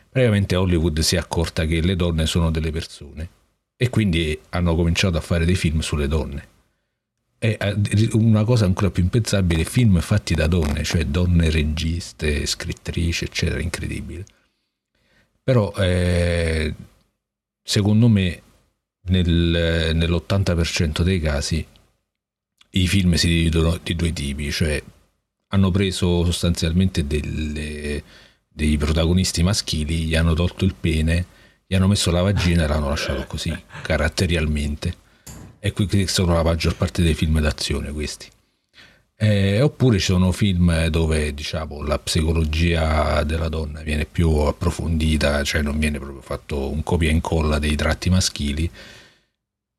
[0.09, 3.29] praticamente Hollywood si è accorta che le donne sono delle persone
[3.75, 6.47] e quindi hanno cominciato a fare dei film sulle donne.
[7.37, 13.25] E eh, una cosa ancora più impensabile, film fatti da donne, cioè donne registe, scrittrici,
[13.25, 14.23] eccetera, incredibile.
[15.43, 16.73] Però eh,
[17.69, 18.41] secondo me
[19.09, 21.63] nel, nell'80% dei casi
[22.71, 24.81] i film si dividono di due tipi, cioè
[25.49, 28.01] hanno preso sostanzialmente delle,
[28.47, 31.25] dei protagonisti maschili, gli hanno tolto il pene,
[31.67, 34.95] gli hanno messo la vagina e l'hanno lasciato così, caratterialmente.
[35.59, 38.27] E qui sono la maggior parte dei film d'azione questi.
[39.21, 45.61] Eh, oppure ci sono film dove diciamo la psicologia della donna viene più approfondita, cioè
[45.61, 48.71] non viene proprio fatto un copia e incolla dei tratti maschili,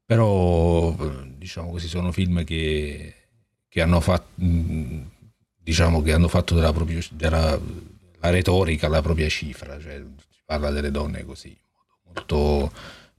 [0.05, 0.95] però
[1.39, 3.15] diciamo così sono film che,
[3.67, 7.59] che hanno fatto diciamo che hanno fatto della, propria, della
[8.21, 11.57] retorica la propria cifra, cioè si parla delle donne così,
[12.13, 12.71] molto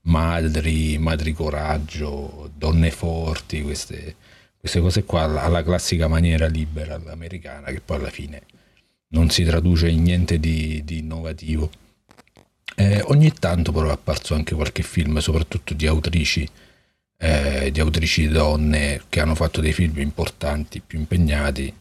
[0.01, 4.17] madri, madri coraggio, donne forti, queste,
[4.61, 8.43] queste cose qua alla classica maniera libera americana che poi alla fine
[9.09, 11.69] non si traduce in niente di, di innovativo.
[12.75, 16.49] Eh, ogni tanto però è apparso anche qualche film, soprattutto di autrici
[17.23, 21.71] eh, di autrici donne che hanno fatto dei film importanti, più impegnati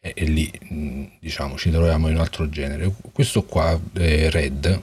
[0.00, 2.92] e, e lì mh, diciamo ci troviamo in un altro genere.
[3.12, 4.82] Questo qua, eh, Red,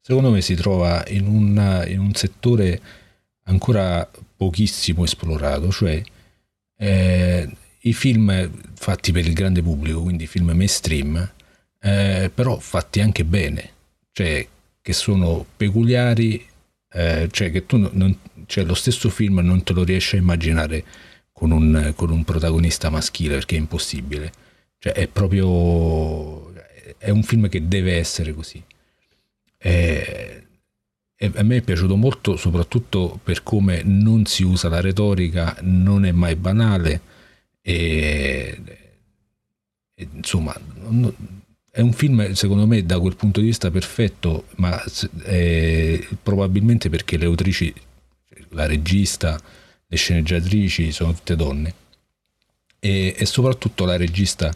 [0.00, 2.80] secondo me si trova in, una, in, un settore
[3.44, 6.00] ancora pochissimo esplorato, cioè
[6.80, 7.48] eh,
[7.80, 11.30] i film fatti per il grande pubblico, quindi film mainstream,
[11.80, 13.70] eh, però fatti anche bene,
[14.12, 14.46] cioè
[14.80, 16.44] che sono peculiari,
[16.92, 20.84] eh, cioè che tu non, cioè lo stesso film non te lo riesci a immaginare
[21.32, 24.32] con un, con un protagonista maschile perché è impossibile.
[24.78, 26.52] Cioè è proprio...
[26.98, 28.62] è un film che deve essere così.
[29.58, 30.39] E, e
[31.22, 36.12] a me è piaciuto molto soprattutto per come non si usa la retorica, non è
[36.12, 37.00] mai banale
[37.60, 38.58] e,
[39.94, 40.58] e insomma
[41.70, 44.82] è un film secondo me da quel punto di vista perfetto ma
[45.24, 47.72] è, probabilmente perché le autrici
[48.50, 49.38] la regista,
[49.86, 51.74] le sceneggiatrici sono tutte donne
[52.78, 54.50] e, e soprattutto la regista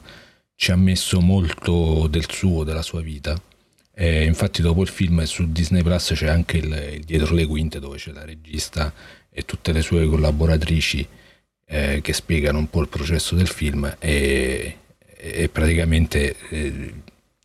[0.57, 3.41] ci ha messo molto del suo, della sua vita.
[3.95, 7.79] E infatti dopo il film su Disney Plus c'è anche il, il, dietro le quinte
[7.79, 8.93] dove c'è la regista
[9.31, 11.07] e tutte le sue collaboratrici
[11.66, 16.95] eh, che spiegano un po' il processo del film e, e praticamente eh,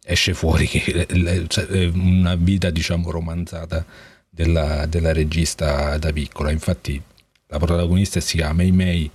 [0.04, 1.06] esce fuori che
[1.48, 3.86] cioè, una vita diciamo romanzata
[4.28, 6.52] della, della regista da piccola.
[6.52, 7.02] Infatti
[7.48, 9.12] la protagonista si chiama Mei Mei,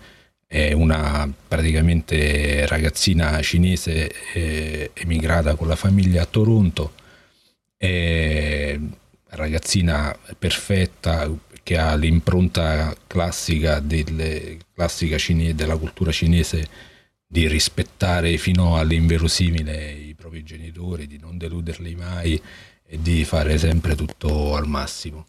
[0.47, 6.93] è una praticamente ragazzina cinese eh, emigrata con la famiglia a Toronto,
[7.85, 8.78] è
[9.31, 11.31] ragazzina perfetta
[11.62, 16.66] che ha l'impronta classica, del, classica cine, della cultura cinese
[17.27, 22.40] di rispettare fino all'inverosimile i propri genitori, di non deluderli mai
[22.86, 25.27] e di fare sempre tutto al massimo.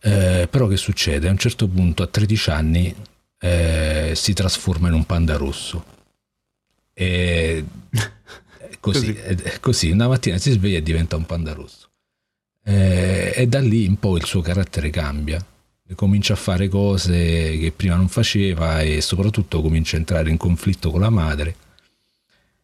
[0.00, 1.28] Eh, però che succede?
[1.28, 2.94] A un certo punto, a 13 anni,
[3.40, 5.84] eh, si trasforma in un panda rosso.
[6.92, 7.64] E
[8.82, 9.60] così, così.
[9.60, 11.88] così, una mattina si sveglia e diventa un panda rosso.
[12.64, 15.44] Eh, e da lì un po' il suo carattere cambia.
[15.94, 20.90] Comincia a fare cose che prima non faceva e soprattutto comincia a entrare in conflitto
[20.90, 21.54] con la madre.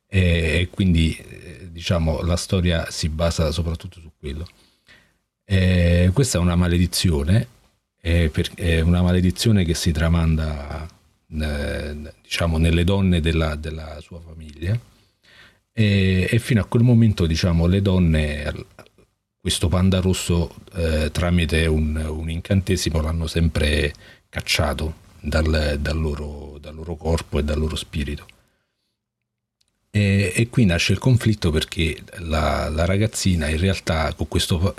[0.07, 1.15] E, quindi
[1.70, 4.47] diciamo, la storia si basa soprattutto su quello.
[5.45, 7.49] Eh, questa è una maledizione,
[8.01, 10.89] è, per, è, una maledizione che si tramanda
[11.40, 14.78] eh, diciamo, nelle donne della, della sua famiglia
[15.79, 18.53] e, e, fino a quel momento diciamo, le donne,
[19.41, 23.95] questo panda rosso eh, tramite un, un, incantesimo l'hanno sempre
[24.29, 28.27] cacciato dal, dal, loro, dal loro corpo e dal loro spirito.
[29.91, 34.75] E, e, qui nasce il conflitto perché la, la ragazzina in realtà con questo,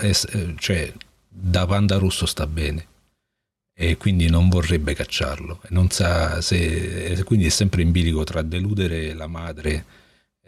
[0.56, 0.92] cioè
[1.26, 2.86] da panda rosso sta bene
[3.72, 5.62] e quindi non vorrebbe cacciarlo.
[5.70, 9.99] Non sa se, quindi è sempre in bilico tra deludere la madre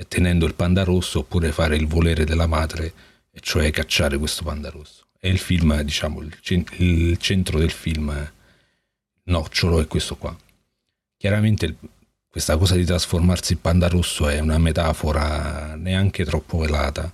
[0.09, 2.93] tenendo il panda rosso oppure fare il volere della madre,
[3.31, 5.07] e cioè cacciare questo panda rosso.
[5.19, 6.37] E il film, diciamo, il,
[6.79, 8.33] il centro del film
[9.25, 10.37] nocciolo è questo qua.
[11.17, 11.77] Chiaramente
[12.29, 17.11] questa cosa di trasformarsi in panda rosso è una metafora neanche troppo velata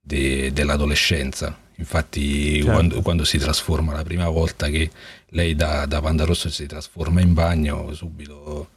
[0.00, 2.70] de, dell'adolescenza, Infatti, certo.
[2.70, 4.90] quando, quando, si trasforma la prima volta che
[5.30, 8.68] lei da, da Panda Rosso si trasforma in bagno, subito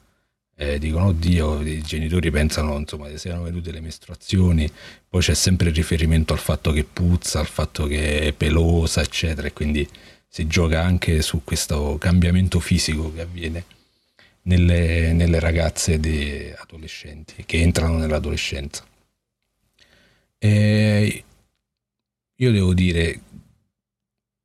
[0.59, 4.69] eh, dicono oddio, i genitori pensano insomma siano venute le mestruazioni,
[5.07, 9.47] poi c'è sempre il riferimento al fatto che puzza, al fatto che è pelosa, eccetera,
[9.47, 9.87] e quindi
[10.27, 13.65] si gioca anche su questo cambiamento fisico che avviene
[14.43, 15.93] nelle, nelle ragazze
[16.57, 18.83] adolescenti che entrano nell'adolescenza.
[20.39, 21.23] E
[22.35, 23.21] io devo dire,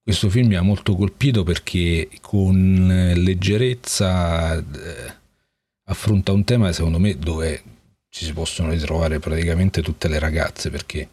[0.03, 5.21] questo film mi ha molto colpito perché con leggerezza eh,
[5.93, 7.62] affronta un tema secondo me dove
[8.09, 11.09] ci si possono ritrovare praticamente tutte le ragazze perché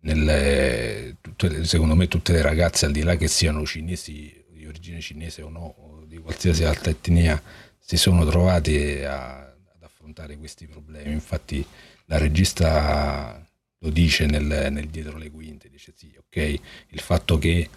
[0.00, 5.00] nelle, tutte, secondo me tutte le ragazze al di là che siano cinesi di origine
[5.00, 7.40] cinese o no o di qualsiasi altra etnia
[7.78, 11.12] si sono trovate a, ad affrontare questi problemi.
[11.12, 11.64] Infatti
[12.06, 13.44] la regista
[13.78, 17.68] lo dice nel, nel dietro le quinte dice sì ok il fatto che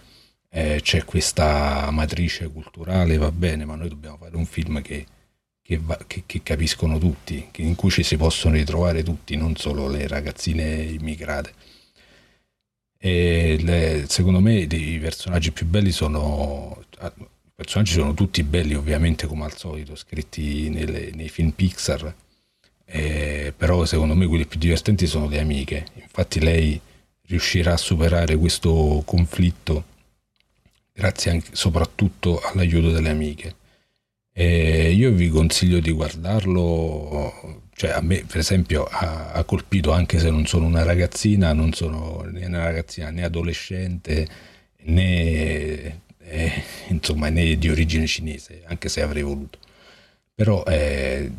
[0.49, 5.05] eh, c'è questa matrice culturale va bene ma noi dobbiamo fare un film che
[5.66, 9.56] che, va, che, che capiscono tutti, che, in cui ci si possono ritrovare tutti, non
[9.56, 11.54] solo le ragazzine immigrate.
[13.00, 19.46] Le, secondo me i personaggi più belli sono i personaggi sono tutti belli ovviamente come
[19.46, 22.14] al solito scritti nelle, nei film Pixar.
[22.86, 25.88] Eh, però secondo me quelli più divertenti sono le amiche.
[25.96, 26.80] Infatti lei
[27.24, 29.84] riuscirà a superare questo conflitto
[30.94, 33.56] grazie anche, soprattutto all'aiuto delle amiche
[34.38, 40.20] e io vi consiglio di guardarlo, cioè a me per esempio ha, ha, colpito anche
[40.20, 44.28] se non sono una ragazzina, non sono né una ragazzina né adolescente
[44.84, 49.57] né, eh, insomma, né di origine cinese, anche se avrei voluto.
[50.34, 51.32] Però eh,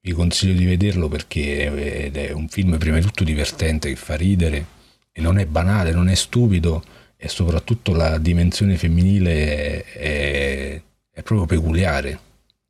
[0.00, 4.66] vi consiglio di vederlo perché è un film prima di tutto divertente che fa ridere
[5.12, 6.82] e non è banale, non è stupido
[7.18, 10.82] e soprattutto la dimensione femminile è, è
[11.14, 12.18] è proprio peculiare,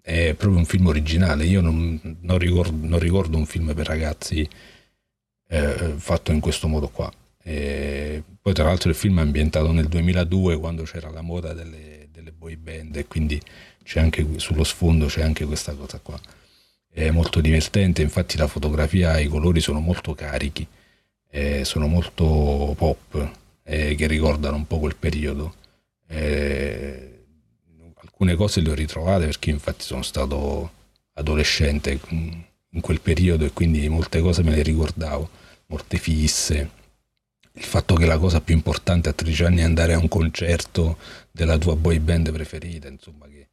[0.02, 1.46] è proprio un film originale.
[1.46, 4.46] Io non, non, ricordo, non ricordo, un film per ragazzi
[5.48, 7.10] eh, fatto in questo modo qua.
[7.42, 12.08] E poi tra l'altro il film è ambientato nel 2002 quando c'era la moda delle,
[12.10, 13.40] delle boy band e quindi
[13.82, 16.20] c'è anche sullo sfondo c'è anche questa cosa qua.
[16.90, 20.66] È molto divertente, infatti la fotografia i colori sono molto carichi,
[21.30, 23.30] eh, sono molto pop,
[23.64, 25.54] eh, che ricordano un po' quel periodo.
[26.06, 27.13] Eh,
[28.14, 30.70] alcune cose le ho ritrovate perché infatti sono stato
[31.14, 35.28] adolescente in quel periodo e quindi molte cose me le ricordavo,
[35.66, 36.82] molte fisse.
[37.52, 40.98] Il fatto che la cosa più importante a 13 anni è andare a un concerto
[41.30, 43.48] della tua boy band preferita, insomma, che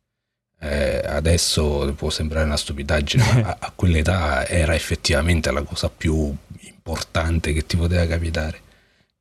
[0.60, 6.36] eh, adesso può sembrare una stupidaggine, ma a, a, quell'età era effettivamente la cosa più
[6.62, 8.62] importante che ti poteva capitare.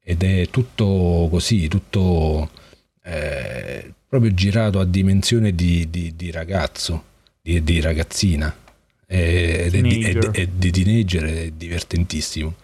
[0.03, 2.51] Ed è tutto così, tutto
[3.03, 7.05] eh, proprio girato a dimensione di, di, di ragazzo,
[7.41, 8.53] di, di ragazzina.
[9.07, 12.55] Ed è, di, è, è di teenager è divertentissimo.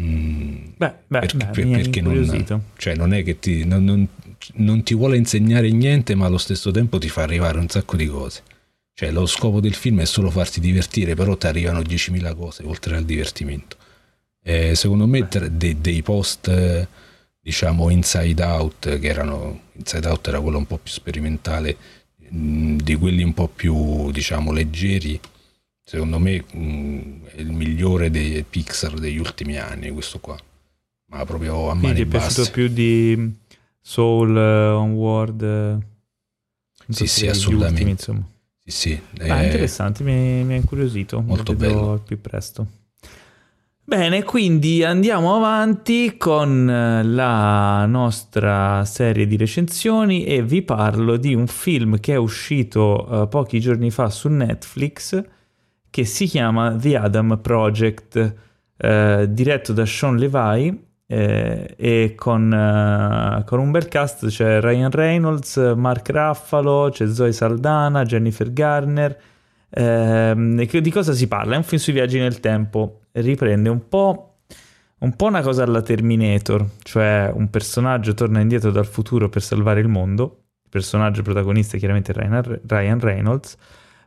[0.00, 4.08] Mm, beh, beh, perché, beh, perché non, cioè non, è che ti, non, non,
[4.54, 8.06] non, ti vuole insegnare niente, ma allo stesso tempo ti fa arrivare un sacco di
[8.06, 8.42] cose.
[8.94, 12.96] Cioè, lo scopo del film è solo farti divertire, però ti arrivano 10.000 cose oltre
[12.96, 13.76] al divertimento.
[14.42, 16.48] Eh, secondo me, dei, dei post
[17.42, 21.76] diciamo Inside Out, che erano Inside Out era quello un po' più sperimentale,
[22.16, 25.18] mh, di quelli un po' più diciamo leggeri.
[25.84, 30.38] Secondo me mh, è il migliore dei Pixar degli ultimi anni, questo qua.
[31.06, 32.26] Ma proprio a mani Quindi basse.
[32.26, 33.34] è piaciuto più di
[33.80, 35.42] Soul, uh, Onward?
[35.42, 38.10] Uh, sì, sì, assolutamente.
[38.10, 38.24] Ultimi.
[38.64, 39.00] Sì, sì.
[39.28, 41.20] Ah, interessante, mi, mi ha incuriosito.
[41.20, 41.92] Molto bello.
[41.92, 42.66] Al più presto.
[43.84, 51.34] Bene, quindi andiamo avanti con eh, la nostra serie di recensioni e vi parlo di
[51.34, 55.20] un film che è uscito uh, pochi giorni fa su Netflix
[55.90, 58.34] che si chiama The Adam Project,
[58.78, 64.92] uh, diretto da Sean Levi eh, e con, uh, con, un bel cast, c'è Ryan
[64.92, 69.20] Reynolds, Mark Raffalo, c'è Zoe Saldana, Jennifer Garner.
[69.68, 71.54] Eh, di cosa si parla?
[71.54, 74.38] È un film sui viaggi nel tempo riprende un po',
[74.98, 79.80] un po' una cosa alla Terminator, cioè un personaggio torna indietro dal futuro per salvare
[79.80, 83.56] il mondo, il personaggio protagonista è chiaramente Ryan Reynolds,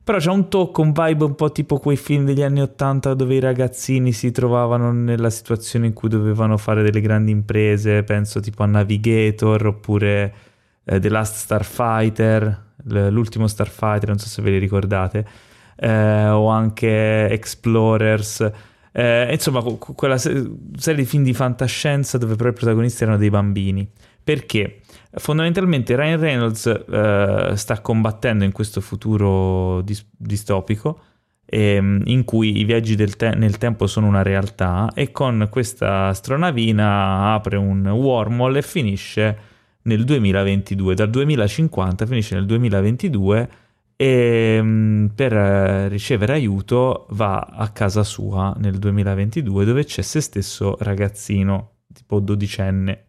[0.05, 3.33] però c'è un tocco, un vibe un po' tipo quei film degli anni Ottanta dove
[3.33, 8.61] i ragazzini si trovavano nella situazione in cui dovevano fare delle grandi imprese, penso tipo
[8.61, 10.33] a Navigator oppure
[10.83, 15.25] eh, The Last Starfighter, l'ultimo Starfighter, non so se ve li ricordate,
[15.75, 18.51] eh, o anche Explorers
[18.97, 23.85] Eh, insomma, quella serie di film di fantascienza dove però i protagonisti erano dei bambini.
[24.23, 24.79] Perché?
[25.11, 30.99] Fondamentalmente Ryan Reynolds eh, sta combattendo in questo futuro dis- distopico
[31.45, 37.33] ehm, in cui i viaggi te- nel tempo sono una realtà e con questa astronavina
[37.33, 39.37] apre un wormhole e finisce
[39.83, 40.95] nel 2022.
[40.95, 43.49] Dal 2050 finisce nel 2022
[43.95, 50.21] e mm, per eh, ricevere aiuto va a casa sua nel 2022 dove c'è se
[50.21, 53.03] stesso ragazzino tipo dodicenne.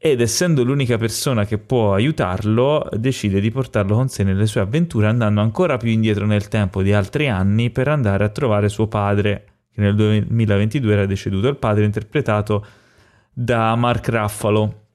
[0.00, 5.08] Ed essendo l'unica persona che può aiutarlo decide di portarlo con sé nelle sue avventure
[5.08, 9.44] andando ancora più indietro nel tempo di altri anni per andare a trovare suo padre
[9.72, 12.64] che nel 2022 era deceduto il padre interpretato
[13.32, 14.86] da Mark Ruffalo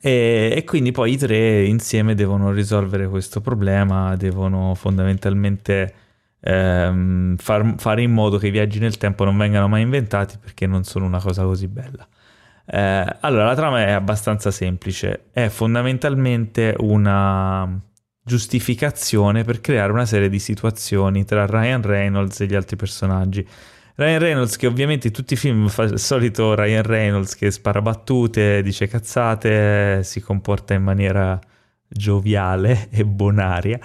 [0.00, 5.94] e, e, quindi poi i tre insieme devono risolvere questo problema, devono fondamentalmente
[6.40, 10.66] ehm, far, fare in modo che i viaggi nel tempo non vengano mai inventati perché
[10.66, 12.06] non sono una cosa così bella.
[12.66, 17.68] Eh, allora, la trama è abbastanza semplice, è fondamentalmente una
[18.22, 23.46] giustificazione per creare una serie di situazioni tra Ryan Reynolds e gli altri personaggi.
[24.00, 27.82] Ryan Reynolds che ovviamente in tutti i film fa il solito Ryan Reynolds che spara
[27.82, 31.38] battute, dice cazzate, si comporta in maniera
[31.86, 33.78] gioviale e bonaria.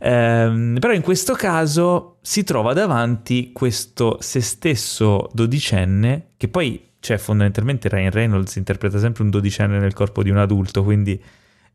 [0.00, 7.18] Eh, però in questo caso si trova davanti questo se stesso dodicenne che poi, cioè
[7.18, 11.22] fondamentalmente Ryan Reynolds interpreta sempre un dodicenne nel corpo di un adulto, quindi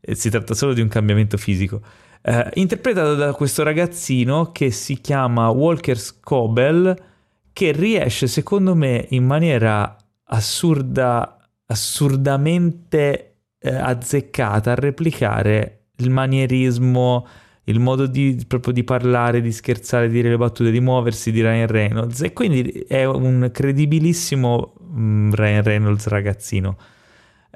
[0.00, 1.80] eh, si tratta solo di un cambiamento fisico.
[2.22, 7.12] Eh, interpretato da questo ragazzino che si chiama Walker Scobell
[7.54, 17.26] che riesce secondo me in maniera assurda, assurdamente eh, azzeccata a replicare il manierismo,
[17.64, 21.40] il modo di, proprio di parlare, di scherzare, di dire le battute, di muoversi di
[21.40, 26.76] Ryan Reynolds e quindi è un credibilissimo um, Ryan Reynolds ragazzino.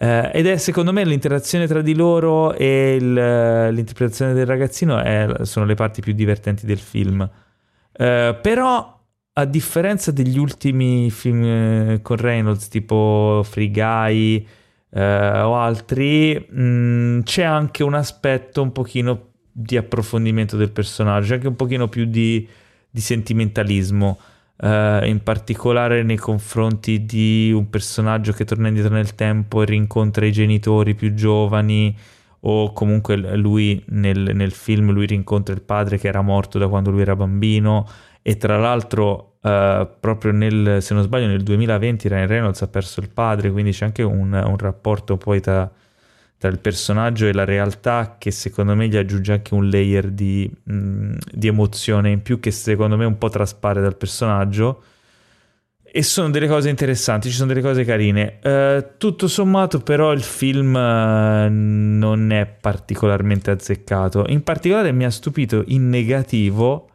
[0.01, 5.39] Uh, ed è secondo me l'interazione tra di loro e il, l'interpretazione del ragazzino è,
[5.43, 7.29] sono le parti più divertenti del film.
[7.99, 8.98] Uh, però
[9.39, 14.45] a differenza degli ultimi film eh, con Reynolds, tipo Free Guy
[14.91, 21.35] eh, o altri, mh, mm, c'è anche un aspetto un pochino di approfondimento del personaggio,
[21.35, 22.47] anche un pochino più di,
[22.91, 24.19] di sentimentalismo.
[24.61, 30.27] Uh, in particolare nei confronti di un personaggio che torna indietro nel tempo e rincontra
[30.27, 31.97] i genitori più giovani
[32.41, 36.91] o comunque lui nel, nel, film lui rincontra il padre che era morto da quando
[36.91, 37.87] lui era bambino
[38.21, 42.99] e tra l'altro Uh, proprio nel, se non sbaglio, nel 2020 Ryan Reynolds ha perso
[42.99, 45.71] il padre, quindi c'è anche un, un rapporto poi tra,
[46.37, 50.51] tra, il personaggio e la realtà che secondo me gli aggiunge anche un layer di,
[50.65, 54.83] mh, di emozione in più che secondo me un po' traspare dal personaggio.
[55.91, 58.41] E sono delle cose interessanti, ci sono delle cose carine.
[58.43, 64.25] Uh, tutto sommato, però, il film uh, non è particolarmente azzeccato.
[64.29, 66.89] In particolare mi ha stupito in negativo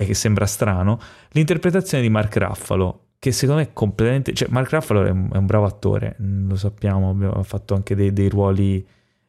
[0.00, 1.00] e che sembra strano,
[1.30, 4.32] l'interpretazione di Mark Ruffalo, che secondo me è completamente...
[4.32, 8.12] Cioè, Mark Ruffalo è un, è un bravo attore, lo sappiamo, ha fatto anche dei,
[8.12, 8.86] dei, ruoli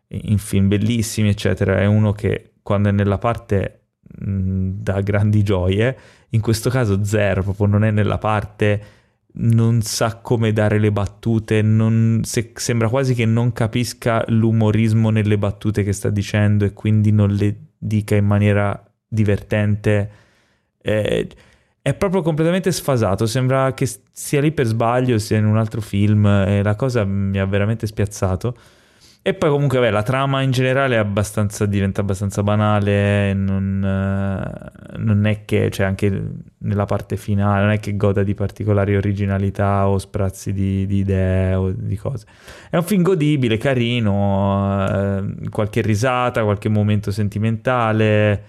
[0.09, 1.79] in film bellissimi, eccetera.
[1.79, 3.85] È uno che quando è nella parte
[4.19, 5.97] mh, dà grandi gioie,
[6.29, 8.81] in questo caso zero, proprio non è nella parte,
[9.37, 15.39] non sa come dare le battute, non, se, sembra quasi che non capisca l'umorismo nelle
[15.39, 20.27] battute che sta dicendo e quindi non le dica in maniera divertente
[20.89, 21.27] è,
[21.81, 26.25] è proprio completamente sfasato, sembra che sia lì per sbaglio, sia in un altro film
[26.25, 28.55] e la cosa mi ha veramente spiazzato.
[29.21, 35.25] E poi comunque beh, la trama in generale abbastanza, diventa abbastanza banale, non, eh, non,
[35.25, 36.09] è che, cioè anche
[36.59, 41.53] nella parte finale, non è che goda di particolari originalità o sprazzi di, di idee
[41.53, 42.25] o di cose.
[42.69, 48.43] È un film godibile, carino, eh, qualche risata, qualche momento sentimentale,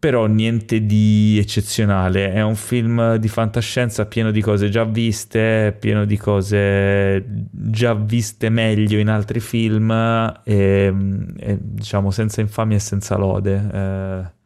[0.00, 2.32] però niente di eccezionale.
[2.32, 8.48] È un film di fantascienza pieno di cose già viste, pieno di cose già viste
[8.48, 9.90] meglio in altri film
[10.42, 10.94] e,
[11.36, 13.70] e diciamo senza infamia e senza lode.
[13.72, 14.38] Eh,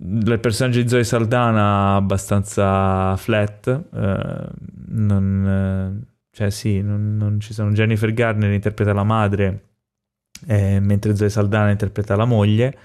[0.00, 4.48] il personaggio di Zoe Saldana abbastanza flat, eh,
[4.88, 7.70] non, cioè sì, non, non, ci sono.
[7.72, 9.64] Jennifer Garner interpreta la madre,
[10.46, 12.78] eh, mentre Zoe Saldana interpreta la moglie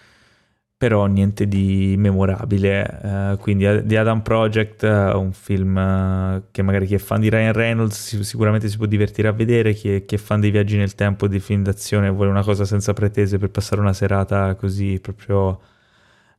[0.78, 3.00] però niente di memorabile.
[3.04, 7.30] Uh, quindi The Adam Project, uh, un film uh, che magari chi è fan di
[7.30, 10.52] Ryan Reynolds si, sicuramente si può divertire a vedere, chi è, chi è, fan dei
[10.52, 14.56] viaggi nel tempo, di film d'azione, vuole una cosa senza pretese per passare una serata
[14.56, 15.62] così proprio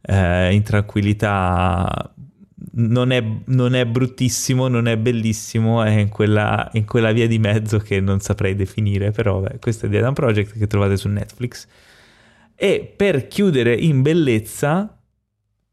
[0.06, 2.14] in tranquillità,
[2.72, 7.38] non è, non è, bruttissimo, non è bellissimo, è in quella, in quella, via di
[7.38, 11.08] mezzo che non saprei definire, però beh, questo è The Adam Project che trovate su
[11.08, 11.66] Netflix.
[12.54, 14.96] E per chiudere in bellezza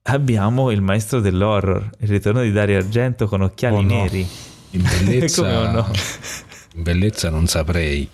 [0.03, 3.87] abbiamo il maestro dell'horror, il ritorno di Dario Argento con occhiali oh no.
[3.87, 4.27] neri.
[4.71, 5.91] In bellezza, no?
[6.75, 8.09] in bellezza non saprei,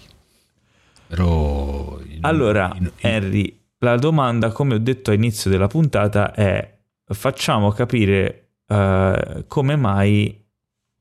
[1.08, 2.00] però...
[2.08, 2.92] In, allora, in.
[2.98, 6.76] Henry, la domanda, come ho detto all'inizio della puntata, è
[7.14, 10.44] facciamo capire uh, come mai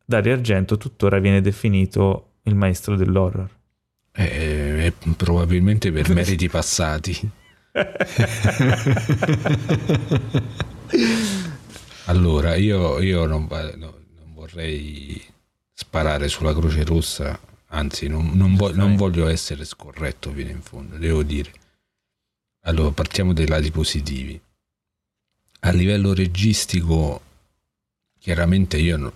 [0.05, 3.51] Dario Argento tuttora viene definito il maestro dell'horror.
[4.13, 7.31] Eh, probabilmente per meriti passati.
[12.07, 13.93] allora, io, io non, non,
[14.33, 15.23] vorrei
[15.75, 17.39] sparare sulla Croce Rossa,
[17.69, 21.53] anzi non, non, vo- non voglio essere scorretto fino in fondo, devo dire.
[22.63, 24.41] Allora, partiamo dai lati positivi.
[25.61, 27.21] A livello registico,
[28.19, 29.13] chiaramente io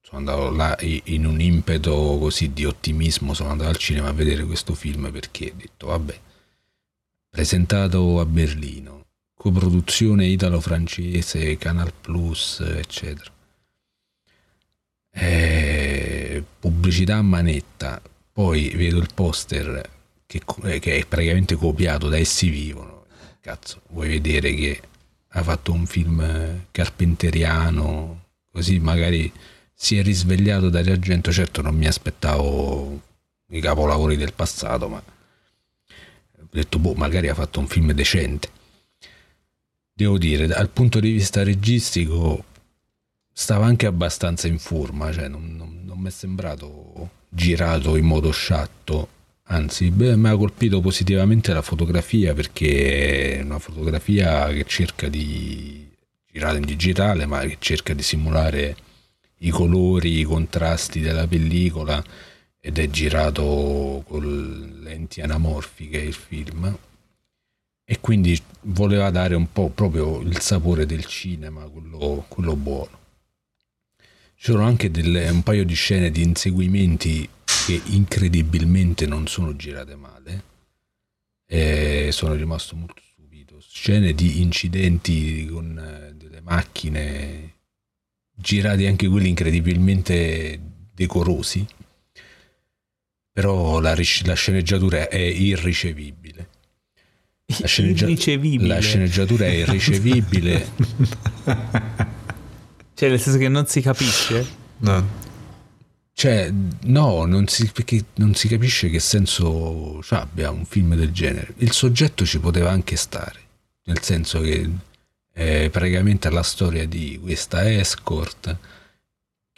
[0.00, 4.44] sono andato là in un impeto così di ottimismo, sono andato al cinema a vedere
[4.44, 6.20] questo film perché ho detto, vabbè,
[7.30, 13.30] presentato a Berlino, coproduzione italo-francese, Canal Plus, eccetera.
[15.12, 18.02] E pubblicità a manetta,
[18.32, 19.88] poi vedo il poster
[20.26, 20.42] che,
[20.80, 23.06] che, è praticamente copiato da Essi Vivono.
[23.40, 24.80] Cazzo, vuoi vedere che
[25.28, 29.32] ha fatto un film carpenteriano, così magari
[29.72, 31.32] si è risvegliato dall'argento.
[31.32, 33.00] Certo, non mi aspettavo
[33.48, 35.02] i capolavori del passato, ma
[36.50, 38.48] detto, boh, magari ha fatto un film decente.
[39.92, 42.44] Devo dire, dal punto di vista registico,
[43.32, 48.30] stava anche abbastanza in forma, cioè non, non, non mi è sembrato girato in modo
[48.30, 49.08] sciatto.
[49.44, 55.88] Anzi, mi ha colpito positivamente la fotografia perché è una fotografia che cerca di
[56.30, 58.76] girare in digitale, ma che cerca di simulare
[59.38, 62.02] i colori, i contrasti della pellicola
[62.60, 66.78] ed è girato con lenti anamorfiche il film
[67.84, 72.98] e quindi voleva dare un po' proprio il sapore del cinema, quello, quello buono.
[74.36, 77.28] C'erano anche delle, un paio di scene di inseguimenti
[77.66, 80.44] che incredibilmente non sono girate male
[81.46, 83.60] e sono rimasto molto stupito.
[83.60, 87.54] Scene di incidenti con eh, delle macchine
[88.32, 90.60] girati anche quelli incredibilmente
[90.94, 91.66] decorosi
[93.32, 93.94] però la,
[94.24, 96.48] la sceneggiatura è irricevibile.
[97.58, 98.06] La, sceneggia-
[98.66, 100.66] la sceneggiatura è irricevibile.
[102.94, 104.46] cioè, nel senso che non si capisce?
[104.78, 105.28] No.
[106.12, 106.52] Cioè,
[106.82, 111.54] no, non si, perché non si capisce che senso abbia un film del genere.
[111.58, 113.40] Il soggetto ci poteva anche stare,
[113.84, 114.68] nel senso che
[115.32, 118.54] è praticamente la storia di questa escort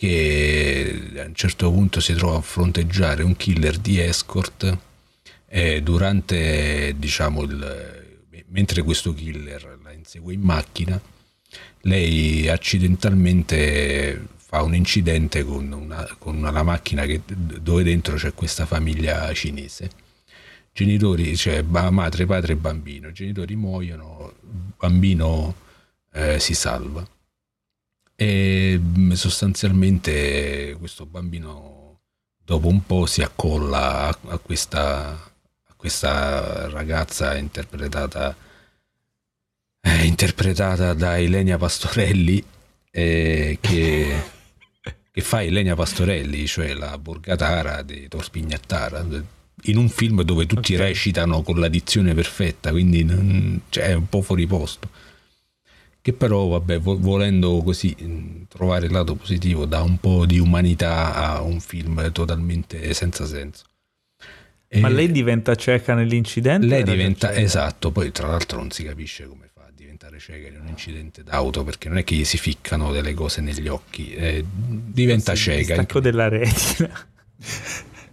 [0.03, 4.79] che a un certo punto si trova a fronteggiare un killer di escort
[5.47, 11.01] e durante, diciamo, il, mentre questo killer la insegue in macchina,
[11.83, 18.67] lei accidentalmente fa un incidente con una, con una macchina che, dove dentro c'è questa
[18.67, 19.89] famiglia cinese.
[20.73, 23.13] Genitori, cioè madre, padre e bambino.
[23.13, 24.35] genitori muoiono,
[24.77, 25.55] bambino
[26.13, 27.09] eh, si salva
[28.15, 32.01] e mm, sostanzialmente questo bambino
[32.45, 38.37] dopo un po' si accolla a questa, a questa ragazza interpretata,
[39.81, 42.45] eh, interpretata da Elenia Pastorelli
[42.91, 44.23] eh, che,
[45.11, 49.05] che, fa Elenia Pastorelli, cioè la borgatara di Torspignattara
[49.67, 50.89] in un film dove tutti okay.
[50.89, 54.91] recitano con la dizione perfetta, quindi non, cioè, è un po' fuori posto
[56.03, 61.43] che però, vabbè, volendo così trovare il lato positivo, dà un po' di umanità a
[61.43, 63.63] un film totalmente senza senso.
[64.67, 66.67] E Ma lei diventa cieca nell'incidente?
[66.67, 70.59] Lei diventa, esatto, poi tra l'altro non si capisce come fa a diventare cieca in
[70.61, 74.45] un incidente d'auto, perché non è che gli si ficcano delle cose negli occhi, eh,
[74.45, 75.75] diventa sì, cieca.
[75.75, 77.07] Stacco della retina.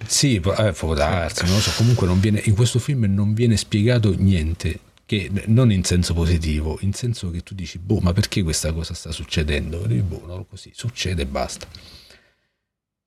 [0.05, 4.13] Sì, eh, può darsi, non lo so, comunque viene, in questo film non viene spiegato
[4.15, 4.79] niente
[5.09, 8.93] che non in senso positivo, in senso che tu dici, boh, ma perché questa cosa
[8.93, 9.83] sta succedendo?
[9.83, 11.67] E dici, boh, non così, succede e basta.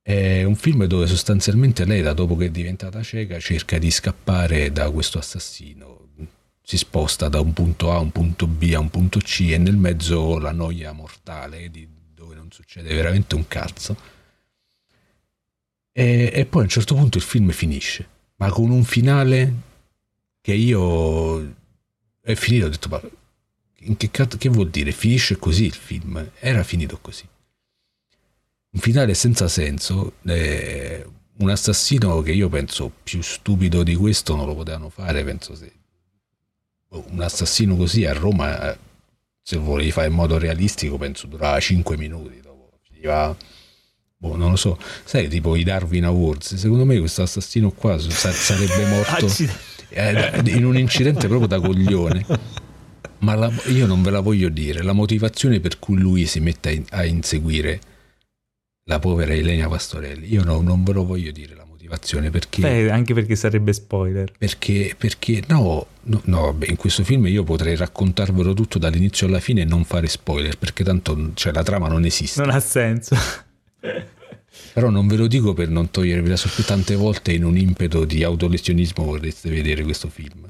[0.02, 4.72] È un film dove sostanzialmente lei, da dopo che è diventata cieca, cerca di scappare
[4.72, 6.08] da questo assassino.
[6.60, 9.58] Si sposta da un punto A a un punto B a un punto C e
[9.58, 13.96] nel mezzo la noia mortale di dove non succede veramente un cazzo.
[15.92, 18.08] E, e poi a un certo punto il film finisce,
[18.38, 19.54] ma con un finale
[20.40, 21.60] che io
[22.22, 23.00] è finito, ho detto, ma
[23.96, 24.92] che, cazzo, che vuol dire?
[24.92, 26.30] Finisce così il film?
[26.38, 27.26] Era finito così.
[28.70, 30.14] un finale senza senso.
[30.24, 31.04] Eh,
[31.38, 35.24] un assassino che io penso più stupido di questo non lo potevano fare.
[35.24, 35.72] Penso se
[36.88, 38.76] boh, un assassino così a Roma,
[39.42, 42.40] se lo volevi fare in modo realistico, penso durava 5 minuti.
[42.40, 43.36] Dopo finiva
[44.16, 48.86] boh, non lo so, sai, tipo i Darwin Awards, secondo me questo assassino qua sarebbe
[48.86, 49.50] morto eh,
[50.44, 52.26] in un incidente proprio da coglione.
[53.18, 56.84] Ma la, io non ve la voglio dire, la motivazione per cui lui si mette
[56.90, 57.80] a, inseguire
[58.84, 62.60] la povera Elena Pastorelli, io no, non ve lo voglio dire la motivazione perché...
[62.60, 64.32] Beh, anche perché sarebbe spoiler.
[64.36, 69.40] Perché, perché no, no, no vabbè, in questo film io potrei raccontarvelo tutto dall'inizio alla
[69.40, 72.40] fine e non fare spoiler, perché tanto cioè, la trama non esiste.
[72.40, 73.16] Non ha senso.
[74.72, 78.04] Però non ve lo dico per non togliervi la sorpresa, tante volte in un impeto
[78.04, 80.48] di autolesionismo vorreste vedere questo film.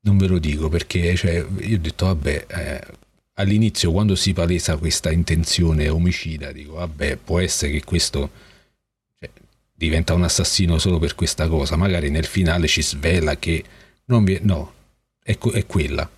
[0.00, 2.86] Non ve lo dico perché cioè, io ho detto, vabbè, eh,
[3.34, 8.30] all'inizio quando si palesa questa intenzione omicida, dico, vabbè, può essere che questo
[9.18, 9.28] cioè,
[9.74, 13.64] diventa un assassino solo per questa cosa, magari nel finale ci svela che
[14.04, 14.38] non vi...
[14.42, 14.72] No,
[15.20, 16.08] è, è quella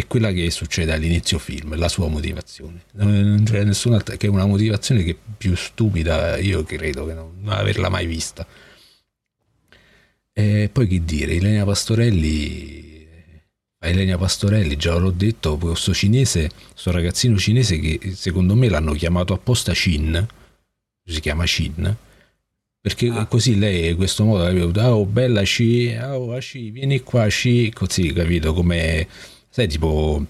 [0.00, 2.82] è quella che succede all'inizio film, la sua motivazione.
[2.92, 7.32] Non c'è nessuna che è una motivazione che è più stupida, io credo che non,
[7.40, 8.46] non averla mai vista.
[10.32, 13.06] E poi che dire, Elena Pastorelli,
[13.78, 19.32] Elena Pastorelli, già l'ho detto, questo cinese, questo ragazzino cinese che secondo me l'hanno chiamato
[19.34, 20.26] apposta Shin,
[21.04, 21.96] si chiama Shin,
[22.80, 23.26] perché ah.
[23.26, 27.70] così lei in questo modo ha detto, oh bella Sci, oh Sci, vieni qua Sci,
[27.72, 29.06] così capito come
[29.50, 30.24] sai tipo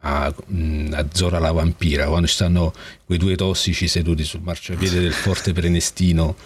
[0.00, 2.72] a, mm, a, Zora la vampira, quando ci stanno
[3.04, 6.36] quei due tossici seduti sul marciapiede del forte Prenestino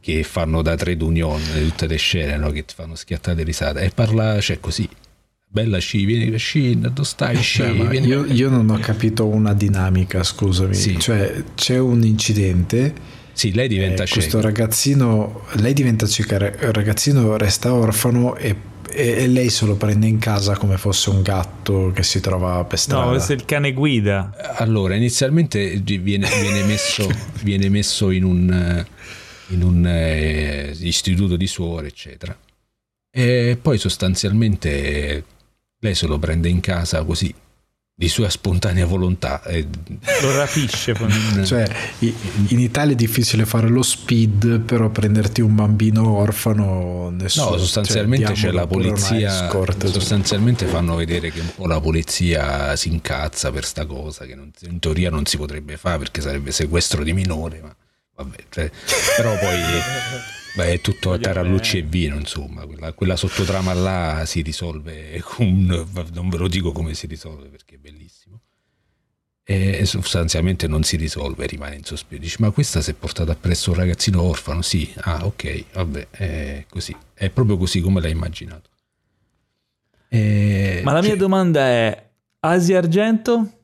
[0.00, 2.50] che fanno da trade union tutte le scene no?
[2.50, 4.88] che ti fanno schiattare risate e parla, cioè così
[5.50, 7.58] bella sci, vieni sci, dove stai sci?
[7.58, 10.98] Cioè, io, io, non ho capito una dinamica, scusami, sì.
[10.98, 17.36] cioè c'è un incidente sì, lei diventa eh, questo ragazzino, lei diventa cieca, il ragazzino
[17.36, 18.56] resta orfano e
[18.90, 22.78] e, lei se lo prende in casa come fosse un gatto che si trova per
[22.78, 23.12] strada.
[23.12, 24.34] No, se il cane guida.
[24.56, 27.08] Allora, inizialmente viene, viene, messo,
[27.42, 28.86] viene messo, in un,
[29.48, 32.36] in un eh, istituto di suore, eccetera.
[33.10, 35.24] E poi sostanzialmente
[35.80, 37.34] lei se lo prende in casa così
[37.98, 39.42] di sua spontanea volontà.
[40.22, 40.94] Lo rapisce.
[41.44, 41.68] cioè,
[41.98, 47.50] in Italia è difficile fare lo speed, però prenderti un bambino orfano, nessuno.
[47.50, 49.50] No, sostanzialmente cioè, c'è la polizia.
[49.50, 54.52] Sostanzialmente fanno vedere che un po' la polizia si incazza per sta cosa, che non,
[54.60, 57.74] in teoria non si potrebbe fare perché sarebbe sequestro di minore, ma
[58.14, 58.70] vabbè, cioè,
[59.16, 59.58] però poi
[60.58, 65.86] Beh, è tutto a tarallucci e vino, insomma, quella, quella, sottotrama là si risolve con,
[66.12, 68.40] non ve lo dico come si risolve perché è bellissimo.
[69.44, 72.20] E sostanzialmente non si risolve, rimane in sospeso.
[72.20, 74.60] Dici, ma questa si è portata appresso un ragazzino orfano?
[74.62, 78.68] Sì, ah, ok, vabbè, è così, è proprio così come l'hai immaginato.
[80.08, 83.60] E, ma la mia cioè, domanda è: Asia Argento?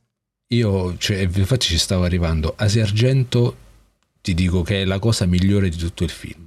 [0.47, 2.55] Io, cioè, infatti ci stavo arrivando.
[2.57, 3.57] Asia Argento
[4.21, 6.44] ti dico che è la cosa migliore di tutto il film.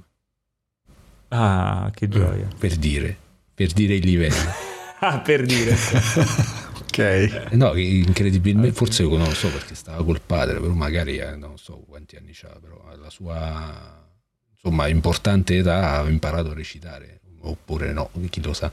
[1.28, 2.48] Ah, che gioia.
[2.58, 3.16] Per dire,
[3.54, 4.52] per dire il livello.
[5.00, 5.76] ah, per dire.
[6.80, 7.52] ok.
[7.52, 11.84] No, incredibilmente, forse non lo so perché stava col padre, però magari eh, non so
[11.86, 14.06] quanti anni c'ha, però alla sua
[14.52, 18.70] insomma importante età ha imparato a recitare, oppure no, chi lo sa.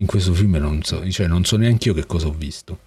[0.00, 2.78] In questo film non so, cioè non so neanche io che cosa ho visto,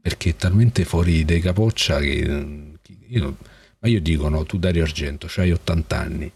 [0.00, 2.76] perché è talmente fuori dei capoccia che
[3.08, 3.36] io,
[3.78, 6.32] ma io dico no, tu Dario Argento, hai 80 anni,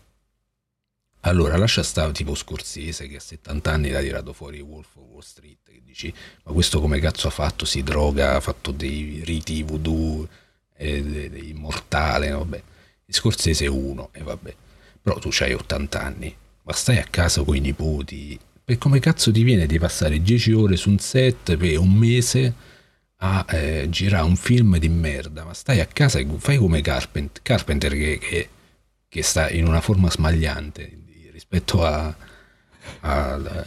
[1.20, 5.20] allora, lascia stare tipo Scorsese che a 70 anni l'ha tirato fuori Wolf of Wall
[5.22, 6.12] Street, che dici,
[6.44, 7.64] ma questo come cazzo ha fatto?
[7.64, 10.28] Si droga, ha fatto dei riti voodoo,
[10.72, 12.62] è, è immortale, vabbè.
[13.08, 14.54] Scorsese è uno, e vabbè.
[15.02, 19.30] Però tu hai 80 anni, ma stai a casa con i nipoti, e come cazzo
[19.32, 22.54] ti viene di passare 10 ore su un set per un mese
[23.18, 25.44] a eh, girare un film di merda?
[25.44, 28.48] Ma stai a casa e fai come Carpenter, Carpenter che, che,
[29.08, 31.04] che sta in una forma smagliante
[31.48, 32.14] rispetto a,
[33.00, 33.66] a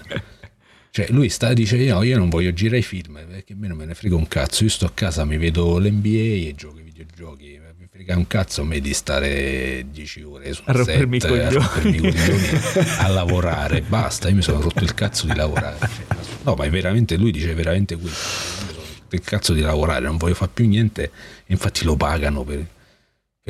[0.91, 3.77] cioè lui sta dice no io non voglio girare i film perché a me non
[3.77, 4.63] me ne frega un cazzo.
[4.63, 7.59] Io sto a casa mi vedo l'NBA e gioco ai videogiochi.
[7.77, 10.99] Mi frega un cazzo a me di stare 10 ore su un a set a
[10.99, 12.49] rompermi coglioni
[12.99, 14.29] a lavorare basta.
[14.29, 17.53] Io mi sono rotto il cazzo di lavorare cioè, no ma è veramente lui dice
[17.53, 18.77] veramente questo
[19.11, 21.11] il cazzo di lavorare non voglio fare più niente
[21.47, 22.65] infatti lo pagano per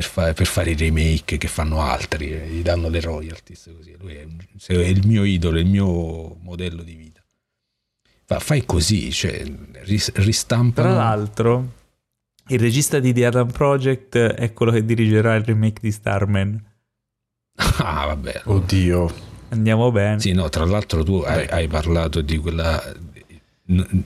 [0.00, 3.94] per, fa- per, fare i remake che fanno altri, eh, gli danno le royalties così.
[3.98, 4.26] Lui è,
[4.66, 7.22] è, il mio idolo, il mio modello di vita.
[8.24, 9.44] Fa, fai così, cioè
[9.82, 10.88] ris- ristampano.
[10.88, 11.78] Tra l'altro,
[12.48, 16.64] Il regista di The Adam Project è quello che dirigerà il remake di Starman.
[17.82, 18.42] Ah, vabbè.
[18.44, 19.28] Oddio.
[19.50, 20.20] Andiamo bene.
[20.20, 22.82] Sì, no, tra l'altro tu hai, hai parlato di quella,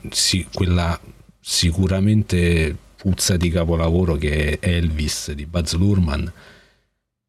[0.09, 0.99] sì, quella
[1.39, 6.31] sicuramente puzza di capolavoro che è Elvis di Buzz Lurman.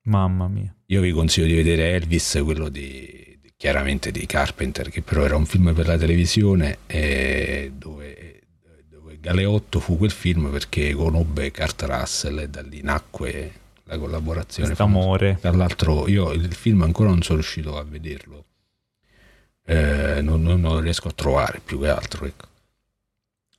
[0.04, 0.74] Mamma mia.
[0.86, 5.44] Io vi consiglio di vedere Elvis, quello di, chiaramente di Carpenter, che però era un
[5.44, 6.78] film per la televisione
[7.76, 8.40] dove,
[8.88, 13.52] dove Galeotto fu quel film perché conobbe Kurt Russell e da lì nacque
[13.84, 14.72] la collaborazione.
[14.78, 15.36] Amore.
[15.38, 18.44] Tra l'altro io il film ancora non sono riuscito a vederlo,
[19.66, 22.24] eh, non, non, lo riesco a trovare più che altro.
[22.24, 22.54] Ecco.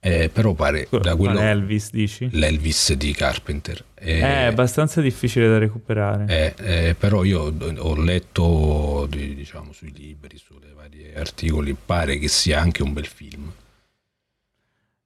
[0.08, 2.30] Eh, però pare da quello Elvis dici?
[2.32, 9.08] l'Elvis di Carpenter eh, è abbastanza difficile da recuperare eh, eh, però io ho letto
[9.10, 13.52] diciamo sui libri sui vari articoli pare che sia anche un bel film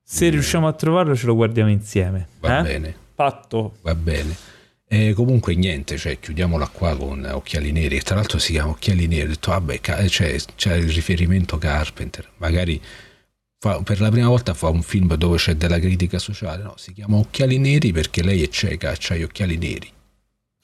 [0.03, 2.63] se riusciamo a trovarlo ce lo guardiamo insieme va eh?
[2.63, 4.35] bene fatto va bene
[4.93, 8.01] e comunque niente, cioè, chiudiamola qua con Occhiali Neri.
[8.01, 9.21] Tra l'altro si chiama Occhiali Neri.
[9.21, 12.27] Ho detto, vabbè, cioè, c'è il riferimento Carpenter.
[12.39, 12.81] Magari
[13.61, 16.93] fa, per la prima volta fa un film dove c'è della critica sociale, no, si
[16.93, 19.91] chiama Occhiali Neri perché lei è cieca, ha gli occhiali neri.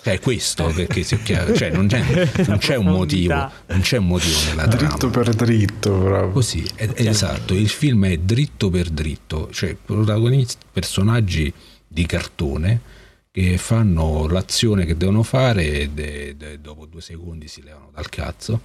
[0.01, 2.01] Cioè questo, perché si occhiali, cioè non c'è,
[2.47, 5.13] non c'è un motivo, non c'è un motivo nella dritto trama.
[5.13, 6.31] per dritto, bravo.
[6.31, 11.53] Così, è, è esatto, il film è dritto per dritto, cioè protagonisti, personaggi
[11.87, 12.81] di cartone
[13.29, 18.09] che fanno l'azione che devono fare e de, de, dopo due secondi si levano dal
[18.09, 18.61] cazzo.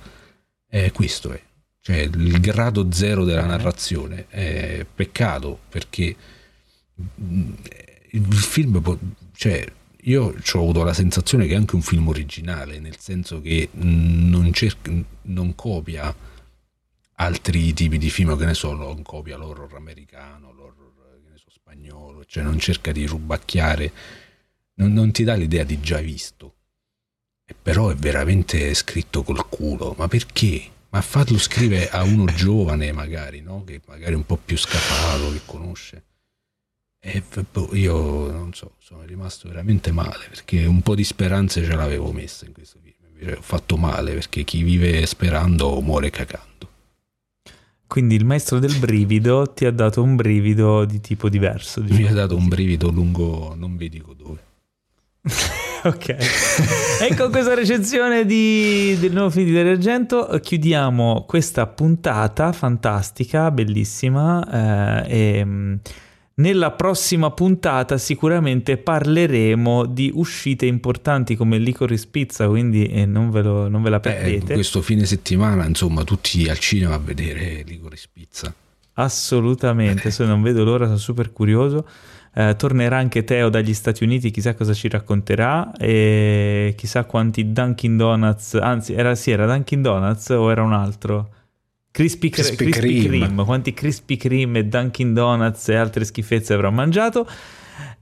[0.69, 1.43] E questo è
[1.83, 4.27] cioè il grado zero della narrazione.
[4.29, 6.17] È peccato perché
[7.21, 7.53] mm,
[8.13, 8.99] il film,
[9.35, 9.67] cioè,
[10.03, 14.53] io ho avuto la sensazione che è anche un film originale, nel senso che non,
[14.53, 16.15] cerca, non copia
[17.15, 20.93] altri tipi di film, che ne so, non copia l'horror americano, l'horror
[21.25, 23.93] che ne so, spagnolo, cioè non cerca di rubacchiare,
[24.75, 26.55] non, non ti dà l'idea di già visto.
[27.61, 30.72] Però è veramente scritto col culo, ma perché?
[30.93, 33.65] Ma farlo scrivere a uno giovane magari, no?
[33.65, 36.05] che magari è un po' più scafato, che conosce.
[37.01, 41.75] E boh, io non so, sono rimasto veramente male perché un po' di speranze ce
[41.75, 42.95] l'avevo messa in questo film.
[43.09, 46.51] Invece ho fatto male perché chi vive sperando muore cagando.
[47.87, 51.81] Quindi il maestro del brivido ti ha dato un brivido di tipo diverso.
[51.81, 52.01] Diciamo.
[52.01, 54.45] Mi ha dato un brivido lungo, non vi dico dove.
[55.89, 56.09] ok.
[57.01, 63.51] e con questa recensione di, del nuovo film di Dario Argento chiudiamo questa puntata fantastica,
[63.51, 65.05] bellissima.
[65.05, 65.75] Eh, e, mm,
[66.35, 73.43] nella prossima puntata sicuramente parleremo di uscite importanti come Licorice Pizza, quindi eh, non, ve
[73.43, 74.53] lo, non, ve la perdete.
[74.53, 78.55] Eh, questo fine settimana, insomma, tutti al cinema a vedere Licorice Pizza.
[78.95, 81.87] Assolutamente, se non vedo l'ora, sono super curioso.
[82.35, 87.97] Eh, tornerà anche Teo dagli Stati Uniti, chissà cosa ci racconterà e chissà quanti Dunkin'
[87.99, 91.29] Donuts, anzi era, sì, era Dunkin' Donuts o era un altro?
[91.91, 93.23] Crispy, Crispy, Crispy Cream.
[93.25, 93.45] Cream.
[93.45, 97.29] quanti Crispy Cream e Dunkin' Donuts e altre schifezze avrà mangiato.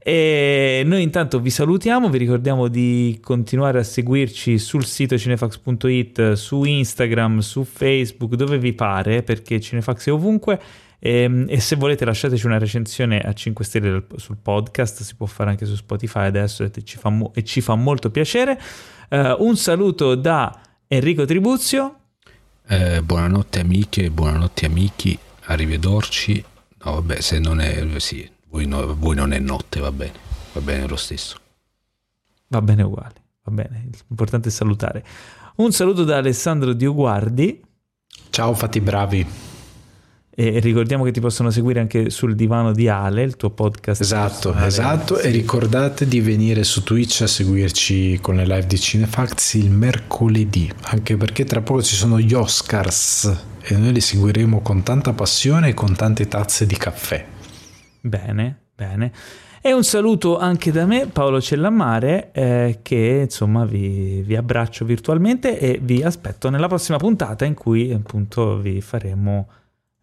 [0.03, 6.63] E noi intanto vi salutiamo, vi ricordiamo di continuare a seguirci sul sito cinefax.it, su
[6.63, 10.59] Instagram, su Facebook, dove vi pare, perché Cinefax è ovunque
[11.03, 15.25] e, ehm, e, se volete lasciateci una recensione a 5 stelle sul podcast, si può
[15.25, 18.61] fare anche su Spotify adesso e ci fa, mo- e ci fa molto piacere.
[19.09, 21.95] Uh, un saluto da Enrico Tribuzio.
[22.67, 26.45] Eh, buonanotte amiche, buonanotte amici, arrivederci.
[26.83, 27.99] No, vabbè, se non è...
[27.99, 30.13] Sì, voi, no, voi non è notte, va bene,
[30.53, 31.37] va bene lo stesso.
[32.47, 35.03] Va bene uguale, va bene, l'importante è salutare.
[35.55, 37.59] Un saluto da Alessandro Dioguardi.
[38.29, 39.50] Ciao, fatti bravi.
[40.33, 43.99] E ricordiamo che ti possono seguire anche sul divano di Ale, il tuo podcast.
[43.99, 45.19] Esatto, esatto.
[45.19, 50.71] E ricordate di venire su Twitch a seguirci con le live di Cinefacts il mercoledì,
[50.83, 55.69] anche perché tra poco ci sono gli Oscars e noi li seguiremo con tanta passione
[55.69, 57.25] e con tante tazze di caffè.
[57.99, 59.11] Bene, bene.
[59.61, 65.59] E un saluto anche da me, Paolo Cellammare, eh, che insomma vi, vi, abbraccio virtualmente
[65.59, 69.47] e vi aspetto nella prossima puntata in cui appunto vi faremo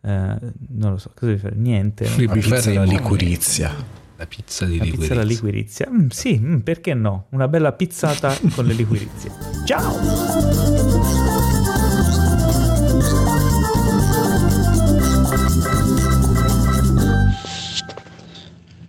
[0.01, 0.37] eh,
[0.69, 1.57] non lo so, cosa devi fare?
[1.57, 2.05] Niente.
[2.05, 3.75] La pizza alla liquirizia.
[4.17, 5.01] La pizza di la liquirizia.
[5.01, 5.89] Pizza alla liquirizia.
[5.91, 7.27] Mm, sì, mm, perché no?
[7.31, 9.31] Una bella pizzata con le liquirizie.
[9.65, 11.18] Ciao!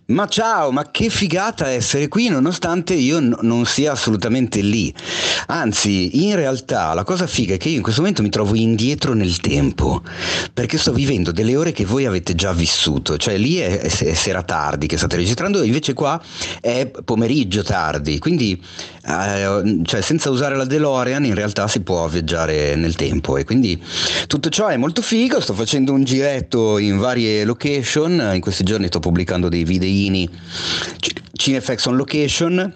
[0.10, 4.92] Ma ciao, ma che figata essere qui nonostante io n- non sia assolutamente lì.
[5.46, 9.14] Anzi, in realtà la cosa figa è che io in questo momento mi trovo indietro
[9.14, 10.02] nel tempo,
[10.52, 14.42] perché sto vivendo delle ore che voi avete già vissuto, cioè lì è, è, sera
[14.42, 16.20] tardi che state registrando, invece qua
[16.60, 18.60] è pomeriggio tardi, quindi
[19.06, 23.38] eh, cioè, senza usare la DeLorean in realtà si può viaggiare nel tempo.
[23.38, 23.80] E quindi
[24.26, 28.88] tutto ciò è molto figo, sto facendo un giretto in varie location, in questi giorni
[28.88, 30.30] sto pubblicando dei video Paolini,
[31.34, 32.74] Cinefx on location.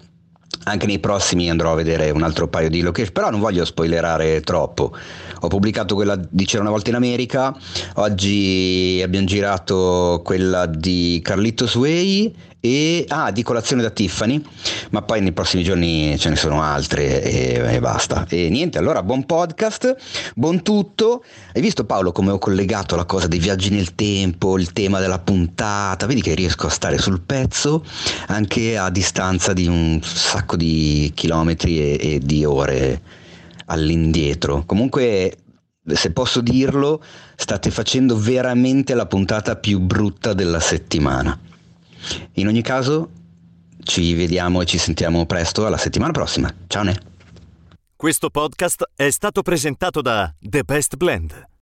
[0.66, 4.40] Anche nei prossimi andrò a vedere un altro paio di location, però non voglio spoilerare
[4.42, 4.96] troppo.
[5.40, 7.54] Ho pubblicato quella di C'era una volta in America,
[7.96, 14.42] oggi abbiamo girato quella di Carlitos Way e ah, di colazione da Tiffany,
[14.88, 18.24] ma poi nei prossimi giorni ce ne sono altre e, e, basta.
[18.26, 19.94] E niente, allora buon podcast,
[20.34, 21.22] buon tutto.
[21.52, 25.18] Hai visto Paolo come ho collegato la cosa dei viaggi nel tempo, il tema della
[25.18, 26.06] puntata?
[26.06, 27.84] Vedi che riesco a stare sul pezzo
[28.28, 33.02] anche a distanza di un sacco di chilometri e, e di ore
[33.66, 34.62] all'indietro.
[34.64, 35.36] Comunque
[35.86, 37.04] se posso dirlo,
[37.36, 41.38] state facendo veramente la puntata più brutta della settimana.
[42.34, 43.10] In ogni caso,
[43.82, 46.52] ci vediamo e ci sentiamo presto alla settimana prossima.
[46.66, 47.12] Ciao Ne.
[47.96, 51.52] Questo podcast è stato presentato da The Best Blend.